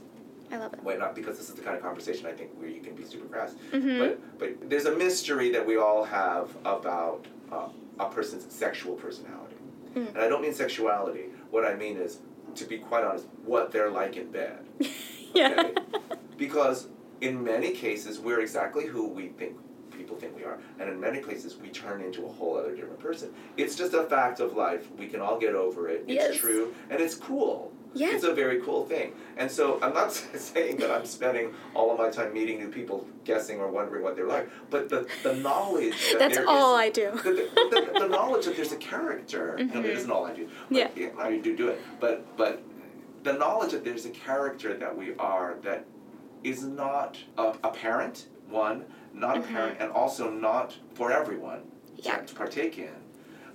I 0.52 0.58
love 0.58 0.74
it. 0.74 0.80
Why 0.84 0.96
not 0.96 1.16
because 1.16 1.38
this 1.38 1.48
is 1.50 1.56
the 1.56 1.62
kind 1.62 1.78
of 1.78 1.82
conversation 1.82 2.26
I 2.26 2.34
think 2.34 2.52
where 2.60 2.68
you 2.68 2.82
can 2.82 2.94
be 2.94 3.06
super 3.06 3.26
crass, 3.28 3.56
Mhm. 3.72 4.00
but 4.00 4.39
but 4.39 4.70
there's 4.70 4.86
a 4.86 4.94
mystery 4.96 5.50
that 5.52 5.66
we 5.66 5.78
all 5.78 6.04
have 6.04 6.50
about 6.66 7.26
uh, 7.52 7.70
a 8.00 8.10
person's 8.10 8.54
sexual 8.54 8.96
personality, 8.96 9.56
Mm. 9.96 10.10
and 10.10 10.18
I 10.18 10.28
don't 10.28 10.42
mean 10.42 10.54
sexuality. 10.54 11.26
What 11.52 11.64
I 11.66 11.76
mean 11.76 11.96
is, 11.98 12.20
to 12.56 12.66
be 12.66 12.78
quite 12.80 13.04
honest, 13.06 13.28
what 13.46 13.72
they're 13.72 13.89
like 13.92 14.18
in 14.18 14.30
bed. 14.32 14.60
Yeah. 15.34 15.56
Okay? 15.60 15.74
because 16.38 16.88
in 17.22 17.44
many 17.44 17.72
cases 17.72 18.20
we're 18.20 18.42
exactly 18.42 18.86
who 18.88 19.08
we 19.08 19.28
think 19.28 19.56
people 19.92 20.16
think 20.16 20.36
we 20.36 20.44
are 20.44 20.58
and 20.80 20.90
in 20.90 21.00
many 21.00 21.20
places 21.20 21.56
we 21.58 21.70
turn 21.70 22.02
into 22.02 22.26
a 22.26 22.30
whole 22.30 22.58
other 22.58 22.76
different 22.76 23.00
person 23.00 23.30
it's 23.58 23.76
just 23.76 23.94
a 23.94 24.04
fact 24.04 24.40
of 24.40 24.56
life 24.56 24.88
we 24.98 25.08
can 25.08 25.20
all 25.22 25.38
get 25.40 25.54
over 25.54 25.88
it 25.90 26.04
it's 26.08 26.14
Yes. 26.14 26.38
true 26.38 26.74
and 26.90 27.00
it's 27.00 27.14
cool 27.14 27.72
Yes. 27.94 28.14
it's 28.16 28.24
a 28.24 28.34
very 28.34 28.62
cool 28.62 28.86
thing 28.86 29.12
and 29.38 29.52
so 29.52 29.78
i'm 29.84 29.94
not 29.94 30.12
saying 30.14 30.78
that 30.78 30.90
i'm 30.90 31.06
spending 31.06 31.54
all 31.76 31.92
of 31.92 32.00
my 32.00 32.10
time 32.10 32.34
meeting 32.34 32.58
new 32.58 32.70
people 32.70 33.06
guessing 33.26 33.60
or 33.60 33.68
wondering 33.70 34.02
what 34.02 34.16
they're 34.16 34.28
like 34.28 34.50
but 34.70 34.90
the, 34.90 35.06
the 35.24 35.36
knowledge 35.36 36.14
that 36.14 36.20
That's 36.20 36.38
all 36.48 36.76
is- 36.78 36.82
I 36.86 36.90
do. 36.90 37.12
the, 37.12 37.32
the, 37.32 37.92
the, 37.94 38.00
the 38.00 38.08
knowledge 38.08 38.46
that 38.46 38.56
there's 38.56 38.72
a 38.72 38.78
character 38.78 39.58
no, 39.60 39.80
it 39.82 39.86
isn't 39.86 40.04
mm-hmm. 40.10 40.12
all 40.12 40.26
i 40.26 40.34
do 40.34 40.50
but, 40.72 40.98
Yeah. 40.98 41.10
i 41.20 41.38
do 41.38 41.56
do 41.56 41.68
it 41.68 41.80
but 42.00 42.26
but 42.38 42.64
the 43.24 43.34
knowledge 43.34 43.72
that 43.72 43.84
there's 43.84 44.05
a 44.05 44.09
character 44.09 44.74
that 44.76 44.95
we 44.95 45.13
are 45.15 45.55
that 45.63 45.86
is 46.43 46.63
not 46.63 47.17
uh, 47.38 47.53
apparent 47.63 48.28
one 48.49 48.86
not 49.13 49.38
apparent 49.38 49.78
and 49.80 49.91
also 49.91 50.30
not 50.30 50.76
for 50.95 51.11
everyone 51.11 51.59
to- 51.97 52.03
Yeah. 52.03 52.17
to 52.17 52.34
partake 52.36 52.78
in 52.80 52.93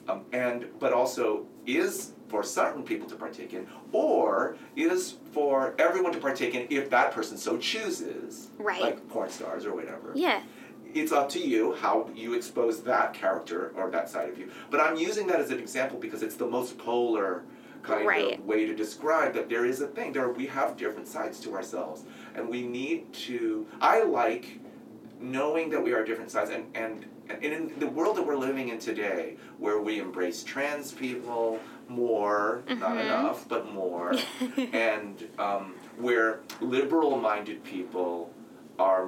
um, 0.08 0.24
and 0.32 0.66
but 0.78 0.92
also 0.92 1.46
is 1.66 2.12
for 2.28 2.42
certain 2.42 2.82
people 2.82 3.08
to 3.08 3.16
partake 3.16 3.52
in 3.54 3.66
or 3.92 4.56
is 4.76 5.14
for 5.32 5.74
everyone 5.78 6.12
to 6.12 6.18
partake 6.18 6.54
in 6.54 6.66
if 6.70 6.90
that 6.90 7.12
person 7.12 7.36
so 7.36 7.56
chooses 7.56 8.48
Right. 8.58 8.80
like 8.80 9.08
porn 9.08 9.30
stars 9.30 9.64
or 9.66 9.74
whatever 9.74 10.12
Yeah. 10.14 10.42
it's 10.94 11.12
up 11.12 11.28
to 11.30 11.40
you 11.40 11.72
how 11.74 12.08
you 12.14 12.34
expose 12.34 12.82
that 12.84 13.12
character 13.14 13.72
or 13.76 13.90
that 13.90 14.08
side 14.08 14.28
of 14.30 14.38
you. 14.38 14.48
But 14.70 14.80
I'm 14.80 14.96
using 14.96 15.26
that 15.28 15.40
as 15.40 15.50
an 15.50 15.58
example 15.58 15.98
because 15.98 16.22
it's 16.22 16.36
the 16.36 16.46
most 16.46 16.78
polar 16.78 17.42
kind 17.86 18.06
Right. 18.06 18.38
of 18.38 18.44
way 18.44 18.66
to 18.66 18.74
describe 18.74 19.32
that 19.34 19.48
there 19.48 19.64
is 19.64 19.80
a 19.80 19.86
thing. 19.86 20.12
There 20.12 20.28
we 20.30 20.46
have 20.46 20.76
different 20.76 21.08
sides 21.08 21.40
to 21.40 21.54
ourselves, 21.54 22.04
and 22.34 22.48
we 22.48 22.62
need 22.66 23.12
to. 23.28 23.66
I 23.80 24.02
like 24.02 24.58
knowing 25.20 25.70
that 25.70 25.82
we 25.82 25.92
are 25.92 26.04
different 26.04 26.30
sides, 26.30 26.50
and 26.50 26.64
and. 26.74 27.06
And 27.28 27.42
in 27.42 27.72
the 27.80 27.88
world 27.88 28.16
that 28.18 28.22
we're 28.24 28.36
living 28.36 28.68
in 28.68 28.78
today, 28.78 29.36
where 29.58 29.80
we 29.80 29.98
embrace 29.98 30.44
trans 30.44 30.92
people 30.92 31.58
more, 31.88 32.62
not 32.68 32.98
enough, 32.98 33.48
but 33.48 33.72
more, 33.72 34.14
and 34.72 35.26
um, 35.36 35.74
where 35.98 36.42
liberal-minded 36.60 37.64
people 37.64 38.30
are 38.78 39.06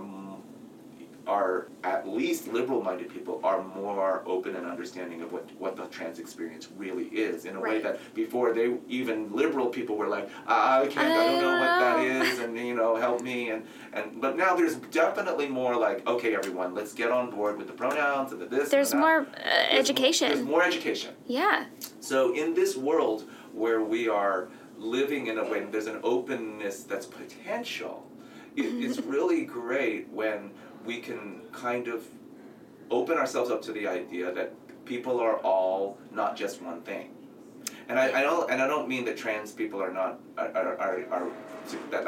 are 1.29 1.68
at 1.85 2.09
least 2.09 2.49
liberal-minded 2.49 3.09
people 3.12 3.39
are 3.45 3.62
more 3.62 4.22
open 4.26 4.57
and 4.57 4.66
understanding 4.66 5.20
of 5.20 5.31
what, 5.31 5.47
what 5.59 5.76
the 5.76 5.85
trans 5.87 6.18
experience 6.18 6.68
really 6.76 7.05
is 7.09 7.45
in 7.45 7.55
a 7.55 7.61
way 7.61 7.81
that 7.83 8.01
before 8.14 8.55
they 8.55 8.74
even 8.89 9.31
liberal 9.37 9.66
people 9.66 9.95
were 9.95 10.09
like 10.09 10.29
"Ah, 10.47 10.81
I 10.81 10.87
can't 10.87 11.07
I 11.12 11.24
don't 11.26 11.43
know 11.43 11.59
what 11.61 11.79
that 11.85 11.99
is 12.01 12.39
and 12.39 12.57
you 12.59 12.74
know 12.74 12.97
help 12.97 13.20
me 13.20 13.51
and 13.51 13.62
and 13.93 14.20
but 14.22 14.37
now 14.39 14.57
there's 14.57 14.76
definitely 14.76 15.49
more 15.49 15.76
like 15.76 16.05
okay 16.09 16.35
everyone 16.35 16.74
let's 16.74 16.95
get 16.95 17.11
on 17.11 17.31
board 17.31 17.59
with 17.59 17.66
the 17.66 17.74
pronouns 17.74 18.33
and 18.33 18.41
the 18.41 18.47
this 18.47 18.70
There's 18.70 18.91
that." 18.93 18.97
more 19.07 19.20
uh, 19.20 19.26
There's- 19.35 19.68
education. 19.85 20.29
there's 20.31 20.43
more 20.55 20.62
education 20.62 21.12
yeah. 21.26 21.66
so 22.01 22.35
in 22.35 22.55
this 22.55 22.74
world 22.74 23.24
where 23.53 23.83
we 23.85 24.09
are 24.09 24.49
living 24.79 25.26
in 25.26 25.37
a 25.39 25.45
way 25.45 25.62
there's 25.70 25.89
an 25.89 26.01
openness 26.03 26.85
that's 26.85 27.05
potential, 27.07 28.07
it, 28.57 28.62
it's 28.85 28.99
really 29.14 29.45
great 29.45 30.09
when 30.11 30.51
we 30.89 31.01
can 31.01 31.43
kind 31.53 31.86
of 31.86 32.03
open 32.91 33.18
ourselves 33.18 33.51
up 33.51 33.61
to 33.61 33.72
the 33.72 33.86
idea 33.86 34.32
that 34.32 34.55
people 34.86 35.20
are 35.20 35.36
all 35.41 35.99
not 36.11 36.34
just 36.34 36.62
one 36.62 36.80
thing. 36.80 37.11
And 37.91 37.99
I, 37.99 38.20
I 38.20 38.22
don't 38.22 38.51
and 38.51 38.62
I 38.62 38.66
don't 38.66 38.89
mean 38.89 39.05
that 39.05 39.18
trans 39.18 39.53
people 39.53 39.82
are 39.82 39.93
not 39.93 40.18
are, 40.39 40.78
are, 40.84 41.05
are, 41.14 41.26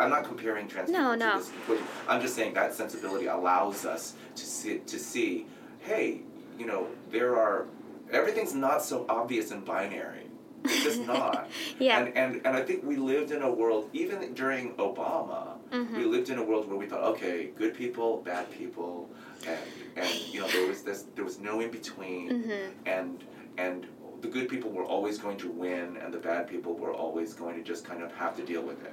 I'm 0.01 0.09
not 0.09 0.25
comparing 0.25 0.67
trans 0.67 0.89
No, 0.89 1.13
people 1.13 1.17
no. 1.17 1.33
to 1.33 1.39
this 1.39 1.51
equation. 1.51 1.87
I'm 2.09 2.23
just 2.23 2.35
saying 2.35 2.55
that 2.55 2.73
sensibility 2.73 3.27
allows 3.27 3.85
us 3.85 4.15
to 4.35 4.45
see 4.47 4.79
to 4.79 4.99
see, 4.99 5.47
hey, 5.81 6.23
you 6.59 6.65
know, 6.65 6.87
there 7.11 7.37
are 7.37 7.67
everything's 8.11 8.55
not 8.55 8.83
so 8.83 9.05
obvious 9.11 9.51
and 9.51 9.63
binary. 9.63 10.25
It's 10.65 10.85
just 10.85 11.01
not. 11.15 11.51
Yeah. 11.79 11.99
And, 11.99 12.17
and 12.17 12.47
and 12.47 12.57
I 12.57 12.63
think 12.63 12.83
we 12.83 12.97
lived 12.97 13.31
in 13.31 13.43
a 13.43 13.51
world 13.51 13.91
even 13.93 14.33
during 14.33 14.73
Obama. 14.77 15.60
Mm-hmm. 15.73 15.97
We 15.97 16.05
lived 16.05 16.31
in 16.31 16.39
a 16.39 16.43
world 16.43 16.69
where 16.69 16.77
we 16.77 16.87
thought, 16.87 17.05
okay, 17.13 17.51
good 17.57 17.75
people, 17.75 18.23
bad 18.25 18.51
people, 18.51 19.09
and 19.47 19.59
and 19.97 20.09
you 20.33 20.41
know 20.41 20.49
there 20.49 20.67
was 20.67 20.83
this 20.83 21.05
there 21.15 21.25
was 21.25 21.39
no 21.39 21.61
in 21.61 21.71
between, 21.71 22.29
Mm-hmm. 22.31 22.71
and 22.87 23.25
and 23.59 23.87
the 24.21 24.29
good 24.29 24.49
people 24.49 24.71
were 24.71 24.85
always 24.85 25.17
going 25.19 25.39
to 25.39 25.51
win, 25.51 25.97
and 26.03 26.13
the 26.13 26.19
bad 26.19 26.47
people 26.47 26.75
were 26.75 26.93
always 26.93 27.35
going 27.35 27.57
to 27.57 27.63
just 27.63 27.85
kind 27.85 28.03
of 28.03 28.13
have 28.13 28.37
to 28.37 28.43
deal 28.45 28.63
with 28.63 28.85
it. 28.85 28.93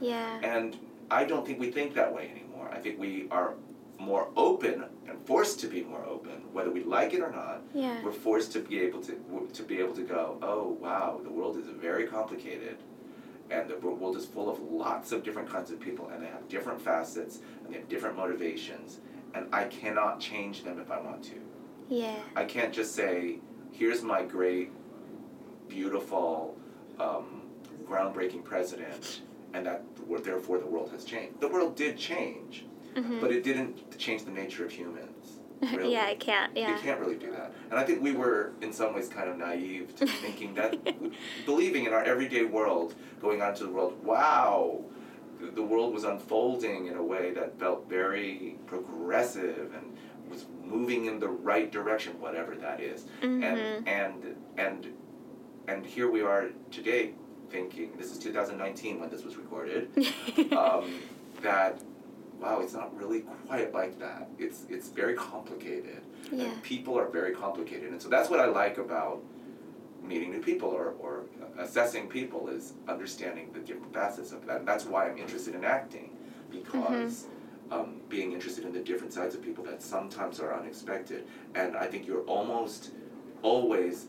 Yeah. 0.00 0.38
And 0.42 0.76
I 1.10 1.24
don't 1.24 1.44
think 1.46 1.58
we 1.58 1.70
think 1.70 1.94
that 1.94 2.12
way 2.14 2.30
anymore. 2.30 2.70
I 2.72 2.78
think 2.78 2.98
we 2.98 3.26
are 3.30 3.54
more 3.98 4.28
open 4.36 4.84
and 5.08 5.18
forced 5.26 5.58
to 5.60 5.66
be 5.66 5.82
more 5.82 6.04
open, 6.04 6.36
whether 6.52 6.70
we 6.70 6.84
like 6.84 7.12
it 7.14 7.20
or 7.20 7.32
not. 7.32 7.62
Yeah. 7.74 8.00
We're 8.04 8.12
forced 8.12 8.52
to 8.52 8.60
be 8.60 8.78
able 8.80 9.00
to 9.02 9.14
to 9.58 9.62
be 9.62 9.78
able 9.78 9.94
to 9.94 10.02
go, 10.02 10.38
oh 10.42 10.76
wow, 10.80 11.20
the 11.24 11.30
world 11.30 11.56
is 11.56 11.66
very 11.88 12.06
complicated, 12.06 12.76
and 13.50 13.68
the 13.68 13.76
world 13.76 14.16
is 14.16 14.26
full 14.26 14.50
of 14.50 14.60
lots 14.60 15.12
of 15.12 15.22
different 15.22 15.48
kinds 15.48 15.70
of 15.70 15.80
people, 15.80 16.08
and 16.08 16.22
they 16.22 16.26
have 16.28 16.48
different 16.48 16.80
facets 16.80 17.40
and 17.64 17.72
they 17.72 17.78
have 17.78 17.88
different 17.88 18.16
motivations, 18.16 18.98
and 19.34 19.46
I 19.52 19.64
cannot 19.64 20.20
change 20.20 20.64
them 20.64 20.78
if 20.80 20.90
I 20.90 21.00
want 21.00 21.22
to. 21.24 21.40
Yeah. 21.88 22.16
I 22.36 22.44
can't 22.44 22.72
just 22.72 22.94
say, 22.94 23.38
here's 23.72 24.02
my 24.02 24.22
great, 24.22 24.70
beautiful, 25.68 26.56
um, 26.98 27.42
groundbreaking 27.86 28.44
president, 28.44 29.22
and 29.54 29.64
that 29.66 29.82
therefore 30.22 30.58
the 30.58 30.66
world 30.66 30.90
has 30.90 31.04
changed. 31.04 31.40
The 31.40 31.48
world 31.48 31.76
did 31.76 31.96
change, 31.96 32.66
but 33.20 33.30
it 33.32 33.44
didn't 33.44 33.98
change 33.98 34.24
the 34.24 34.30
nature 34.30 34.64
of 34.64 34.70
humans. 34.72 35.37
Really. 35.60 35.92
Yeah, 35.92 36.04
I 36.06 36.14
can't. 36.14 36.56
Yeah. 36.56 36.76
You 36.76 36.82
can't 36.82 37.00
really 37.00 37.16
do 37.16 37.30
that. 37.32 37.52
And 37.70 37.78
I 37.78 37.84
think 37.84 38.02
we 38.02 38.12
were, 38.12 38.52
in 38.60 38.72
some 38.72 38.94
ways, 38.94 39.08
kind 39.08 39.28
of 39.28 39.36
naive 39.36 39.94
to 39.96 40.06
thinking 40.22 40.54
that, 40.54 40.76
believing 41.44 41.86
in 41.86 41.92
our 41.92 42.02
everyday 42.02 42.44
world, 42.44 42.94
going 43.20 43.40
out 43.40 43.50
into 43.50 43.64
the 43.64 43.70
world, 43.70 44.02
wow, 44.04 44.80
the, 45.40 45.50
the 45.50 45.62
world 45.62 45.94
was 45.94 46.04
unfolding 46.04 46.86
in 46.86 46.96
a 46.96 47.02
way 47.02 47.32
that 47.32 47.58
felt 47.58 47.88
very 47.88 48.56
progressive 48.66 49.72
and 49.74 49.96
was 50.30 50.46
moving 50.64 51.06
in 51.06 51.18
the 51.18 51.28
right 51.28 51.72
direction, 51.72 52.20
whatever 52.20 52.54
that 52.56 52.80
is. 52.80 53.06
And, 53.22 53.44
and, 53.44 54.36
and, 54.56 54.86
and 55.66 55.86
here 55.86 56.10
we 56.10 56.22
are 56.22 56.48
today 56.70 57.12
thinking, 57.50 57.92
this 57.96 58.10
is 58.12 58.18
2019 58.18 59.00
when 59.00 59.08
this 59.10 59.24
was 59.24 59.36
recorded, 59.36 59.88
um, 60.52 61.00
that 61.42 61.80
wow, 62.40 62.60
it's 62.60 62.74
not 62.74 62.96
really 62.96 63.20
quite 63.46 63.72
like 63.72 63.98
that. 63.98 64.28
It's 64.38 64.64
it's 64.68 64.88
very 64.88 65.14
complicated. 65.14 66.02
Yeah. 66.30 66.44
And 66.44 66.62
people 66.62 66.98
are 66.98 67.08
very 67.08 67.34
complicated. 67.34 67.90
And 67.90 68.00
so 68.00 68.08
that's 68.08 68.30
what 68.30 68.40
I 68.40 68.46
like 68.46 68.78
about 68.78 69.22
meeting 70.02 70.30
new 70.30 70.40
people 70.40 70.68
or, 70.68 70.94
or 71.00 71.24
assessing 71.58 72.08
people 72.08 72.48
is 72.48 72.74
understanding 72.88 73.50
the 73.52 73.60
different 73.60 73.92
facets 73.92 74.32
of 74.32 74.46
that. 74.46 74.58
And 74.58 74.68
that's 74.68 74.84
why 74.84 75.08
I'm 75.08 75.18
interested 75.18 75.54
in 75.54 75.64
acting 75.64 76.16
because 76.50 77.26
um, 77.70 78.00
being 78.08 78.32
interested 78.32 78.64
in 78.64 78.72
the 78.72 78.80
different 78.80 79.12
sides 79.12 79.34
of 79.34 79.42
people 79.42 79.64
that 79.64 79.82
sometimes 79.82 80.40
are 80.40 80.54
unexpected. 80.54 81.26
And 81.54 81.76
I 81.76 81.86
think 81.86 82.06
you're 82.06 82.22
almost 82.22 82.92
always 83.42 84.06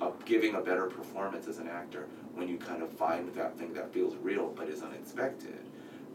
uh, 0.00 0.10
giving 0.24 0.54
a 0.54 0.60
better 0.60 0.86
performance 0.86 1.48
as 1.48 1.58
an 1.58 1.68
actor 1.68 2.06
when 2.34 2.48
you 2.48 2.56
kind 2.56 2.82
of 2.82 2.90
find 2.92 3.32
that 3.34 3.58
thing 3.58 3.72
that 3.74 3.92
feels 3.92 4.14
real 4.16 4.52
but 4.56 4.68
is 4.68 4.82
unexpected. 4.82 5.58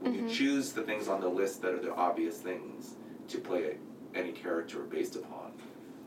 When 0.05 0.13
you 0.13 0.29
choose 0.29 0.71
the 0.71 0.83
things 0.83 1.07
on 1.07 1.19
the 1.19 1.27
list 1.27 1.63
that 1.63 1.73
are 1.73 1.79
the 1.79 1.91
obvious 1.95 2.37
things 2.37 2.93
to 3.27 3.39
play 3.39 3.77
any 4.13 4.31
character 4.31 4.81
based 4.81 5.15
upon, 5.15 5.53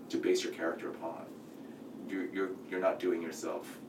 to 0.09 0.19
base 0.19 0.45
your 0.45 0.53
character 0.53 0.91
upon, 0.91 1.27
you're, 2.09 2.33
you're, 2.33 2.51
you're 2.71 2.81
not 2.81 3.01
doing 3.01 3.21
yourself 3.21 3.81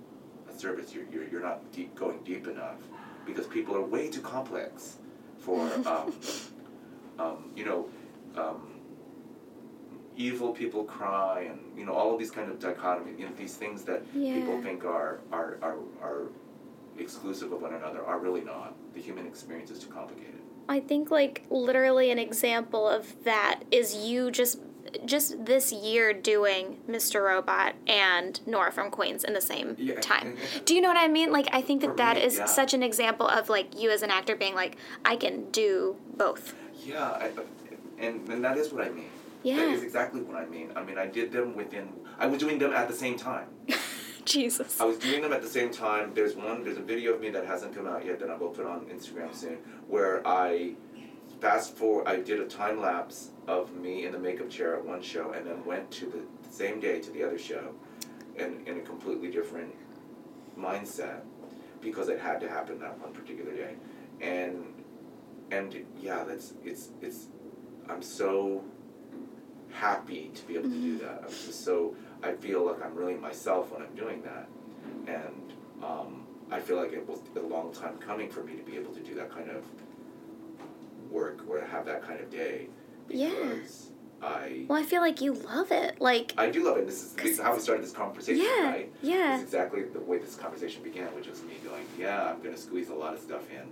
a 0.50 0.58
service. 0.58 0.96
You're, 0.96 1.06
you're, 1.12 1.28
you're 1.30 1.44
not 1.44 1.72
deep, 1.72 1.94
going 1.94 2.24
deep 2.24 2.48
enough 2.48 2.78
because 3.24 3.46
people 3.46 3.76
are 3.76 3.84
way 3.84 4.10
too 4.10 4.22
complex 4.22 4.98
for, 5.38 5.60
um, 5.86 6.12
um, 7.20 7.52
you 7.56 7.66
know, 7.66 7.88
um, 8.36 8.80
evil 10.18 10.52
people 10.54 10.86
cry 10.86 11.42
and, 11.42 11.60
you 11.78 11.86
know, 11.86 11.94
all 11.94 12.12
of 12.12 12.18
these 12.18 12.32
kind 12.32 12.50
of 12.50 12.60
dichotomy, 12.60 13.12
you 13.16 13.28
know, 13.28 13.32
these 13.38 13.56
things 13.58 13.84
that 13.84 14.04
people 14.12 14.60
think 14.64 14.86
are, 14.86 15.20
are, 15.32 15.60
are, 15.62 15.78
are 16.02 16.24
exclusive 17.02 17.52
of 17.52 17.62
one 17.62 17.74
another 17.74 18.04
are 18.06 18.20
really 18.20 18.42
not. 18.42 18.76
The 18.94 19.02
human 19.02 19.26
experience 19.26 19.72
is 19.72 19.80
too 19.80 19.90
complicated. 19.92 20.36
I 20.68 20.80
think 20.80 21.10
like 21.12 21.46
literally 21.50 22.12
an 22.12 22.20
example 22.20 22.88
of 22.88 23.24
that 23.24 23.62
is 23.72 23.96
you 23.96 24.32
just 24.32 24.60
just 25.06 25.46
this 25.46 25.72
year 25.72 26.14
doing 26.14 26.78
Mr. 26.90 27.24
Robot 27.24 27.76
and 27.88 28.40
Nora 28.48 28.72
from 28.72 28.90
Queens 28.90 29.24
in 29.24 29.34
the 29.34 29.42
same 29.42 29.76
Yeah. 29.78 30.00
time. 30.00 30.36
Do 30.66 30.74
you 30.74 30.82
know 30.82 30.88
what 30.88 30.98
I 30.98 31.08
mean? 31.08 31.32
Like 31.32 31.48
I 31.54 31.62
think 31.62 31.82
that 31.82 31.92
For 31.92 31.96
that 31.98 32.18
me, 32.18 32.24
is 32.24 32.38
yeah. 32.38 32.46
such 32.46 32.74
an 32.74 32.82
example 32.82 33.28
of 33.28 33.50
like 33.50 33.80
you 33.80 33.92
as 33.92 34.02
an 34.02 34.10
actor 34.10 34.36
being 34.36 34.56
like 34.56 34.78
I 35.06 35.16
can 35.16 35.50
do 35.52 35.96
both. 36.18 36.56
Yeah, 36.84 37.04
I, 37.12 37.28
uh, 37.28 37.42
and, 38.00 38.28
and 38.30 38.44
that 38.44 38.58
is 38.58 38.72
what 38.74 38.84
I 38.86 38.90
mean. 38.90 39.10
That 39.44 39.50
Yeah. 39.50 39.74
is 39.74 39.84
exactly 39.84 40.22
what 40.22 40.36
I 40.38 40.46
mean. 40.46 40.72
I 40.76 40.84
mean, 40.84 40.98
I 40.98 41.06
did 41.06 41.32
them 41.32 41.56
within, 41.56 41.90
I 42.18 42.26
was 42.28 42.40
doing 42.40 42.58
them 42.58 42.74
at 42.74 42.88
the 42.88 42.94
same 42.96 43.16
time. 43.18 43.48
Jesus. 44.30 44.80
I 44.80 44.86
was 44.86 44.98
doing 44.98 45.22
them 45.22 45.34
at 45.34 45.42
the 45.42 45.50
same 45.50 45.72
time. 45.72 46.14
There's 46.14 46.36
one, 46.36 46.64
there's 46.64 46.78
a 46.78 46.82
video 46.82 47.14
of 47.14 47.22
me 47.22 47.30
that 47.32 47.46
hasn't 47.46 47.76
come 47.76 47.88
out 47.88 48.06
yet 48.06 48.20
that 48.20 48.30
I 48.30 48.38
will 48.38 48.50
put 48.50 48.66
on 48.66 48.86
Instagram 48.86 49.34
soon, 49.34 49.58
where 49.88 50.26
I 50.26 50.76
fast 51.42 51.76
forward, 51.76 52.08
I 52.08 52.18
did 52.18 52.40
a 52.40 52.46
time 52.46 52.80
lapse 52.80 53.32
of 53.48 53.74
me 53.76 54.06
in 54.06 54.12
the 54.12 54.20
makeup 54.20 54.50
chair 54.50 54.76
at 54.76 54.86
one 54.86 55.02
show, 55.02 55.32
and 55.32 55.48
then 55.48 55.66
went 55.66 55.90
to 55.92 56.06
the 56.06 56.22
same 56.52 56.80
day 56.80 57.00
to 57.00 57.12
the 57.12 57.24
other 57.24 57.40
show, 57.40 57.74
and 58.38 58.68
in 58.68 58.78
a 58.78 58.82
completely 58.82 59.32
different 59.32 59.74
mindset, 60.58 61.22
because 61.82 62.10
it 62.10 62.20
had 62.20 62.40
to 62.42 62.50
happen 62.50 62.80
that 62.80 63.00
one 63.00 63.14
particular 63.14 63.54
day, 63.54 63.76
and 64.22 64.66
and 65.52 65.86
yeah, 66.00 66.24
that's 66.24 66.54
it's 66.64 66.90
it's, 67.02 67.28
I'm 67.90 68.02
so 68.02 68.64
happy 69.72 70.32
to 70.36 70.46
be 70.46 70.56
able 70.56 70.70
to 70.70 70.76
do 70.76 70.98
mm-hmm. 70.98 71.06
that. 71.06 71.24
I'm 71.24 71.30
just 71.30 71.64
so 71.64 71.96
I 72.24 72.34
feel 72.34 72.66
like 72.66 72.84
I'm 72.84 72.96
really 72.96 73.16
myself 73.16 73.72
when 73.72 73.82
I'm 73.82 73.96
doing 73.96 74.22
that, 74.24 74.48
and 75.08 75.54
um, 75.84 76.26
I 76.52 76.60
feel 76.60 76.78
like 76.78 76.92
it 76.94 77.08
was 77.08 77.20
a 77.36 77.40
long 77.40 77.72
time 77.74 77.98
coming 77.98 78.30
for 78.30 78.44
me 78.44 78.56
to 78.56 78.64
be 78.64 78.76
able 78.76 78.94
to 78.94 79.00
do 79.02 79.16
that 79.16 79.32
kind 79.32 79.50
of 79.50 79.64
work 81.12 81.40
or 81.50 81.60
have 81.62 81.86
that 81.86 82.04
kind 82.04 82.20
of 82.20 82.30
day 82.30 82.68
Yeah. 83.10 83.30
because 83.30 83.90
I 84.22 84.66
Well, 84.68 84.80
I 84.80 84.84
feel 84.86 85.02
like 85.02 85.22
you 85.22 85.34
love 85.34 85.72
it. 85.72 86.00
Like 86.02 86.34
I 86.38 86.50
do 86.50 86.64
love 86.66 86.78
it. 86.78 86.86
This 86.86 87.04
is, 87.04 87.14
this 87.14 87.32
is 87.32 87.40
how 87.40 87.54
we 87.54 87.60
started 87.60 87.84
this 87.84 87.92
conversation, 87.94 88.44
Yeah, 88.46 88.70
right? 88.70 88.94
yeah. 89.02 89.36
It's 89.36 89.44
exactly 89.44 89.84
the 89.84 90.00
way 90.02 90.18
this 90.18 90.36
conversation 90.36 90.84
began, 90.84 91.08
which 91.16 91.28
was 91.28 91.42
me 91.44 91.54
going, 91.64 91.86
yeah, 91.98 92.30
I'm 92.30 92.42
going 92.42 92.54
to 92.54 92.60
squeeze 92.62 92.90
a 92.90 92.94
lot 92.94 93.14
of 93.14 93.20
stuff 93.22 93.50
in 93.50 93.66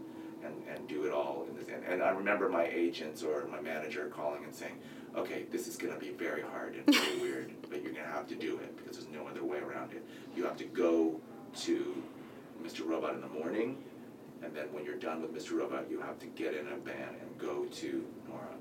and, 0.46 0.56
and 0.74 0.88
do 0.88 1.06
it 1.06 1.12
all 1.12 1.46
in 1.50 1.56
this. 1.58 1.68
And, 1.68 1.84
and 1.84 2.02
I 2.02 2.10
remember 2.12 2.48
my 2.50 2.66
agents 2.66 3.22
or 3.24 3.46
my 3.52 3.60
manager 3.60 4.08
calling 4.08 4.44
and 4.46 4.56
saying, 4.56 4.78
okay, 5.18 5.46
this 5.52 5.68
is 5.68 5.76
going 5.76 5.94
to 5.94 6.00
be 6.00 6.12
very 6.12 6.42
hard 6.42 6.76
and 6.76 6.96
very 6.96 7.18
weird, 7.22 7.52
but 7.70 7.82
you're 7.82 7.92
going 7.92 8.06
to 8.06 8.12
have 8.12 8.28
to 8.28 8.36
do 8.36 8.58
it 8.58 8.78
because 8.78 8.98
there's 8.98 9.12
no 9.12 9.28
other 9.28 9.44
way 9.44 9.58
around 9.58 9.92
it. 9.92 10.04
You 10.36 10.44
have 10.46 10.58
to 10.58 10.66
go 10.66 11.20
to 11.62 12.04
Mr. 12.64 12.88
Robot 12.88 13.14
in 13.16 13.22
the 13.22 13.28
morning, 13.28 13.78
and 14.44 14.56
then 14.56 14.66
when 14.72 14.86
you're 14.86 14.96
done 14.96 15.22
with 15.22 15.34
Mr. 15.34 15.58
Robot, 15.58 15.86
you 15.90 16.00
have 16.02 16.20
to 16.20 16.28
get 16.28 16.54
in 16.54 16.68
a 16.68 16.78
van 16.78 17.16
and 17.20 17.38
go 17.38 17.66
to 17.66 18.06
Nora. 18.28 18.56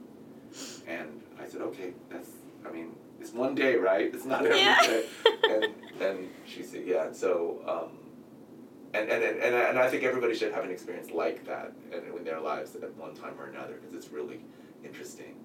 And 0.88 1.20
I 1.40 1.46
said, 1.46 1.60
okay, 1.60 1.92
that's, 2.10 2.30
I 2.66 2.72
mean, 2.72 2.94
it's 3.20 3.32
one 3.32 3.54
day, 3.54 3.76
right? 3.76 4.12
It's 4.14 4.24
not 4.24 4.44
every 4.46 4.58
Yeah. 4.60 4.80
day. 4.82 5.04
And, 5.48 5.66
and 6.00 6.28
she 6.44 6.64
said, 6.64 6.82
yeah, 6.86 7.06
and 7.06 7.14
so, 7.14 7.60
um, 7.68 7.96
and, 8.92 9.08
and, 9.08 9.22
and, 9.22 9.54
and 9.54 9.78
I 9.78 9.88
think 9.88 10.02
everybody 10.02 10.34
should 10.34 10.52
have 10.52 10.64
an 10.64 10.70
experience 10.72 11.10
like 11.12 11.46
that 11.46 11.72
in, 11.92 12.18
in 12.18 12.24
their 12.24 12.40
lives 12.40 12.74
at 12.74 12.92
one 12.96 13.14
time 13.14 13.34
or 13.38 13.46
another 13.46 13.74
because 13.74 13.94
it's 13.94 14.12
really 14.12 14.40
interesting. 14.84 15.36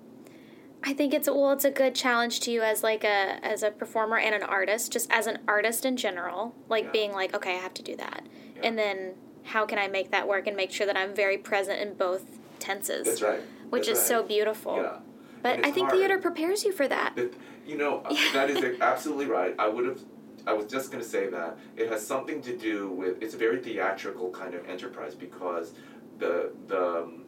I 0.84 0.94
think 0.94 1.14
it's 1.14 1.30
well, 1.30 1.52
it's 1.52 1.66
a 1.66 1.72
good 1.72 1.94
challenge 1.94 2.40
to 2.42 2.52
you 2.52 2.62
as 2.62 2.84
like 2.84 3.04
a 3.04 3.40
as 3.44 3.64
a 3.64 3.72
performer 3.72 4.18
and 4.18 4.34
an 4.34 4.44
artist, 4.44 4.92
just 4.92 5.12
as 5.12 5.28
an 5.28 5.40
artist 5.48 5.86
in 5.86 5.96
general, 5.98 6.56
like 6.70 6.86
Yeah. 6.86 6.92
being 6.92 7.12
like, 7.12 7.36
okay, 7.36 7.52
I 7.56 7.60
have 7.60 7.74
to 7.76 7.84
do 7.84 7.96
that, 7.98 8.24
Yeah. 8.56 8.62
and 8.64 8.78
then 8.78 9.14
how 9.44 9.66
can 9.66 9.78
I 9.80 9.88
make 9.88 10.12
that 10.12 10.28
work 10.28 10.48
and 10.48 10.56
make 10.56 10.72
sure 10.72 10.86
that 10.88 10.98
I'm 10.98 11.14
very 11.14 11.38
present 11.38 11.80
in 11.82 11.94
both 11.96 12.26
tenses, 12.60 13.06
That's 13.06 13.22
right. 13.22 13.42
which 13.70 13.88
That's 13.88 14.00
is 14.00 14.06
so 14.06 14.24
beautiful. 14.24 14.76
Yeah. 14.78 14.98
But 15.44 15.66
I 15.66 15.72
think 15.72 15.88
hard. 15.88 15.98
theater 16.00 16.18
prepares 16.20 16.64
you 16.64 16.72
for 16.72 16.88
that. 16.88 17.14
But, 17.16 17.34
you 17.66 17.76
know, 17.78 18.04
that 18.34 18.50
is 18.52 18.80
absolutely 18.82 19.26
right. 19.26 19.56
I 19.60 19.68
would 19.68 19.86
have. 19.86 20.00
I 20.48 20.54
was 20.54 20.66
just 20.66 20.92
going 20.92 21.04
to 21.04 21.08
say 21.10 21.28
that 21.30 21.58
it 21.78 21.90
has 21.92 22.06
something 22.06 22.42
to 22.42 22.58
do 22.58 22.90
with. 22.90 23.22
It's 23.22 23.36
a 23.36 23.38
very 23.38 23.60
theatrical 23.60 24.32
kind 24.32 24.56
of 24.56 24.68
enterprise 24.68 25.14
because 25.14 25.74
the 26.18 26.52
the 26.68 26.84
um, 27.04 27.26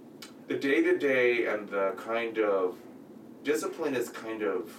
the 0.48 0.56
day 0.56 0.82
to 0.82 0.98
day 0.98 1.46
and 1.46 1.68
the 1.70 1.94
kind 1.98 2.38
of 2.40 2.76
discipline 3.44 3.96
is 3.96 4.10
kind 4.10 4.42
of. 4.42 4.72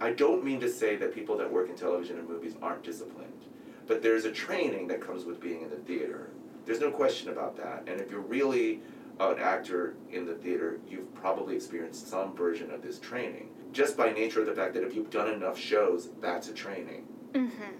I 0.00 0.12
don't 0.12 0.42
mean 0.42 0.60
to 0.60 0.70
say 0.70 0.96
that 0.96 1.14
people 1.14 1.36
that 1.36 1.52
work 1.52 1.68
in 1.68 1.76
television 1.76 2.18
and 2.18 2.26
movies 2.26 2.54
aren't 2.62 2.82
disciplined, 2.82 3.44
but 3.86 4.02
there's 4.02 4.24
a 4.24 4.32
training 4.32 4.88
that 4.88 5.00
comes 5.00 5.24
with 5.24 5.40
being 5.40 5.60
in 5.60 5.68
the 5.68 5.76
theater. 5.76 6.30
There's 6.64 6.80
no 6.80 6.90
question 6.90 7.28
about 7.28 7.56
that. 7.58 7.84
And 7.86 8.00
if 8.00 8.10
you're 8.10 8.20
really 8.20 8.80
an 9.18 9.38
actor 9.38 9.96
in 10.10 10.24
the 10.24 10.34
theater, 10.34 10.80
you've 10.88 11.14
probably 11.14 11.54
experienced 11.54 12.08
some 12.08 12.34
version 12.34 12.70
of 12.70 12.80
this 12.82 12.98
training. 12.98 13.50
Just 13.72 13.96
by 13.96 14.10
nature 14.10 14.40
of 14.40 14.46
the 14.46 14.54
fact 14.54 14.72
that 14.74 14.82
if 14.82 14.94
you've 14.94 15.10
done 15.10 15.28
enough 15.28 15.58
shows, 15.58 16.08
that's 16.20 16.48
a 16.48 16.54
training. 16.54 17.06
Mm-hmm. 17.32 17.76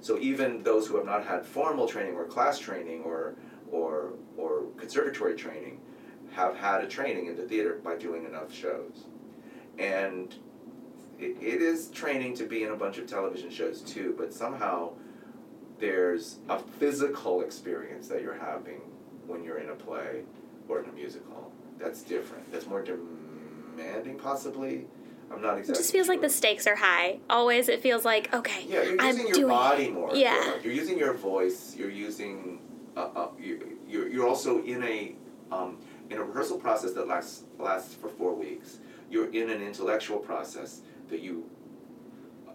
So 0.00 0.18
even 0.18 0.62
those 0.62 0.86
who 0.86 0.96
have 0.96 1.06
not 1.06 1.26
had 1.26 1.44
formal 1.44 1.88
training 1.88 2.14
or 2.14 2.26
class 2.26 2.58
training 2.58 3.02
or 3.02 3.34
or 3.70 4.12
or 4.36 4.64
conservatory 4.76 5.34
training 5.34 5.80
have 6.34 6.56
had 6.56 6.82
a 6.82 6.86
training 6.88 7.26
in 7.26 7.36
the 7.36 7.44
theater 7.44 7.80
by 7.82 7.96
doing 7.96 8.24
enough 8.24 8.52
shows. 8.52 9.04
And 9.78 10.34
it, 11.18 11.36
it 11.40 11.62
is 11.62 11.88
training 11.90 12.34
to 12.36 12.44
be 12.44 12.64
in 12.64 12.70
a 12.72 12.76
bunch 12.76 12.98
of 12.98 13.06
television 13.06 13.50
shows 13.50 13.80
too, 13.80 14.14
but 14.18 14.32
somehow 14.32 14.92
there's 15.78 16.38
a 16.48 16.58
physical 16.58 17.42
experience 17.42 18.08
that 18.08 18.22
you're 18.22 18.38
having 18.38 18.80
when 19.26 19.44
you're 19.44 19.58
in 19.58 19.70
a 19.70 19.74
play 19.74 20.22
or 20.68 20.82
in 20.82 20.88
a 20.88 20.92
musical. 20.92 21.52
That's 21.78 22.02
different. 22.02 22.50
That's 22.52 22.66
more 22.66 22.82
demanding, 22.82 24.18
possibly. 24.18 24.86
I'm 25.32 25.40
not 25.40 25.58
exactly. 25.58 25.74
It 25.74 25.82
just 25.82 25.92
feels 25.92 26.08
like 26.08 26.20
the 26.20 26.30
stakes 26.30 26.66
are 26.66 26.76
high. 26.76 27.18
Always, 27.30 27.68
it 27.68 27.80
feels 27.80 28.04
like 28.04 28.32
okay, 28.34 28.64
Yeah, 28.68 28.82
you're 28.82 29.00
I'm 29.00 29.16
using 29.16 29.26
your 29.26 29.34
doing 29.34 29.48
body 29.48 29.84
it. 29.84 29.92
more. 29.92 30.14
Yeah. 30.14 30.54
You're 30.62 30.72
using 30.72 30.98
your 30.98 31.14
voice. 31.14 31.74
You're 31.76 31.90
using. 31.90 32.60
Uh, 32.96 33.08
uh, 33.16 33.28
you, 33.40 33.78
you're, 33.88 34.08
you're 34.08 34.28
also 34.28 34.62
in 34.62 34.82
a 34.84 35.16
um, 35.50 35.78
in 36.10 36.18
a 36.18 36.22
rehearsal 36.22 36.58
process 36.58 36.92
that 36.92 37.08
lasts 37.08 37.44
lasts 37.58 37.94
for 37.94 38.08
four 38.08 38.34
weeks. 38.34 38.78
You're 39.10 39.32
in 39.32 39.50
an 39.50 39.62
intellectual 39.62 40.18
process 40.18 40.80
that 41.08 41.20
you 41.20 41.48
uh, 42.48 42.52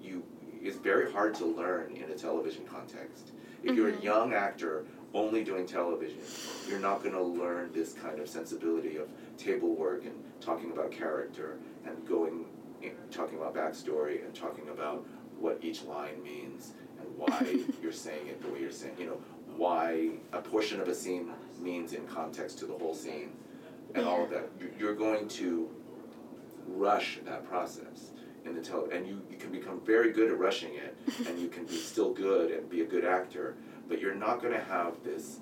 you 0.00 0.22
is 0.62 0.76
very 0.76 1.10
hard 1.10 1.34
to 1.36 1.44
learn 1.44 1.96
in 1.96 2.10
a 2.10 2.14
television 2.14 2.64
context. 2.64 3.32
If 3.62 3.74
you're 3.74 3.90
a 3.90 4.00
young 4.00 4.32
actor 4.32 4.84
only 5.14 5.42
doing 5.42 5.66
television, 5.66 6.18
you're 6.68 6.78
not 6.78 7.02
going 7.02 7.14
to 7.14 7.22
learn 7.22 7.72
this 7.72 7.92
kind 7.94 8.20
of 8.20 8.28
sensibility 8.28 8.96
of 8.96 9.08
table 9.36 9.74
work 9.74 10.04
and 10.04 10.14
talking 10.40 10.70
about 10.70 10.92
character 10.92 11.58
and 11.86 12.06
going 12.06 12.44
in, 12.82 12.92
talking 13.10 13.38
about 13.38 13.54
backstory 13.54 14.24
and 14.24 14.34
talking 14.34 14.68
about 14.68 15.06
what 15.38 15.58
each 15.62 15.82
line 15.84 16.22
means 16.22 16.72
and 17.00 17.08
why 17.16 17.58
you're 17.82 17.92
saying 17.92 18.26
it 18.28 18.42
the 18.42 18.48
way 18.48 18.60
you're 18.60 18.70
saying. 18.70 18.94
You 18.98 19.06
know 19.06 19.20
why 19.56 20.10
a 20.32 20.40
portion 20.40 20.80
of 20.80 20.88
a 20.88 20.94
scene 20.94 21.30
means 21.60 21.92
in 21.92 22.06
context 22.06 22.58
to 22.60 22.66
the 22.66 22.74
whole 22.74 22.94
scene, 22.94 23.32
and 23.94 24.04
all 24.06 24.24
of 24.24 24.30
that. 24.30 24.48
You- 24.60 24.72
You're 24.78 24.94
going 24.94 25.28
to 25.28 25.68
rush 26.66 27.18
that 27.24 27.48
process 27.48 28.10
in 28.44 28.54
the 28.54 28.60
tele, 28.60 28.88
and 28.92 29.06
you, 29.06 29.20
you 29.30 29.36
can 29.36 29.50
become 29.50 29.80
very 29.84 30.12
good 30.12 30.30
at 30.30 30.38
rushing 30.38 30.74
it, 30.74 30.96
and 31.26 31.38
you 31.38 31.48
can 31.48 31.64
be 31.64 31.76
still 31.76 32.12
good 32.12 32.50
and 32.50 32.68
be 32.68 32.82
a 32.82 32.86
good 32.86 33.04
actor, 33.04 33.54
but 33.88 34.00
you're 34.00 34.14
not 34.14 34.40
going 34.40 34.52
to 34.54 34.62
have 34.64 34.94
this 35.04 35.38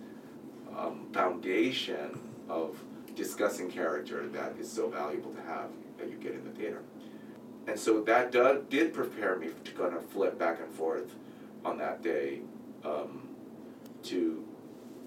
um, 0.76 1.06
foundation 1.12 2.18
of 2.48 2.78
discussing 3.14 3.70
character 3.70 4.26
that 4.28 4.54
is 4.60 4.70
so 4.70 4.88
valuable 4.88 5.30
to 5.32 5.40
have 5.42 5.70
that 5.98 6.08
you 6.08 6.16
get 6.16 6.32
in 6.32 6.44
the 6.44 6.50
theater. 6.50 6.82
And 7.66 7.78
so 7.78 8.00
that 8.02 8.30
do, 8.30 8.64
did 8.68 8.92
prepare 8.94 9.36
me 9.36 9.48
to 9.64 9.72
kind 9.72 9.94
of 9.94 10.04
flip 10.06 10.38
back 10.38 10.60
and 10.60 10.72
forth 10.72 11.14
on 11.64 11.78
that 11.78 12.02
day 12.02 12.40
um, 12.84 13.26
to 14.04 14.44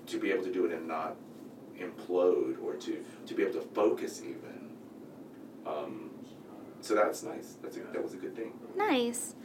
to 0.09 0.17
be 0.19 0.31
able 0.31 0.43
to 0.43 0.51
do 0.51 0.65
it 0.65 0.71
and 0.71 0.87
not 0.87 1.15
implode 1.79 2.61
or 2.63 2.75
to, 2.75 3.03
to 3.25 3.33
be 3.33 3.43
able 3.43 3.53
to 3.53 3.67
focus 3.73 4.21
even. 4.21 4.69
Um, 5.65 6.11
so 6.81 6.95
that's 6.95 7.23
nice. 7.23 7.57
That's 7.61 7.77
a, 7.77 7.81
that 7.93 8.03
was 8.03 8.13
a 8.13 8.17
good 8.17 8.35
thing. 8.35 8.53
Nice. 8.75 9.35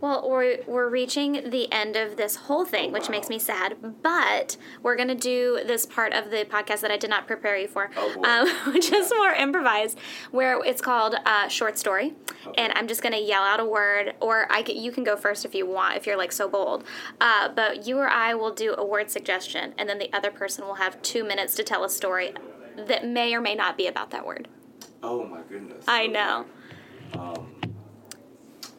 Well, 0.00 0.28
we're, 0.28 0.58
we're 0.66 0.88
reaching 0.88 1.50
the 1.50 1.72
end 1.72 1.96
of 1.96 2.16
this 2.16 2.36
whole 2.36 2.64
thing, 2.64 2.92
which 2.92 3.04
wow. 3.04 3.12
makes 3.12 3.28
me 3.28 3.38
sad. 3.38 3.76
But 4.02 4.56
we're 4.82 4.96
going 4.96 5.08
to 5.08 5.14
do 5.14 5.60
this 5.66 5.86
part 5.86 6.12
of 6.12 6.30
the 6.30 6.44
podcast 6.44 6.80
that 6.80 6.90
I 6.90 6.96
did 6.96 7.08
not 7.10 7.26
prepare 7.26 7.56
you 7.56 7.66
for, 7.66 7.90
Oh, 7.96 8.22
um, 8.24 8.72
which 8.74 8.92
is 8.92 9.10
more 9.16 9.32
improvised, 9.32 9.98
where 10.30 10.62
it's 10.64 10.82
called 10.82 11.14
uh, 11.24 11.48
Short 11.48 11.78
Story. 11.78 12.14
And 12.58 12.72
I'm 12.74 12.86
just 12.88 13.02
going 13.02 13.14
to 13.14 13.20
yell 13.20 13.42
out 13.42 13.58
a 13.58 13.64
word, 13.64 14.14
or 14.20 14.46
I 14.52 14.62
can, 14.62 14.76
you 14.76 14.92
can 14.92 15.02
go 15.02 15.16
first 15.16 15.44
if 15.44 15.54
you 15.54 15.66
want, 15.66 15.96
if 15.96 16.06
you're 16.06 16.18
like 16.18 16.32
so 16.32 16.48
bold. 16.48 16.84
Uh, 17.20 17.48
but 17.48 17.86
you 17.86 17.98
or 17.98 18.08
I 18.08 18.34
will 18.34 18.52
do 18.52 18.74
a 18.76 18.84
word 18.84 19.10
suggestion, 19.10 19.74
and 19.78 19.88
then 19.88 19.98
the 19.98 20.12
other 20.12 20.30
person 20.30 20.64
will 20.66 20.74
have 20.74 21.00
two 21.02 21.24
minutes 21.24 21.54
to 21.56 21.62
tell 21.64 21.84
a 21.84 21.88
story 21.90 22.34
that 22.76 23.06
may 23.06 23.34
or 23.34 23.40
may 23.40 23.54
not 23.54 23.76
be 23.78 23.86
about 23.86 24.10
that 24.10 24.26
word. 24.26 24.48
Oh 25.02 25.24
my 25.24 25.40
goodness. 25.48 25.84
I 25.88 26.04
Okay. 26.04 26.12
know. 26.12 26.44
Um, 27.14 27.46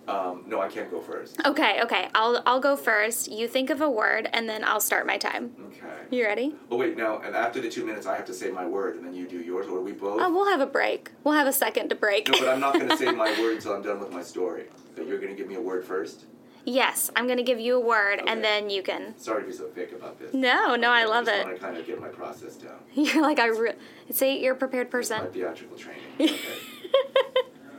um, 0.07 0.43
no, 0.47 0.61
I 0.61 0.67
can't 0.69 0.89
go 0.89 1.01
first. 1.01 1.39
Okay, 1.45 1.81
okay. 1.83 2.07
I'll 2.15 2.41
I'll 2.45 2.59
go 2.59 2.75
first. 2.75 3.29
You 3.31 3.47
think 3.47 3.69
of 3.69 3.81
a 3.81 3.89
word, 3.89 4.29
and 4.33 4.47
then 4.47 4.63
I'll 4.63 4.79
start 4.79 5.05
my 5.05 5.17
time. 5.17 5.51
Okay. 5.67 5.87
You 6.09 6.23
ready? 6.25 6.55
Oh 6.71 6.77
wait, 6.77 6.95
now 6.97 7.19
and 7.19 7.35
after 7.35 7.59
the 7.59 7.69
two 7.69 7.85
minutes, 7.85 8.05
I 8.07 8.15
have 8.15 8.25
to 8.25 8.33
say 8.33 8.49
my 8.51 8.65
word, 8.65 8.95
and 8.95 9.05
then 9.05 9.13
you 9.13 9.27
do 9.27 9.39
yours, 9.39 9.67
or 9.67 9.81
we 9.81 9.91
both. 9.91 10.19
Oh, 10.21 10.31
we'll 10.33 10.49
have 10.49 10.61
a 10.61 10.65
break. 10.65 11.11
We'll 11.23 11.33
have 11.35 11.47
a 11.47 11.53
second 11.53 11.89
to 11.89 11.95
break. 11.95 12.29
No, 12.29 12.39
but 12.39 12.47
I'm 12.49 12.59
not 12.59 12.73
going 12.73 12.89
to 12.89 12.97
say 12.97 13.11
my 13.25 13.31
word 13.41 13.55
until 13.55 13.73
I'm 13.73 13.81
done 13.81 13.99
with 13.99 14.11
my 14.11 14.23
story. 14.23 14.65
So 14.95 15.03
you're 15.03 15.19
going 15.19 15.31
to 15.31 15.35
give 15.35 15.47
me 15.47 15.55
a 15.55 15.61
word 15.61 15.83
first. 15.85 16.25
yes, 16.65 17.09
I'm 17.15 17.27
gonna 17.29 17.43
give 17.51 17.59
you 17.61 17.75
a 17.77 17.79
word, 17.79 18.21
and 18.27 18.43
then 18.43 18.69
you 18.69 18.81
can. 18.83 19.17
Sorry 19.17 19.41
to 19.43 19.47
be 19.47 19.53
so 19.53 19.67
thick 19.67 19.91
about 19.93 20.19
this. 20.19 20.33
No, 20.33 20.75
no, 20.75 20.89
I 20.91 21.05
love 21.05 21.25
just 21.25 21.37
it. 21.37 21.45
want 21.45 21.55
to 21.59 21.63
kind 21.65 21.77
of 21.77 21.85
get 21.87 21.99
my 22.01 22.09
process 22.09 22.55
down. 22.55 22.79
You're 22.93 23.21
like 23.21 23.39
I 23.39 23.47
re- 23.47 23.75
say 24.11 24.37
you're 24.41 24.53
a 24.53 24.57
prepared 24.57 24.87
My 24.87 24.91
person. 24.91 25.31
theatrical 25.31 25.77
training. 25.77 26.03
Okay. 26.19 26.37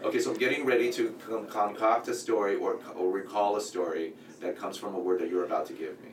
Okay, 0.08 0.20
so 0.20 0.30
I'm 0.30 0.38
getting 0.38 0.64
ready 0.64 0.90
to 0.92 1.14
con- 1.26 1.46
concoct 1.46 2.08
a 2.08 2.14
story 2.14 2.56
or, 2.56 2.78
or 2.96 3.10
recall 3.10 3.56
a 3.56 3.60
story 3.60 4.14
that 4.40 4.56
comes 4.56 4.76
from 4.76 4.94
a 4.94 4.98
word 4.98 5.20
that 5.20 5.28
you're 5.28 5.44
about 5.44 5.66
to 5.66 5.74
give 5.74 6.00
me. 6.02 6.10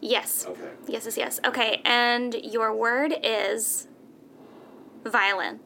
Yes. 0.00 0.44
Okay. 0.46 0.70
Yes, 0.86 1.06
yes, 1.06 1.16
yes. 1.16 1.40
Okay, 1.44 1.80
and 1.84 2.34
your 2.34 2.74
word 2.74 3.14
is 3.22 3.88
violin. 5.04 5.60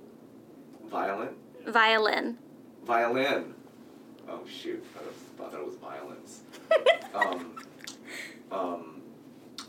Violin? 0.88 1.30
Violin. 1.66 2.38
Violin. 2.84 3.54
Oh 4.28 4.40
shoot! 4.46 4.82
I 4.96 5.00
thought 5.36 5.52
that 5.52 5.64
was 5.64 5.74
violence. 5.76 6.40
um, 7.14 7.56
um, 8.50 9.02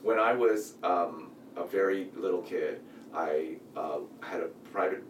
when 0.01 0.19
I 0.19 0.33
was 0.33 0.75
um, 0.83 1.31
a 1.57 1.65
very 1.65 2.09
little 2.15 2.41
kid, 2.41 2.79
I 3.13 3.55
uh, 3.75 3.99
had 4.21 4.41
a 4.41 4.47
private 4.71 5.03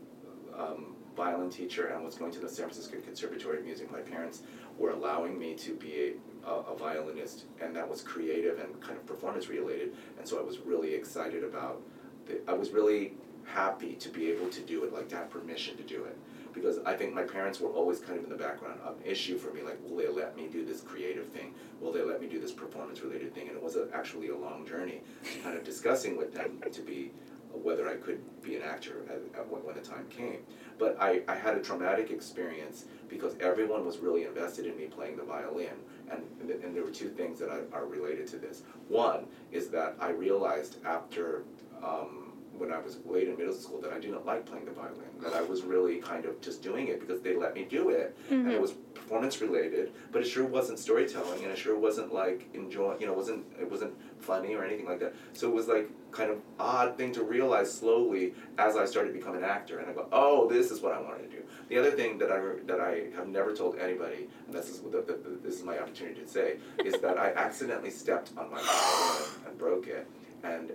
um, 0.57 0.93
violin 1.16 1.49
teacher 1.49 1.88
and 1.88 2.03
was 2.03 2.16
going 2.16 2.32
to 2.32 2.39
the 2.39 2.49
San 2.49 2.66
Francisco 2.66 2.97
Conservatory 2.99 3.59
of 3.59 3.66
Music. 3.66 3.91
My 3.91 4.01
parents 4.01 4.43
were 4.78 4.91
allowing 4.91 5.38
me 5.38 5.53
to 5.55 5.76
be 5.76 6.16
a, 6.45 6.49
a, 6.49 6.53
a 6.61 6.78
violinist, 6.78 7.45
and 7.61 7.76
that 7.76 7.88
was 7.88 8.01
creative 8.01 8.59
and 8.59 8.80
kind 8.82 8.97
of 8.97 9.05
performance 9.05 9.47
related. 9.47 9.93
And 10.18 10.28
so 10.28 10.39
I 10.39 10.41
was 10.41 10.59
really 10.59 10.93
excited 10.93 11.43
about. 11.43 11.82
The, 12.26 12.39
I 12.47 12.53
was 12.53 12.72
really 12.72 13.14
happy 13.45 13.93
to 13.95 14.09
be 14.09 14.32
able 14.32 14.49
to 14.49 14.61
do 14.61 14.84
it, 14.84 14.93
like 14.93 15.09
to 15.09 15.18
have 15.18 15.30
permission 15.30 15.76
to 15.78 15.84
do 15.84 16.05
it 16.05 16.18
because 16.53 16.80
I 16.86 16.93
think 16.93 17.14
my 17.14 17.24
parents 17.24 17.59
were 17.59 17.70
always 17.70 17.99
kind 17.99 18.18
of 18.18 18.24
in 18.24 18.30
the 18.30 18.38
background. 18.38 18.80
An 18.86 18.93
issue 19.03 19.38
for 19.38 19.51
me, 19.53 19.61
like, 19.64 19.80
will 19.84 19.97
they 19.97 20.07
let 20.07 20.38
me 20.38 20.47
do 20.47 20.64
this 20.64 20.82
creative 20.82 21.28
thing? 21.28 21.53
Will 21.82 21.91
they 21.91 22.03
let 22.03 22.22
me 22.22 22.28
do 22.28 22.39
this 22.39 22.51
performance 22.51 23.01
related 23.01 23.34
thing? 23.34 23.47
And 23.47 23.57
it 23.57 23.64
was 23.64 23.76
a, 23.76 23.88
actually 23.93 24.30
a 24.30 24.38
long 24.38 24.66
journey 24.66 25.01
kind 25.43 25.57
of 25.57 25.64
discussing 25.64 26.16
with 26.16 26.34
them 26.34 26.61
to 26.72 26.82
be 26.82 27.11
whether 27.54 27.88
I 27.88 27.95
could 27.95 28.22
be 28.41 28.56
an 28.56 28.64
actor 28.64 29.04
at, 29.10 29.39
at 29.39 29.49
when, 29.49 29.76
the 29.76 29.82
time 29.82 30.08
came. 30.10 30.39
But 30.78 30.97
I, 30.99 31.22
I 31.28 31.36
had 31.36 31.56
a 31.56 31.62
traumatic 31.62 32.12
experience 32.12 32.86
because 33.08 33.36
everyone 33.39 33.86
was 33.86 33.99
really 33.99 34.26
invested 34.26 34.66
in 34.66 34.78
me 34.78 34.86
playing 34.86 35.18
the 35.18 35.24
violin. 35.24 35.76
And, 36.10 36.22
and 36.49 36.76
there 36.76 36.84
were 36.84 36.91
two 36.91 37.10
things 37.10 37.39
that 37.39 37.49
are 37.49 37.86
related 37.86 38.28
to 38.28 38.38
this. 38.38 38.64
One 38.88 39.28
is 39.51 39.70
that 39.70 39.95
I 39.99 40.10
realized 40.10 40.78
after 40.86 41.43
um, 41.84 42.22
when 42.58 42.72
I 42.72 42.80
was 42.80 42.99
late 43.06 43.28
in 43.28 43.38
middle 43.38 43.54
school 43.54 43.82
that 43.82 43.91
I 43.91 43.99
didn't 43.99 44.26
like 44.26 44.45
playing 44.45 44.66
the 44.66 44.72
violin. 44.72 44.99
That 45.22 45.34
I 45.34 45.41
was 45.41 45.64
really 45.64 45.97
kind 45.97 46.26
of 46.26 46.39
just 46.41 46.62
doing 46.62 46.88
it 46.88 46.99
because 46.99 47.22
they 47.22 47.36
let 47.36 47.56
me 47.56 47.66
do 47.70 47.89
it, 47.89 48.16
and 48.30 48.47
it 48.47 48.51
mm-hmm. 48.51 48.62
was 48.62 48.72
performance 48.93 49.41
related. 49.41 49.91
But 50.12 50.22
it 50.22 50.26
sure 50.26 50.45
wasn't 50.45 50.80
storytelling, 50.80 51.43
and 51.43 51.51
it 51.51 51.58
sure 51.58 51.78
wasn't 51.78 52.14
like 52.14 52.47
enjoy. 52.54 52.97
You 52.99 53.08
know, 53.08 53.14
wasn't 53.14 53.45
it 53.60 53.70
wasn't 53.70 53.93
funny 54.20 54.54
or 54.56 54.64
anything 54.64 54.86
like 54.86 54.99
that. 54.99 55.14
So 55.34 55.49
it 55.49 55.54
was 55.54 55.68
like 55.68 55.89
kind 56.12 56.30
of 56.32 56.38
odd 56.60 56.97
thing 56.97 57.12
to 57.14 57.24
realize 57.24 57.74
slowly 57.74 58.34
as 58.58 58.78
I 58.78 58.86
started 58.86 59.14
to 59.14 59.18
become 59.18 59.36
an 59.36 59.43
actor, 59.43 59.80
and 59.80 59.89
I 59.89 59.93
go, 59.93 60.08
oh, 60.12 60.47
this 60.47 60.72
is 60.72 60.82
what 60.82 60.93
I 60.93 61.01
wanted 61.01 61.30
to 61.30 61.38
do. 61.38 61.43
The 61.70 61.78
other 61.78 61.91
thing 61.91 62.18
that 62.20 62.32
I 62.32 62.39
that 62.68 62.80
I 62.80 63.06
have 63.16 63.28
never 63.28 63.54
told 63.54 63.78
anybody, 63.78 64.28
and 64.45 64.56
this 64.56 64.70
is 64.70 64.82
the, 64.82 65.01
the, 65.01 65.14
the, 65.14 65.39
this 65.43 65.56
is 65.56 65.64
my 65.64 65.80
opportunity 65.80 66.22
to 66.22 66.28
say, 66.28 66.58
is 66.84 66.95
that 67.01 67.18
I 67.18 67.34
accidentally 67.34 67.89
stepped 67.89 68.32
on 68.38 68.51
my 68.51 68.62
violin 68.62 69.47
and 69.47 69.58
broke 69.58 69.88
it, 69.88 70.08
and 70.43 70.72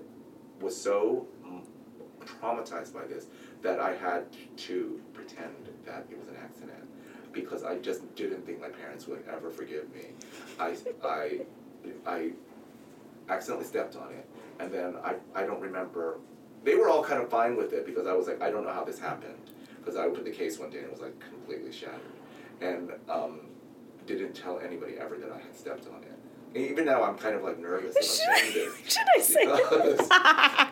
was 0.61 0.77
so 0.77 1.27
traumatized 2.29 2.93
by 2.93 3.07
this 3.07 3.27
that 3.63 3.81
I 3.81 3.95
had 3.95 4.25
to 4.57 5.01
pretend 5.13 5.69
that 5.85 6.07
it 6.11 6.19
was 6.19 6.29
an 6.29 6.37
accident 6.43 6.85
because 7.33 7.65
I 7.65 7.77
just 7.79 8.15
didn't 8.15 8.45
think 8.47 8.61
my 8.61 8.69
parents 8.69 9.07
would 9.07 9.23
ever 9.31 9.51
forgive 9.51 9.93
me. 9.95 10.07
I, 10.59 10.77
I, 11.05 11.41
I 12.07 12.31
accidentally 13.29 13.67
stepped 13.67 13.97
on 13.97 14.11
it, 14.13 14.29
and 14.59 14.73
then 14.73 14.97
I, 15.05 15.15
I 15.35 15.45
don't 15.45 15.61
remember. 15.61 16.19
They 16.65 16.75
were 16.75 16.89
all 16.89 17.05
kind 17.05 17.23
of 17.23 17.31
fine 17.31 17.57
with 17.57 17.73
it 17.73 17.87
because 17.87 18.07
I 18.07 18.13
was 18.13 18.27
like, 18.27 18.43
I 18.43 18.51
don't 18.51 18.65
know 18.65 18.73
how 18.73 18.85
this 18.85 18.99
happened 18.99 19.51
because 19.79 19.97
I 19.97 20.09
to 20.09 20.23
the 20.23 20.31
case 20.31 20.59
one 20.59 20.71
day 20.71 20.79
and 20.79 20.87
it 20.87 20.93
was 20.93 21.01
like 21.01 21.19
completely 21.21 21.73
shattered, 21.73 22.01
and 22.61 22.93
um, 23.09 23.41
didn't 24.07 24.35
tell 24.35 24.59
anybody 24.59 24.95
ever 24.99 25.17
that 25.17 25.31
I 25.31 25.39
had 25.39 25.57
stepped 25.57 25.87
on 25.89 26.03
it. 26.03 26.19
And 26.55 26.65
even 26.71 26.87
now, 26.87 27.03
I'm 27.03 27.17
kind 27.19 27.35
of 27.35 27.43
like 27.43 27.59
nervous. 27.59 27.95
saying 28.11 28.53
this 28.55 28.75
Should 28.87 29.07
I 29.15 29.21
say 29.21 29.45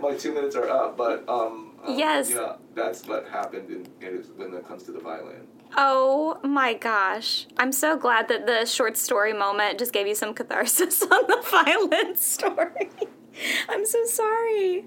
my, 0.00 0.10
my 0.10 0.16
two 0.16 0.32
minutes 0.34 0.56
are 0.56 0.68
up, 0.68 0.96
but 0.96 1.28
um, 1.28 1.72
um, 1.84 1.98
Yes. 1.98 2.30
yeah, 2.30 2.56
that's 2.74 3.06
what 3.06 3.26
happened 3.28 3.70
in, 3.70 3.86
in, 4.06 4.22
when 4.36 4.54
it 4.54 4.66
comes 4.66 4.82
to 4.84 4.92
the 4.92 5.00
violin. 5.00 5.46
Oh 5.76 6.38
my 6.44 6.74
gosh. 6.74 7.46
I'm 7.56 7.72
so 7.72 7.96
glad 7.96 8.28
that 8.28 8.46
the 8.46 8.66
short 8.66 8.96
story 8.96 9.32
moment 9.32 9.78
just 9.78 9.92
gave 9.92 10.06
you 10.06 10.14
some 10.14 10.34
catharsis 10.34 11.02
on 11.10 11.26
the 11.26 11.42
violin 11.50 12.14
story. 12.16 12.90
I'm 13.68 13.86
so 13.86 14.04
sorry. 14.04 14.84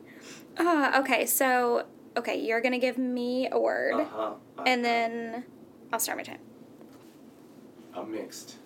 Uh, 0.58 0.92
okay, 1.04 1.26
so, 1.26 1.86
okay, 2.16 2.40
you're 2.40 2.62
going 2.62 2.72
to 2.74 2.78
give 2.80 2.98
me 2.98 3.50
a 3.52 3.60
word, 3.60 3.96
Uh 3.96 4.06
huh. 4.06 4.34
and 4.66 4.86
then 4.86 5.44
I'll 5.92 6.00
start 6.00 6.18
my 6.18 6.24
time. 6.24 6.40
I'm 7.96 8.12
mixed. 8.12 8.58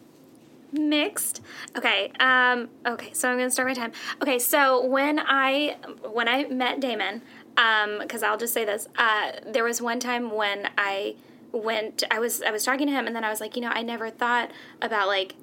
Mixed. 0.71 1.41
Okay. 1.75 2.11
Um, 2.19 2.69
okay. 2.85 3.11
So 3.13 3.29
I'm 3.29 3.37
gonna 3.37 3.49
start 3.49 3.67
my 3.67 3.73
time. 3.73 3.91
Okay. 4.21 4.37
So 4.39 4.85
when 4.85 5.19
I 5.19 5.77
when 6.11 6.27
I 6.27 6.45
met 6.45 6.79
Damon, 6.79 7.21
um 7.57 7.99
because 7.99 8.21
I'll 8.23 8.37
just 8.37 8.53
say 8.53 8.65
this, 8.65 8.87
uh, 8.97 9.31
there 9.47 9.63
was 9.63 9.81
one 9.81 9.99
time 9.99 10.31
when 10.31 10.69
I 10.77 11.15
went. 11.51 12.03
I 12.11 12.19
was 12.19 12.41
I 12.41 12.51
was 12.51 12.63
talking 12.63 12.87
to 12.87 12.93
him, 12.93 13.07
and 13.07 13.15
then 13.15 13.23
I 13.23 13.29
was 13.29 13.41
like, 13.41 13.55
you 13.55 13.61
know, 13.61 13.71
I 13.73 13.81
never 13.81 14.09
thought 14.09 14.51
about 14.81 15.07
like. 15.07 15.35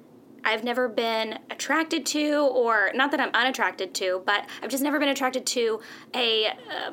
I've 0.45 0.63
never 0.63 0.87
been 0.87 1.39
attracted 1.49 2.05
to, 2.05 2.39
or 2.39 2.91
not 2.93 3.11
that 3.11 3.19
I'm 3.19 3.31
unattracted 3.33 3.93
to, 3.95 4.21
but 4.25 4.45
I've 4.61 4.69
just 4.69 4.83
never 4.83 4.97
been 4.97 5.09
attracted 5.09 5.45
to 5.47 5.81
a 6.15 6.47
uh, 6.47 6.91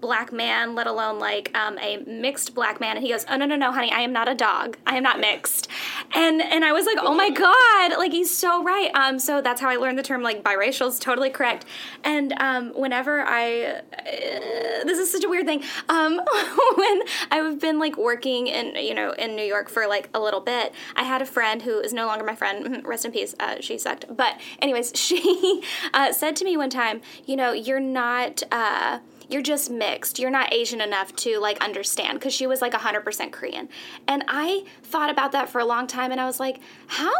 black 0.00 0.32
man, 0.32 0.74
let 0.74 0.86
alone 0.86 1.18
like 1.18 1.56
um, 1.56 1.78
a 1.78 1.98
mixed 2.06 2.54
black 2.54 2.80
man. 2.80 2.96
And 2.96 3.04
he 3.04 3.12
goes, 3.12 3.24
"Oh 3.28 3.36
no, 3.36 3.46
no, 3.46 3.56
no, 3.56 3.72
honey, 3.72 3.90
I 3.92 4.00
am 4.00 4.12
not 4.12 4.28
a 4.28 4.34
dog. 4.34 4.76
I 4.86 4.96
am 4.96 5.02
not 5.02 5.20
mixed." 5.20 5.68
And 6.14 6.40
and 6.42 6.64
I 6.64 6.72
was 6.72 6.86
like, 6.86 6.98
"Oh 7.00 7.14
my 7.14 7.30
god!" 7.30 7.98
Like 7.98 8.12
he's 8.12 8.34
so 8.36 8.62
right. 8.62 8.90
Um, 8.94 9.18
so 9.18 9.40
that's 9.40 9.60
how 9.60 9.68
I 9.68 9.76
learned 9.76 9.98
the 9.98 10.02
term 10.02 10.22
like 10.22 10.42
biracial 10.42 10.88
is 10.88 10.98
totally 10.98 11.30
correct. 11.30 11.64
And 12.04 12.32
um, 12.40 12.72
whenever 12.74 13.20
I, 13.20 13.62
uh, 13.62 14.84
this 14.84 14.98
is 14.98 15.10
such 15.10 15.24
a 15.24 15.28
weird 15.28 15.46
thing. 15.46 15.62
Um, 15.88 16.20
when 16.76 17.02
I've 17.30 17.60
been 17.60 17.78
like 17.78 17.96
working 17.96 18.46
in 18.46 18.76
you 18.76 18.94
know 18.94 19.12
in 19.12 19.36
New 19.36 19.44
York 19.44 19.68
for 19.68 19.86
like 19.86 20.08
a 20.14 20.20
little 20.20 20.40
bit, 20.40 20.72
I 20.96 21.04
had 21.04 21.22
a 21.22 21.26
friend 21.26 21.62
who 21.62 21.80
is 21.80 21.92
no 21.92 22.06
longer 22.06 22.24
my 22.24 22.34
friend. 22.34 22.84
Rest 22.86 23.04
in 23.04 23.12
peace. 23.12 23.34
Uh, 23.38 23.56
she 23.60 23.78
sucked. 23.78 24.04
But 24.14 24.40
anyways, 24.60 24.92
she 24.94 25.62
uh, 25.94 26.12
said 26.12 26.36
to 26.36 26.44
me 26.44 26.56
one 26.56 26.70
time, 26.70 27.00
you 27.26 27.36
know, 27.36 27.52
you're 27.52 27.80
not. 27.80 28.42
Uh, 28.50 29.00
you're 29.30 29.42
just 29.42 29.70
mixed. 29.70 30.18
You're 30.18 30.30
not 30.30 30.52
Asian 30.52 30.80
enough 30.80 31.14
to 31.16 31.38
like 31.38 31.62
understand 31.62 32.18
because 32.18 32.34
she 32.34 32.46
was 32.46 32.60
like 32.60 32.72
100% 32.72 33.32
Korean. 33.32 33.68
And 34.08 34.24
I 34.26 34.64
thought 34.82 35.08
about 35.08 35.32
that 35.32 35.48
for 35.48 35.60
a 35.60 35.64
long 35.64 35.86
time 35.86 36.10
and 36.10 36.20
I 36.20 36.26
was 36.26 36.40
like, 36.40 36.58
how 36.88 37.12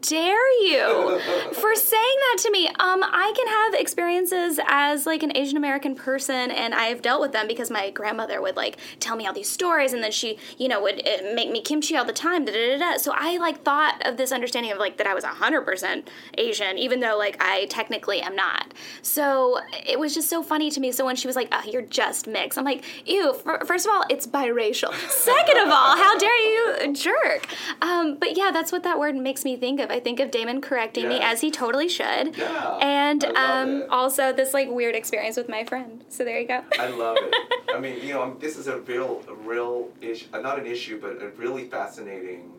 dare 0.00 0.62
you 0.64 1.20
for 1.52 1.74
saying 1.74 2.16
that 2.20 2.38
to 2.40 2.50
me? 2.50 2.66
Um, 2.66 3.02
I 3.04 3.32
can 3.36 3.46
have 3.46 3.80
experiences 3.80 4.58
as 4.66 5.06
like 5.06 5.22
an 5.22 5.36
Asian 5.36 5.56
American 5.56 5.94
person 5.94 6.50
and 6.50 6.74
I've 6.74 7.00
dealt 7.00 7.20
with 7.20 7.32
them 7.32 7.46
because 7.46 7.70
my 7.70 7.90
grandmother 7.90 8.42
would 8.42 8.56
like 8.56 8.78
tell 8.98 9.14
me 9.14 9.26
all 9.26 9.32
these 9.32 9.50
stories 9.50 9.92
and 9.92 10.02
then 10.02 10.12
she, 10.12 10.38
you 10.58 10.66
know, 10.66 10.82
would 10.82 11.06
uh, 11.06 11.34
make 11.34 11.50
me 11.50 11.62
kimchi 11.62 11.96
all 11.96 12.04
the 12.04 12.12
time. 12.12 12.44
Da, 12.44 12.52
da, 12.52 12.78
da, 12.78 12.92
da. 12.92 12.96
So 12.96 13.12
I 13.14 13.36
like 13.36 13.62
thought 13.62 14.02
of 14.04 14.16
this 14.16 14.32
understanding 14.32 14.72
of 14.72 14.78
like 14.78 14.96
that 14.96 15.06
I 15.06 15.14
was 15.14 15.24
100% 15.24 16.08
Asian, 16.38 16.76
even 16.78 16.98
though 16.98 17.16
like 17.16 17.36
I 17.40 17.66
technically 17.66 18.20
am 18.20 18.34
not. 18.34 18.74
So 19.00 19.60
it 19.86 20.00
was 20.00 20.12
just 20.12 20.28
so 20.28 20.42
funny 20.42 20.70
to 20.70 20.80
me. 20.80 20.90
So 20.90 21.04
when 21.04 21.14
she 21.14 21.28
was 21.28 21.36
like, 21.36 21.51
oh, 21.52 21.62
you're 21.70 21.82
just 21.82 22.26
mixed, 22.26 22.58
I'm 22.58 22.64
like, 22.64 22.84
ew, 23.06 23.34
f- 23.46 23.66
first 23.66 23.86
of 23.86 23.92
all, 23.92 24.04
it's 24.08 24.26
biracial. 24.26 24.92
Second 25.10 25.58
of 25.58 25.68
all, 25.68 25.96
how 25.96 26.18
dare 26.18 26.38
you 26.38 26.92
jerk? 26.92 27.46
Um, 27.80 28.16
but 28.16 28.36
yeah, 28.36 28.50
that's 28.52 28.72
what 28.72 28.82
that 28.84 28.98
word 28.98 29.14
makes 29.16 29.44
me 29.44 29.56
think 29.56 29.80
of. 29.80 29.90
I 29.90 30.00
think 30.00 30.20
of 30.20 30.30
Damon 30.30 30.60
correcting 30.60 31.08
me 31.08 31.20
as 31.20 31.40
he 31.40 31.50
totally 31.50 31.88
should. 31.88 32.36
Yeah, 32.36 32.78
And 32.80 33.24
um, 33.24 33.84
also 33.90 34.32
this 34.32 34.54
like 34.54 34.68
weird 34.70 34.94
experience 34.94 35.36
with 35.36 35.48
my 35.48 35.64
friend. 35.64 36.04
So 36.08 36.24
there 36.24 36.40
you 36.40 36.48
go. 36.48 36.62
I 36.78 36.88
love 36.88 37.16
it. 37.20 37.34
I 37.74 37.80
mean, 37.80 38.00
you 38.02 38.14
know, 38.14 38.36
this 38.38 38.56
is 38.56 38.66
a 38.68 38.78
real, 38.80 39.22
a 39.28 39.34
real 39.34 39.88
issue, 40.00 40.26
uh, 40.32 40.40
not 40.40 40.58
an 40.58 40.66
issue, 40.66 41.00
but 41.00 41.22
a 41.22 41.28
really 41.36 41.64
fascinating, 41.64 42.52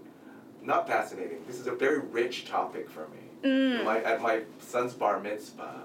not 0.64 0.88
fascinating, 0.88 1.38
this 1.48 1.60
is 1.60 1.68
a 1.68 1.72
very 1.74 2.00
rich 2.00 2.46
topic 2.46 2.90
for 2.90 3.08
me. 3.10 3.50
Mm. 3.50 3.84
My, 3.84 4.02
at 4.04 4.22
my 4.22 4.42
son's 4.60 4.94
bar 4.94 5.20
mitzvah, 5.20 5.82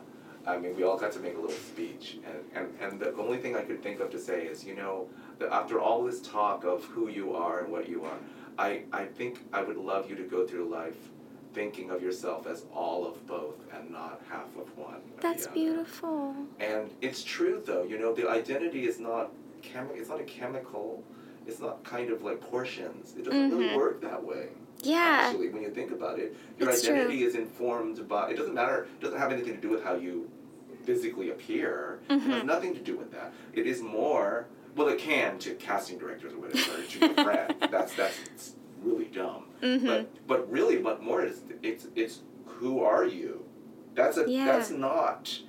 I 0.49 0.57
mean, 0.59 0.75
we 0.77 0.83
all 0.83 0.97
got 0.97 1.13
to 1.13 1.21
make 1.21 1.35
a 1.37 1.41
little 1.41 1.55
speech, 1.57 2.19
and, 2.27 2.39
and, 2.55 2.93
and 2.93 3.01
the 3.01 3.15
only 3.17 3.37
thing 3.39 3.55
I 3.55 3.61
could 3.63 3.83
think 3.83 4.01
of 4.01 4.11
to 4.11 4.19
say 4.19 4.45
is, 4.47 4.65
you 4.65 4.75
know, 4.75 5.07
that 5.39 5.53
after 5.53 5.79
all 5.79 6.03
this 6.03 6.21
talk 6.23 6.65
of 6.65 6.85
who 6.85 7.09
you 7.09 7.35
are 7.35 7.61
and 7.61 7.71
what 7.71 7.89
you 7.89 8.05
are, 8.05 8.19
I, 8.59 8.83
I 8.93 9.05
think 9.05 9.41
I 9.53 9.63
would 9.63 9.77
love 9.77 10.09
you 10.09 10.17
to 10.17 10.23
go 10.25 10.47
through 10.47 10.69
life 10.69 10.97
thinking 11.55 11.91
of 11.91 12.03
yourself 12.03 12.47
as 12.47 12.65
all 12.75 13.07
of 13.07 13.27
both 13.27 13.57
and 13.75 13.91
not 13.91 14.21
half 14.31 14.49
of 14.59 14.77
one. 14.77 15.01
That's 15.21 15.47
beautiful. 15.47 16.35
And 16.61 16.91
it's 17.01 17.23
true 17.25 17.63
though, 17.65 17.85
you 17.85 17.99
know, 17.99 18.15
the 18.15 18.29
identity 18.29 18.87
is 18.87 18.99
not 19.01 19.31
chemi- 19.63 19.97
it's 19.97 20.09
not 20.09 20.21
a 20.21 20.25
chemical, 20.25 21.03
it's 21.47 21.61
not 21.61 21.83
kind 21.85 22.11
of 22.11 22.23
like 22.23 22.41
portions. 22.41 23.15
It 23.17 23.25
doesn't 23.25 23.51
really 23.51 23.77
work 23.77 24.01
that 24.03 24.23
way. 24.23 24.49
Mm-hmm. 24.51 24.89
Yeah. 24.91 25.21
Actually, 25.27 25.49
when 25.51 25.63
you 25.63 25.71
think 25.71 25.91
about 25.91 26.19
it, 26.19 26.37
your 26.59 26.71
It's 26.71 26.83
true. 26.83 26.95
identity 26.95 27.23
is 27.25 27.35
informed 27.35 28.07
by 28.09 28.31
it 28.31 28.37
doesn't 28.37 28.55
matter, 28.55 28.85
it 28.85 29.01
doesn't 29.01 29.19
have 29.19 29.33
anything 29.33 29.55
to 29.55 29.61
do 29.61 29.71
with 29.71 29.83
how 29.83 29.95
you 29.95 30.31
physically 30.89 31.29
appear. 31.31 32.01
Mm-hmm. 32.09 32.31
has 32.31 32.45
nothing 32.45 32.73
to 32.75 32.81
do 32.81 32.97
with 32.97 33.13
that. 33.13 33.33
It 33.53 33.67
is 33.67 33.83
more 33.83 34.47
well 34.75 34.89
it 34.89 34.99
can 34.99 35.39
to 35.41 35.55
casting 35.55 35.99
directors 35.99 36.33
or 36.33 36.39
whatever, 36.39 36.83
to 36.83 36.99
your 36.99 37.15
friend. 37.15 37.55
That's 37.71 37.95
that's 37.95 38.55
really 38.83 39.07
dumb. 39.07 39.45
Mm-hmm. 39.63 39.87
But 39.87 40.27
but 40.27 40.51
really 40.51 40.79
what 40.79 41.03
more 41.03 41.23
is 41.23 41.43
it's 41.63 41.87
it's 41.95 42.21
who 42.47 42.83
are 42.83 43.05
you? 43.05 43.45
That's 43.95 44.17
a 44.17 44.25
Yeah. 44.27 44.47
that's 44.47 44.71
not 44.71 45.41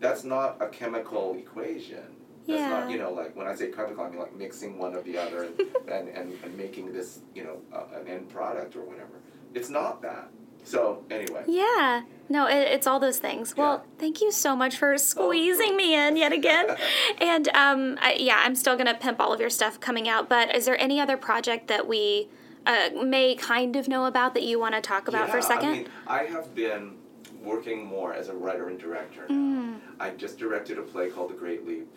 that's 0.00 0.24
not 0.24 0.56
a 0.60 0.68
chemical 0.68 1.36
equation. 1.38 2.08
That's 2.46 2.60
not, 2.62 2.84
Yeah. 2.86 2.88
you 2.88 2.98
know, 2.98 3.12
like 3.12 3.36
when 3.36 3.46
I 3.46 3.54
say 3.54 3.70
chemical, 3.70 4.02
I 4.04 4.08
mean 4.10 4.18
like 4.18 4.34
mixing 4.34 4.78
one 4.78 4.94
of 4.94 5.04
the 5.04 5.18
other 5.18 5.44
and, 5.44 5.60
and, 5.96 6.08
and, 6.08 6.26
and 6.42 6.56
making 6.56 6.92
this, 6.92 7.20
you 7.34 7.44
know, 7.44 7.58
uh, 7.72 7.98
an 8.00 8.08
end 8.08 8.30
product 8.30 8.74
or 8.74 8.82
whatever. 8.90 9.16
It's 9.54 9.68
not 9.68 10.00
that. 10.02 10.30
So, 10.68 11.02
anyway. 11.10 11.44
Yeah. 11.46 12.02
No, 12.28 12.46
it, 12.46 12.68
it's 12.68 12.86
all 12.86 13.00
those 13.00 13.18
things. 13.18 13.56
Well, 13.56 13.82
Yeah. 13.82 13.90
thank 13.98 14.20
you 14.20 14.30
so 14.30 14.54
much 14.54 14.76
for 14.76 14.98
squeezing 14.98 15.76
me 15.76 15.94
in 15.94 16.16
yet 16.16 16.32
again. 16.32 16.76
and 17.18 17.48
um, 17.48 17.96
I, 18.02 18.16
yeah, 18.18 18.42
I'm 18.44 18.54
still 18.54 18.76
gonna 18.76 18.94
pimp 18.94 19.18
all 19.18 19.32
of 19.32 19.40
your 19.40 19.48
stuff 19.48 19.80
coming 19.80 20.08
out. 20.10 20.28
But 20.28 20.54
is 20.54 20.66
there 20.66 20.78
any 20.78 21.00
other 21.00 21.16
project 21.16 21.68
that 21.68 21.88
we 21.88 22.28
uh, 22.66 22.90
may 23.02 23.34
kind 23.34 23.76
of 23.76 23.88
know 23.88 24.04
about 24.04 24.34
that 24.34 24.42
you 24.42 24.60
want 24.60 24.74
to 24.74 24.82
talk 24.82 25.08
about 25.08 25.30
for 25.30 25.38
a 25.38 25.42
second? 25.42 25.68
I 25.70 25.72
mean, 25.72 25.88
I 26.06 26.24
have 26.24 26.54
been 26.54 26.96
working 27.42 27.86
more 27.86 28.12
as 28.12 28.28
a 28.28 28.34
writer 28.34 28.68
and 28.68 28.78
director 28.78 29.24
now. 29.30 29.34
Mm. 29.34 29.78
I 29.98 30.10
just 30.10 30.38
directed 30.38 30.76
a 30.78 30.82
play 30.82 31.08
called 31.08 31.30
The 31.30 31.34
Great 31.34 31.66
Leap 31.66 31.88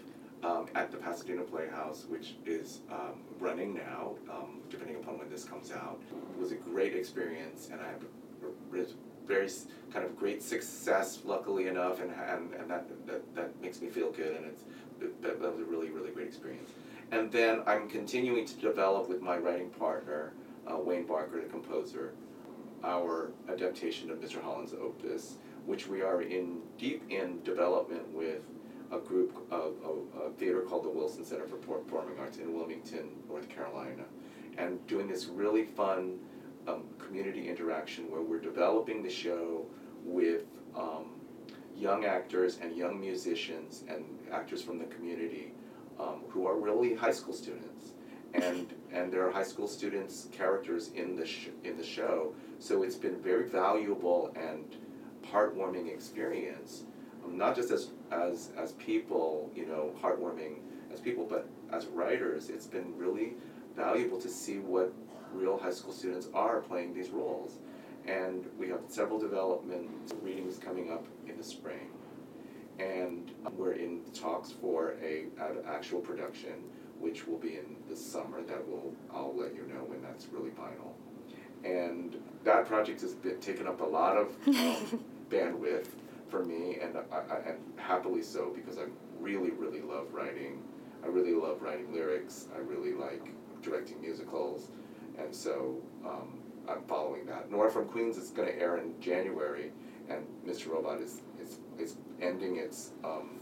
um, 0.43 0.67
at 0.75 0.91
the 0.91 0.97
Pasadena 0.97 1.41
Playhouse, 1.41 2.05
which 2.07 2.35
is 2.45 2.79
um, 2.89 3.19
running 3.37 3.73
now, 3.73 4.13
um, 4.29 4.61
depending 4.69 4.95
upon 4.95 5.19
when 5.19 5.29
this 5.29 5.43
comes 5.43 5.73
out. 5.73 5.99
It 6.33 6.39
was 6.39 6.53
a 6.53 6.55
great 6.55 6.95
experience, 6.95 7.67
and 7.69 7.81
I 7.81 7.87
had 7.87 8.01
a 8.43 8.85
very 9.27 9.49
kind 9.93 10.05
of 10.05 10.17
great 10.17 10.41
success, 10.41 11.19
luckily 11.25 11.67
enough, 11.67 12.01
and, 12.01 12.11
and, 12.11 12.53
and 12.53 12.69
that, 12.69 12.87
that, 13.07 13.35
that 13.35 13.61
makes 13.61 13.81
me 13.81 13.89
feel 13.89 14.11
good, 14.11 14.35
and 14.35 14.45
it's, 14.45 14.63
that, 14.99 15.41
that 15.41 15.51
was 15.51 15.59
a 15.59 15.65
really, 15.65 15.89
really 15.89 16.11
great 16.11 16.27
experience. 16.27 16.71
And 17.11 17.31
then 17.31 17.61
I'm 17.67 17.89
continuing 17.89 18.45
to 18.45 18.55
develop 18.55 19.09
with 19.09 19.21
my 19.21 19.37
writing 19.37 19.69
partner, 19.69 20.33
uh, 20.67 20.77
Wayne 20.77 21.05
Barker, 21.05 21.41
the 21.41 21.49
composer, 21.49 22.13
our 22.83 23.31
adaptation 23.49 24.09
of 24.09 24.19
Mr. 24.19 24.41
Holland's 24.41 24.73
opus, 24.73 25.37
which 25.65 25.87
we 25.87 26.01
are 26.01 26.21
in 26.21 26.59
deep 26.77 27.03
in 27.09 27.41
development 27.43 28.07
with 28.13 28.41
a 28.91 28.97
group 28.97 29.35
of, 29.51 29.73
of 29.83 29.99
a 30.25 30.29
theater 30.31 30.61
called 30.61 30.83
the 30.83 30.89
Wilson 30.89 31.23
Center 31.23 31.45
for 31.45 31.57
Performing 31.57 32.17
Arts 32.19 32.37
in 32.37 32.53
Wilmington, 32.53 33.09
North 33.29 33.47
Carolina, 33.49 34.03
and 34.57 34.85
doing 34.87 35.07
this 35.07 35.27
really 35.27 35.63
fun 35.63 36.19
um, 36.67 36.83
community 36.99 37.47
interaction 37.47 38.09
where 38.09 38.21
we're 38.21 38.39
developing 38.39 39.03
the 39.03 39.09
show 39.09 39.65
with 40.03 40.43
um, 40.75 41.05
young 41.75 42.05
actors 42.05 42.59
and 42.61 42.75
young 42.75 42.99
musicians 42.99 43.83
and 43.87 44.05
actors 44.31 44.61
from 44.61 44.77
the 44.77 44.85
community 44.85 45.51
um, 45.99 46.21
who 46.29 46.47
are 46.47 46.57
really 46.57 46.95
high 46.95 47.11
school 47.11 47.33
students. 47.33 47.93
And, 48.33 48.73
and 48.93 49.11
there 49.11 49.27
are 49.27 49.31
high 49.31 49.43
school 49.43 49.67
students 49.67 50.27
characters 50.31 50.91
in 50.95 51.17
the, 51.17 51.25
sh- 51.25 51.49
in 51.65 51.75
the 51.75 51.83
show, 51.83 52.33
so 52.59 52.83
it's 52.83 52.95
been 52.95 53.17
very 53.21 53.47
valuable 53.47 54.33
and 54.35 54.63
heartwarming 55.29 55.89
experience, 55.89 56.83
um, 57.25 57.37
not 57.37 57.55
just 57.55 57.71
as, 57.71 57.89
as, 58.11 58.51
as 58.57 58.71
people, 58.73 59.51
you 59.53 59.65
know, 59.65 59.93
heartwarming 60.01 60.59
as 60.93 61.01
people, 61.01 61.25
but 61.25 61.47
as 61.73 61.87
writers, 61.87 62.49
it's 62.49 62.67
been 62.67 62.95
really 62.97 63.33
valuable 63.75 64.19
to 64.19 64.29
see 64.29 64.59
what 64.59 64.93
real 65.33 65.57
high 65.57 65.71
school 65.71 65.93
students 65.93 66.27
are 66.33 66.61
playing 66.61 66.93
these 66.93 67.09
roles. 67.09 67.57
And 68.05 68.49
we 68.57 68.67
have 68.69 68.81
several 68.87 69.19
development 69.19 69.89
readings 70.21 70.57
coming 70.57 70.91
up 70.91 71.05
in 71.27 71.37
the 71.37 71.43
spring. 71.43 71.89
And 72.79 73.31
we're 73.55 73.73
in 73.73 74.01
talks 74.13 74.51
for 74.51 74.95
a 75.03 75.25
an 75.39 75.57
actual 75.67 75.99
production, 75.99 76.53
which 76.99 77.27
will 77.27 77.37
be 77.37 77.55
in 77.57 77.75
the 77.89 77.95
summer. 77.95 78.41
That 78.41 78.67
will 78.67 78.93
I'll 79.13 79.35
let 79.35 79.53
you 79.53 79.67
know 79.67 79.83
when 79.85 80.01
that's 80.01 80.27
really 80.31 80.49
final. 80.49 80.95
And 81.63 82.17
that 82.43 82.65
project 82.65 83.01
has 83.01 83.13
been 83.13 83.39
taken 83.39 83.67
up 83.67 83.81
a 83.81 83.85
lot 83.85 84.17
of 84.17 84.35
um, 84.47 85.03
bandwidth 85.29 85.87
for 86.29 86.43
me, 86.43 86.79
and 86.81 86.97
I, 87.11 87.17
I, 87.17 87.37
and 87.49 87.59
happily 87.75 88.23
so 88.23 88.51
because 88.55 88.79
I 88.79 88.85
really 89.19 89.51
really 89.51 89.81
love 89.81 90.07
writing. 90.11 90.63
I 91.03 91.07
really 91.07 91.33
love 91.33 91.61
writing 91.61 91.93
lyrics. 91.93 92.47
I 92.55 92.59
really 92.59 92.93
like 92.93 93.31
directing 93.61 94.01
musicals, 94.01 94.69
and 95.17 95.33
so 95.33 95.77
um, 96.05 96.39
I'm 96.67 96.83
following 96.83 97.25
that. 97.25 97.51
Nora 97.51 97.71
from 97.71 97.85
Queens 97.85 98.17
is 98.17 98.29
going 98.29 98.47
to 98.47 98.59
air 98.59 98.77
in 98.77 98.99
January, 98.99 99.71
and 100.09 100.25
Mr. 100.47 100.69
Robot 100.69 101.01
is 101.01 101.21
is, 101.41 101.57
is 101.79 101.95
ending 102.21 102.57
its 102.57 102.91
um, 103.03 103.39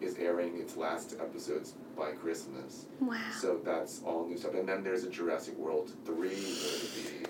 is 0.00 0.16
airing 0.18 0.58
its 0.58 0.76
last 0.76 1.16
episodes 1.20 1.74
by 1.96 2.12
Christmas. 2.12 2.86
Wow. 3.00 3.18
So 3.40 3.60
that's 3.64 4.02
all 4.04 4.26
new 4.26 4.36
stuff, 4.36 4.54
and 4.54 4.68
then 4.68 4.82
there's 4.82 5.04
a 5.04 5.10
Jurassic 5.10 5.56
World 5.56 5.92
three 6.04 6.28
be, 6.30 7.26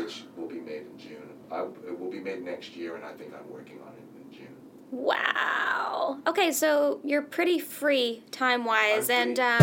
which 0.00 0.24
will 0.36 0.48
be 0.48 0.60
made 0.60 0.82
in 0.82 0.98
June. 0.98 1.28
I, 1.50 1.62
it 1.86 1.98
will 1.98 2.10
be 2.10 2.20
made 2.20 2.42
next 2.42 2.76
year, 2.76 2.96
and 2.96 3.04
I 3.04 3.12
think 3.12 3.32
I'm 3.34 3.50
working 3.52 3.78
on 3.86 3.92
it 3.92 4.26
in 4.26 4.38
June. 4.38 4.56
Wow. 4.90 6.18
Okay, 6.26 6.52
so 6.52 7.00
you're 7.04 7.22
pretty 7.22 7.58
free 7.58 8.22
time 8.30 8.64
wise, 8.64 9.10
and 9.10 9.38
um, 9.38 9.60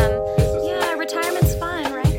yeah, 0.63 0.93
retirement's 0.93 1.55
fun, 1.55 1.93
right? 1.93 2.18